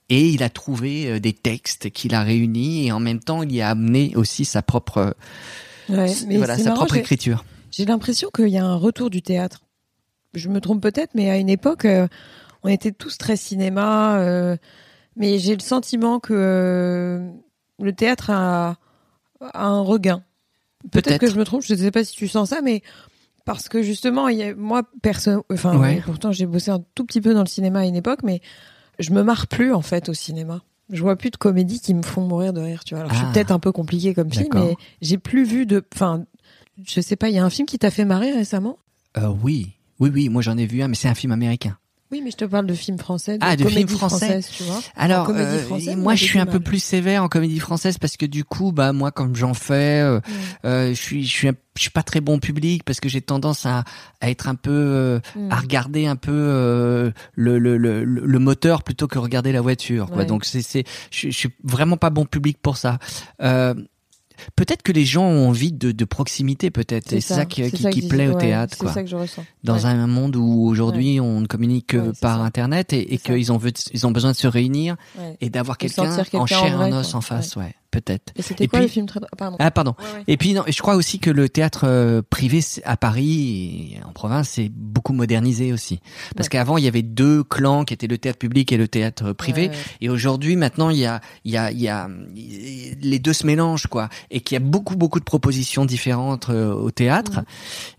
Et 0.08 0.28
il 0.28 0.42
a 0.42 0.50
trouvé 0.50 1.06
euh, 1.06 1.20
des 1.20 1.32
textes 1.32 1.90
qu'il 1.90 2.14
a 2.14 2.22
réunis 2.22 2.86
et 2.86 2.92
en 2.92 3.00
même 3.00 3.20
temps 3.20 3.42
il 3.42 3.52
y 3.52 3.60
a 3.62 3.70
amené 3.70 4.12
aussi 4.16 4.44
sa 4.44 4.62
propre 4.62 5.14
Ouais, 5.88 6.12
mais 6.26 6.36
voilà 6.36 6.56
sa 6.56 6.64
marrant, 6.64 6.76
propre 6.76 6.96
écriture. 6.96 7.44
J'ai 7.70 7.84
l'impression 7.84 8.30
qu'il 8.34 8.48
y 8.48 8.58
a 8.58 8.64
un 8.64 8.76
retour 8.76 9.10
du 9.10 9.22
théâtre. 9.22 9.60
Je 10.34 10.48
me 10.48 10.60
trompe 10.60 10.80
peut-être, 10.80 11.10
mais 11.14 11.30
à 11.30 11.36
une 11.36 11.48
époque, 11.48 11.84
euh, 11.84 12.06
on 12.62 12.68
était 12.68 12.92
tous 12.92 13.18
très 13.18 13.36
cinéma. 13.36 14.18
euh, 14.18 14.56
mais 15.16 15.38
j'ai 15.38 15.54
le 15.54 15.60
sentiment 15.60 16.20
que 16.20 16.32
euh, 16.34 17.30
le 17.78 17.92
théâtre 17.92 18.30
a, 18.30 18.76
un 19.54 19.80
regain. 19.80 20.22
Peut-être 20.90 21.18
que 21.18 21.28
je 21.30 21.36
me 21.38 21.44
trompe, 21.44 21.62
je 21.62 21.72
ne 21.74 21.78
sais 21.78 21.90
pas 21.90 22.04
si 22.04 22.14
tu 22.16 22.26
sens 22.28 22.48
ça, 22.50 22.60
mais 22.62 22.82
parce 23.44 23.68
que 23.68 23.82
justement, 23.82 24.28
y 24.28 24.42
a, 24.42 24.54
moi, 24.54 24.82
personne, 25.02 25.42
enfin, 25.52 25.72
Ouais. 25.76 25.96
ouais, 25.96 26.02
pourtant 26.04 26.32
j'ai 26.32 26.46
bossé 26.46 26.70
un 26.70 26.82
tout 26.94 27.04
petit 27.04 27.20
peu 27.20 27.34
dans 27.34 27.40
le 27.42 27.46
cinéma 27.46 27.80
à 27.80 27.84
une 27.84 27.96
époque, 27.96 28.20
mais 28.24 28.40
je 28.98 29.12
me 29.12 29.22
marre 29.22 29.46
plus 29.46 29.72
en 29.72 29.82
fait 29.82 30.08
au 30.08 30.14
cinéma. 30.14 30.62
Je 30.90 31.00
vois 31.02 31.16
plus 31.16 31.30
de 31.30 31.36
comédies 31.36 31.80
qui 31.80 31.94
me 31.94 32.02
font 32.02 32.20
mourir 32.26 32.52
de 32.52 32.60
rire, 32.60 32.84
tu 32.84 32.94
vois. 32.94 33.04
Alors, 33.04 33.12
je 33.12 33.18
suis 33.18 33.26
Ah. 33.28 33.32
peut-être 33.32 33.50
un 33.52 33.58
peu 33.58 33.72
compliqué 33.72 34.12
comme 34.14 34.30
film, 34.30 34.48
mais 34.54 34.76
j'ai 35.00 35.16
plus 35.18 35.44
vu 35.44 35.64
de, 35.66 35.82
enfin, 35.94 36.24
je 36.84 37.00
sais 37.00 37.16
pas, 37.16 37.28
il 37.30 37.34
y 37.36 37.38
a 37.38 37.44
un 37.44 37.50
film 37.50 37.66
qui 37.66 37.78
t'a 37.78 37.90
fait 37.90 38.04
marrer 38.04 38.32
récemment? 38.32 38.78
Euh, 39.16 39.28
oui, 39.42 39.72
oui, 40.00 40.10
oui, 40.12 40.28
moi 40.28 40.42
j'en 40.42 40.56
ai 40.58 40.66
vu 40.66 40.82
un, 40.82 40.88
mais 40.88 40.94
c'est 40.96 41.08
un 41.08 41.14
film 41.14 41.32
américain. 41.32 41.78
Oui, 42.12 42.20
mais 42.22 42.30
je 42.30 42.36
te 42.36 42.44
parle 42.44 42.66
de 42.66 42.74
films 42.74 42.98
français, 42.98 43.38
de, 43.38 43.42
Ah, 43.42 43.56
de 43.56 43.64
films 43.64 43.88
français. 43.88 44.40
tu 44.54 44.62
vois. 44.64 44.80
Alors, 44.96 45.30
euh, 45.30 45.58
française, 45.64 45.96
moi 45.96 46.14
je 46.14 46.24
suis 46.24 46.38
un 46.38 46.44
peu 46.46 46.60
plus 46.60 46.78
sévère 46.82 47.24
en 47.24 47.28
comédie 47.28 47.58
française 47.58 47.96
parce 47.96 48.18
que 48.18 48.26
du 48.26 48.44
coup, 48.44 48.70
bah 48.70 48.92
moi 48.92 49.10
comme 49.10 49.34
j'en 49.34 49.54
fais, 49.54 50.00
euh, 50.02 50.20
euh, 50.66 50.88
je 50.90 50.94
suis, 51.00 51.24
je 51.24 51.30
suis, 51.30 51.48
un- 51.48 51.54
je 51.74 51.80
suis 51.80 51.90
pas 51.90 52.02
très 52.02 52.20
bon 52.20 52.38
public 52.38 52.84
parce 52.84 53.00
que 53.00 53.08
j'ai 53.08 53.22
tendance 53.22 53.64
à, 53.64 53.84
à 54.20 54.28
être 54.30 54.46
un 54.46 54.54
peu, 54.56 54.70
euh, 54.70 55.20
Mm. 55.36 55.50
à 55.52 55.56
regarder 55.56 56.06
un 56.06 56.16
peu 56.16 56.30
euh, 56.34 57.10
le, 57.34 57.58
le, 57.58 57.78
le, 57.78 58.04
le 58.04 58.38
moteur 58.38 58.82
plutôt 58.82 59.08
que 59.08 59.18
regarder 59.18 59.50
la 59.52 59.62
voiture. 59.62 60.10
Quoi. 60.10 60.26
Donc 60.26 60.44
c'est, 60.44 60.60
c'est, 60.60 60.84
je, 61.10 61.30
je 61.30 61.34
suis 61.36 61.48
vraiment 61.64 61.96
pas 61.96 62.10
bon 62.10 62.26
public 62.26 62.58
pour 62.60 62.76
ça. 62.76 62.98
Peut-être 64.56 64.82
que 64.82 64.92
les 64.92 65.04
gens 65.04 65.24
ont 65.24 65.48
envie 65.48 65.72
de, 65.72 65.92
de 65.92 66.04
proximité, 66.04 66.70
peut-être, 66.70 67.12
et 67.12 67.20
c'est 67.20 67.34
ça, 67.34 67.44
qui, 67.46 67.68
ça 67.70 67.90
plaît 68.08 68.28
au 68.28 68.34
théâtre, 68.38 68.74
C'est 68.78 68.84
quoi. 68.84 68.92
ça 68.92 69.02
que 69.02 69.08
je 69.08 69.16
ressens. 69.16 69.44
Dans 69.64 69.74
Ouais. 69.78 69.84
un 69.86 70.06
monde 70.06 70.36
où 70.36 70.66
aujourd'hui 70.66 71.20
on 71.20 71.40
ne 71.40 71.46
communique 71.46 71.88
que 71.88 71.96
Ouais, 71.98 72.12
par 72.20 72.38
ça. 72.38 72.44
internet 72.44 72.92
et, 72.92 73.18
qu'ils 73.18 73.52
ont, 73.52 73.60
ils 73.92 74.06
ont 74.06 74.10
besoin 74.10 74.32
de 74.32 74.36
se 74.36 74.46
réunir 74.46 74.96
et 75.40 75.50
d'avoir 75.50 75.78
quelqu'un 75.78 76.04
en 76.04 76.38
en 76.40 76.46
chair 76.46 76.66
et 76.66 76.70
vrai, 76.76 76.92
en 76.92 76.98
os 76.98 77.10
quoi. 77.10 77.18
en 77.18 77.20
face, 77.20 77.56
ouais, 77.56 77.74
peut-être. 77.92 78.32
Et 78.34 78.42
c'était 78.42 78.66
quoi 78.66 78.80
puis- 78.80 78.86
le 78.86 78.90
film 78.92 79.06
Pardon. 79.38 79.56
Ah 79.60 79.70
pardon. 79.70 79.94
Ouais, 80.00 80.04
ouais. 80.18 80.24
Et 80.26 80.36
puis 80.36 80.52
non, 80.54 80.64
je 80.66 80.82
crois 80.82 80.96
aussi 80.96 81.20
que 81.20 81.30
le 81.30 81.48
théâtre 81.48 81.82
euh, 81.84 82.22
privé 82.28 82.58
à 82.84 82.96
Paris 82.96 83.92
et 84.00 84.04
en 84.04 84.12
province 84.12 84.48
c'est 84.48 84.68
beaucoup 84.68 85.12
modernisé 85.12 85.72
aussi. 85.72 86.00
Parce 86.34 86.46
Ouais. 86.46 86.50
qu'avant 86.50 86.76
il 86.78 86.84
y 86.84 86.88
avait 86.88 87.02
deux 87.02 87.44
clans 87.44 87.84
qui 87.84 87.94
étaient 87.94 88.06
le 88.08 88.18
théâtre 88.18 88.38
public 88.40 88.72
et 88.72 88.76
le 88.76 88.88
théâtre 88.88 89.32
privé. 89.32 89.70
Et 90.00 90.08
aujourd'hui 90.08 90.56
maintenant 90.56 90.90
il 90.90 90.98
y 90.98 91.06
a 91.06 91.20
il 91.44 91.52
y 91.52 91.56
a 91.56 91.70
il 91.70 91.80
y 91.80 91.88
a 91.88 92.08
les 93.00 93.18
deux 93.18 93.32
se 93.32 93.46
mélangent 93.46 93.86
quoi 93.86 94.08
et 94.30 94.40
qu'il 94.40 94.54
y 94.54 94.60
a 94.60 94.64
beaucoup 94.64 94.96
beaucoup 94.96 95.20
de 95.20 95.24
propositions 95.24 95.84
différentes 95.84 96.48
euh, 96.48 96.72
au 96.72 96.90
théâtre. 96.90 97.40
Mm. 97.40 97.44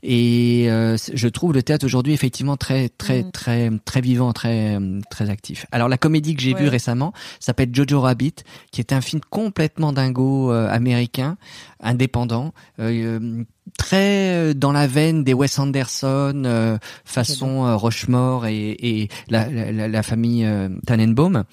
Et 0.04 0.66
euh, 0.70 0.98
je 1.14 1.28
trouve 1.28 1.54
le 1.54 1.64
théâtre 1.64 1.86
aujourd'hui 1.86 2.14
effectivement 2.14 2.58
très 2.58 2.90
très 2.90 3.24
Mm. 3.24 3.32
très 3.32 3.70
très 3.86 4.02
vivant, 4.02 4.34
très 4.34 4.80
très 5.12 5.30
actif. 5.30 5.66
Alors 5.72 5.88
la 5.88 5.98
comédie 5.98 6.36
que 6.36 6.42
j'ai 6.42 6.54
vue 6.56 6.68
récemment 6.68 7.14
s'appelle 7.40 7.70
Jojo 7.72 8.02
Rabbit, 8.02 8.34
qui 8.72 8.82
est 8.82 8.92
un 8.94 9.02
film 9.02 9.22
complètement 9.30 9.83
dingo 9.92 10.52
euh, 10.52 10.70
américain, 10.70 11.36
indépendant, 11.82 12.54
euh, 12.80 13.44
très 13.78 14.30
euh, 14.36 14.54
dans 14.54 14.72
la 14.72 14.88
veine 14.88 15.24
des 15.24 15.34
Wes 15.34 15.60
Anderson, 15.60 16.44
euh, 16.46 16.78
façon 17.04 17.66
euh, 17.66 17.76
Rochemore 17.76 18.46
et, 18.46 18.70
et 18.80 19.10
la, 19.30 19.50
la, 19.50 19.72
la- 19.72 19.88
la 19.88 20.04
famille 20.04 20.46
euh, 20.46 20.70
Tannenbaum 20.88 21.44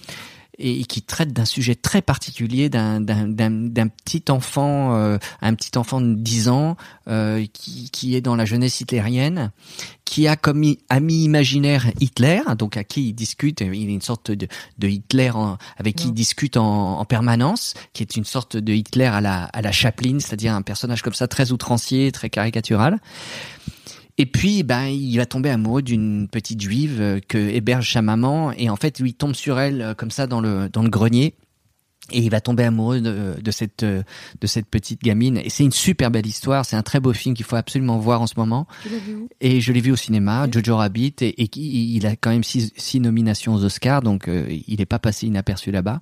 et 0.63 0.85
qui 0.85 1.03
traite 1.03 1.33
d'un 1.33 1.45
sujet 1.45 1.75
très 1.75 2.03
particulier 2.03 2.69
d'un 2.69 3.01
d'un 3.01 3.27
d'un 3.27 3.51
d'un 3.51 3.89
petit 3.89 4.25
enfant 4.29 4.95
euh, 4.95 5.19
un 5.41 5.55
petit 5.55 5.77
enfant 5.79 6.01
de 6.01 6.15
10 6.15 6.49
ans 6.49 6.77
euh, 7.09 7.47
qui 7.53 7.91
qui 7.91 8.15
est 8.15 8.21
dans 8.21 8.37
la 8.37 8.45
jeunesse 8.45 8.81
hitlérienne 8.81 9.51
qui 10.05 10.27
a 10.27 10.37
comme 10.37 10.63
ami 10.89 11.25
imaginaire 11.25 11.87
Hitler 12.01 12.41
donc 12.59 12.77
à 12.77 12.85
qui 12.85 13.09
il 13.09 13.13
discute 13.15 13.61
il 13.61 13.89
est 13.89 13.95
une 13.95 14.01
sorte 14.03 14.31
de 14.31 14.49
de 14.79 14.89
Hitler 14.89 15.31
en- 15.31 15.57
avec 15.79 15.97
qui 15.97 16.09
il 16.09 16.15
discute 16.15 16.57
en, 16.57 16.99
en 16.99 17.05
permanence 17.05 17.75
qui 17.93 18.03
est 18.03 18.17
une 18.17 18.25
sorte 18.25 18.57
de 18.57 18.73
Hitler 18.73 19.07
à 19.07 19.21
la 19.21 19.45
à 19.45 19.63
la 19.63 19.73
Chaplin 19.73 20.19
c'est-à-dire 20.21 20.55
un 20.55 20.63
personnage 20.63 21.03
comme 21.03 21.15
ça 21.15 21.27
très 21.29 21.53
outrancier 21.53 22.13
très 22.13 22.29
caricatural 22.29 22.99
et 24.19 24.27
puis, 24.27 24.63
ben, 24.63 24.87
il 24.87 25.17
va 25.17 25.27
tomber 25.27 25.51
amoureux 25.51 25.83
d'une 25.83 26.29
petite 26.29 26.61
juive 26.61 27.01
euh, 27.01 27.21
que 27.27 27.39
héberge 27.39 27.93
sa 27.93 28.03
maman, 28.03 28.53
et 28.53 28.71
en 28.71 28.77
fait, 28.77 28.99
lui 29.01 29.11
il 29.11 29.15
tombe 29.15 29.35
sur 29.35 29.59
elle 29.59 29.83
euh, 29.83 29.95
comme 29.95 30.11
ça 30.11 30.27
dans 30.27 30.41
le 30.41 30.69
dans 30.69 30.83
le 30.83 30.91
grenier. 30.91 31.35
Et 32.13 32.19
il 32.21 32.31
va 32.31 32.41
tomber 32.41 32.65
amoureux 32.65 33.01
de, 33.01 33.37
de 33.41 33.51
cette 33.51 33.85
de 33.85 34.47
cette 34.47 34.67
petite 34.67 35.03
gamine. 35.03 35.37
Et 35.39 35.51
c'est 35.51 35.65
une 35.65 35.73
super 35.73 36.11
belle 36.11 36.27
histoire. 36.27 36.65
C'est 36.65 36.77
un 36.77 36.83
très 36.83 37.01
beau 37.01 37.13
film 37.13 37.35
qu'il 37.35 37.45
faut 37.45 37.57
absolument 37.57 37.99
voir 37.99 38.21
en 38.23 38.27
ce 38.27 38.35
moment. 38.37 38.67
Vu 38.85 39.27
Et 39.41 39.61
je 39.61 39.73
l'ai 39.73 39.81
vu 39.81 39.93
au 39.93 39.97
cinéma, 39.97 40.47
Jojo 40.51 40.77
Rabbit, 40.77 41.15
et, 41.21 41.43
et 41.43 41.49
qui- 41.49 41.95
il 41.97 42.07
a 42.07 42.17
quand 42.17 42.31
même 42.31 42.45
six, 42.45 42.73
six 42.77 43.01
nominations 43.01 43.55
aux 43.55 43.65
Oscars, 43.65 44.03
donc 44.03 44.29
euh, 44.29 44.47
il 44.69 44.79
n'est 44.79 44.87
pas 44.87 44.99
passé 44.99 45.27
inaperçu 45.27 45.71
là-bas. 45.71 46.01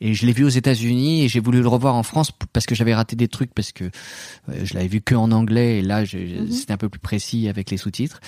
Et 0.00 0.14
je 0.14 0.26
l'ai 0.26 0.32
vu 0.32 0.44
aux 0.44 0.48
États-Unis 0.48 1.22
et 1.24 1.28
j'ai 1.28 1.40
voulu 1.40 1.60
le 1.62 1.68
revoir 1.68 1.94
en 1.94 2.02
France 2.02 2.30
parce 2.52 2.66
que 2.66 2.74
j'avais 2.74 2.94
raté 2.94 3.16
des 3.16 3.28
trucs 3.28 3.52
parce 3.54 3.72
que 3.72 3.84
euh, 3.84 4.60
je 4.64 4.74
l'avais 4.74 4.88
vu 4.88 5.00
que 5.00 5.14
en 5.14 5.30
anglais 5.32 5.78
et 5.78 5.82
là 5.82 6.02
Mhm. 6.04 6.50
c'était 6.50 6.72
un 6.72 6.76
peu 6.76 6.88
plus 6.88 7.00
précis 7.00 7.48
avec 7.48 7.70
les 7.70 7.76
sous-titres. 7.76 8.20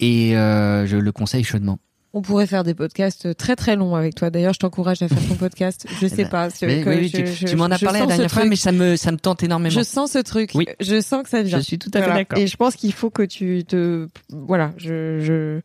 Et 0.00 0.36
euh, 0.36 0.86
je 0.86 0.96
le 0.96 1.12
conseille 1.12 1.44
chaudement. 1.44 1.78
On 2.14 2.22
pourrait 2.22 2.46
faire 2.46 2.64
des 2.64 2.72
podcasts 2.74 3.36
très 3.36 3.54
très 3.54 3.76
longs 3.76 3.94
avec 3.94 4.14
toi. 4.14 4.30
D'ailleurs, 4.30 4.54
je 4.54 4.58
t'encourage 4.58 5.02
à 5.02 5.08
faire 5.08 5.18
ton 5.28 5.34
podcast. 5.34 5.86
Je 6.00 6.06
sais 6.06 6.22
ben, 6.24 6.28
pas. 6.30 6.48
Mais 6.62 6.82
que 6.82 6.88
oui, 6.88 6.96
oui, 7.14 7.24
je- 7.26 7.46
tu, 7.46 7.54
m'en 7.56 7.66
as 7.66 7.78
parlé 7.78 8.00
la 8.00 8.06
dernière 8.06 8.30
fois, 8.30 8.46
mais 8.46 8.56
ça 8.56 8.72
me 8.72 8.96
ça 8.96 9.12
me 9.12 9.18
tente 9.18 9.42
énormément. 9.42 9.70
Je 9.70 9.82
sens 9.82 10.12
ce 10.12 10.18
truc. 10.18 10.52
Oui. 10.54 10.66
Je 10.80 11.00
sens 11.02 11.22
que 11.22 11.28
ça 11.28 11.42
vient. 11.42 11.58
Je 11.58 11.62
suis 11.62 11.78
tout 11.78 11.90
à 11.92 11.98
fait 11.98 12.04
Voilà. 12.06 12.20
d'accord. 12.20 12.38
Et 12.38 12.46
je 12.46 12.56
pense 12.56 12.76
qu'il 12.76 12.94
faut 12.94 13.10
que 13.10 13.22
tu 13.22 13.62
te, 13.64 14.08
voilà, 14.30 14.72
je, 14.78 15.20
je, 15.20 15.60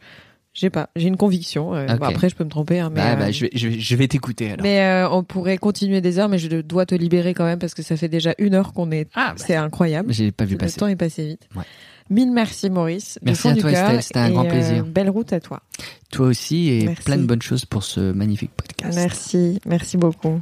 j'ai 0.53 0.69
pas, 0.69 0.89
j'ai 0.97 1.07
une 1.07 1.15
conviction. 1.17 1.73
euh, 1.75 1.85
bon, 1.95 2.05
après, 2.05 2.27
je 2.27 2.35
peux 2.35 2.43
me 2.43 2.49
tromper, 2.49 2.79
hein, 2.81 2.89
mais, 2.93 2.99
Bah, 3.01 3.11
euh, 3.13 3.15
bah, 3.15 3.31
je 3.31 3.45
vais, 3.45 3.49
je 3.55 3.69
vais, 3.69 3.79
je 3.79 3.95
vais 3.95 4.07
t'écouter 4.09 4.51
alors. 4.51 4.63
mais 4.63 4.81
euh, 4.81 5.09
on 5.09 5.23
pourrait 5.23 5.57
continuer 5.57 6.01
des 6.01 6.19
heures, 6.19 6.27
mais 6.29 6.37
je 6.39 6.49
dois 6.61 6.85
te 6.85 6.93
libérer 6.93 7.33
quand 7.33 7.45
même 7.45 7.57
parce 7.59 7.73
que 7.73 7.83
ça 7.83 7.95
fait 7.95 8.09
déjà 8.09 8.35
une 8.37 8.53
heure 8.53 8.73
qu'on 8.73 8.91
est. 8.91 9.07
Ah, 9.15 9.29
bah, 9.35 9.43
C'est 9.47 9.55
incroyable. 9.55 10.11
j'ai 10.11 10.31
pas 10.33 10.43
vu 10.43 10.51
Le 10.55 10.57
passer. 10.57 10.77
temps 10.79 10.87
est 10.87 10.97
passé 10.97 11.25
vite. 11.25 11.47
Ouais. 11.55 11.63
Mille 12.09 12.31
merci 12.31 12.69
Maurice. 12.69 13.19
Merci 13.21 13.47
à 13.49 13.55
toi, 13.55 13.71
cœur, 13.71 13.89
Estelle, 13.89 14.03
c'était 14.03 14.19
un 14.19 14.27
et, 14.29 14.33
grand 14.33 14.45
euh, 14.45 14.49
plaisir. 14.49 14.85
belle 14.85 15.09
route 15.09 15.33
à 15.33 15.39
toi. 15.39 15.61
Toi 16.11 16.27
aussi 16.27 16.69
et 16.69 16.85
Merci. 16.85 17.03
plein 17.03 17.17
de 17.17 17.25
bonnes 17.25 17.41
choses 17.41 17.65
pour 17.65 17.83
ce 17.83 18.11
magnifique 18.11 18.51
podcast. 18.55 18.95
Merci, 18.95 19.59
merci 19.65 19.97
beaucoup. 19.97 20.41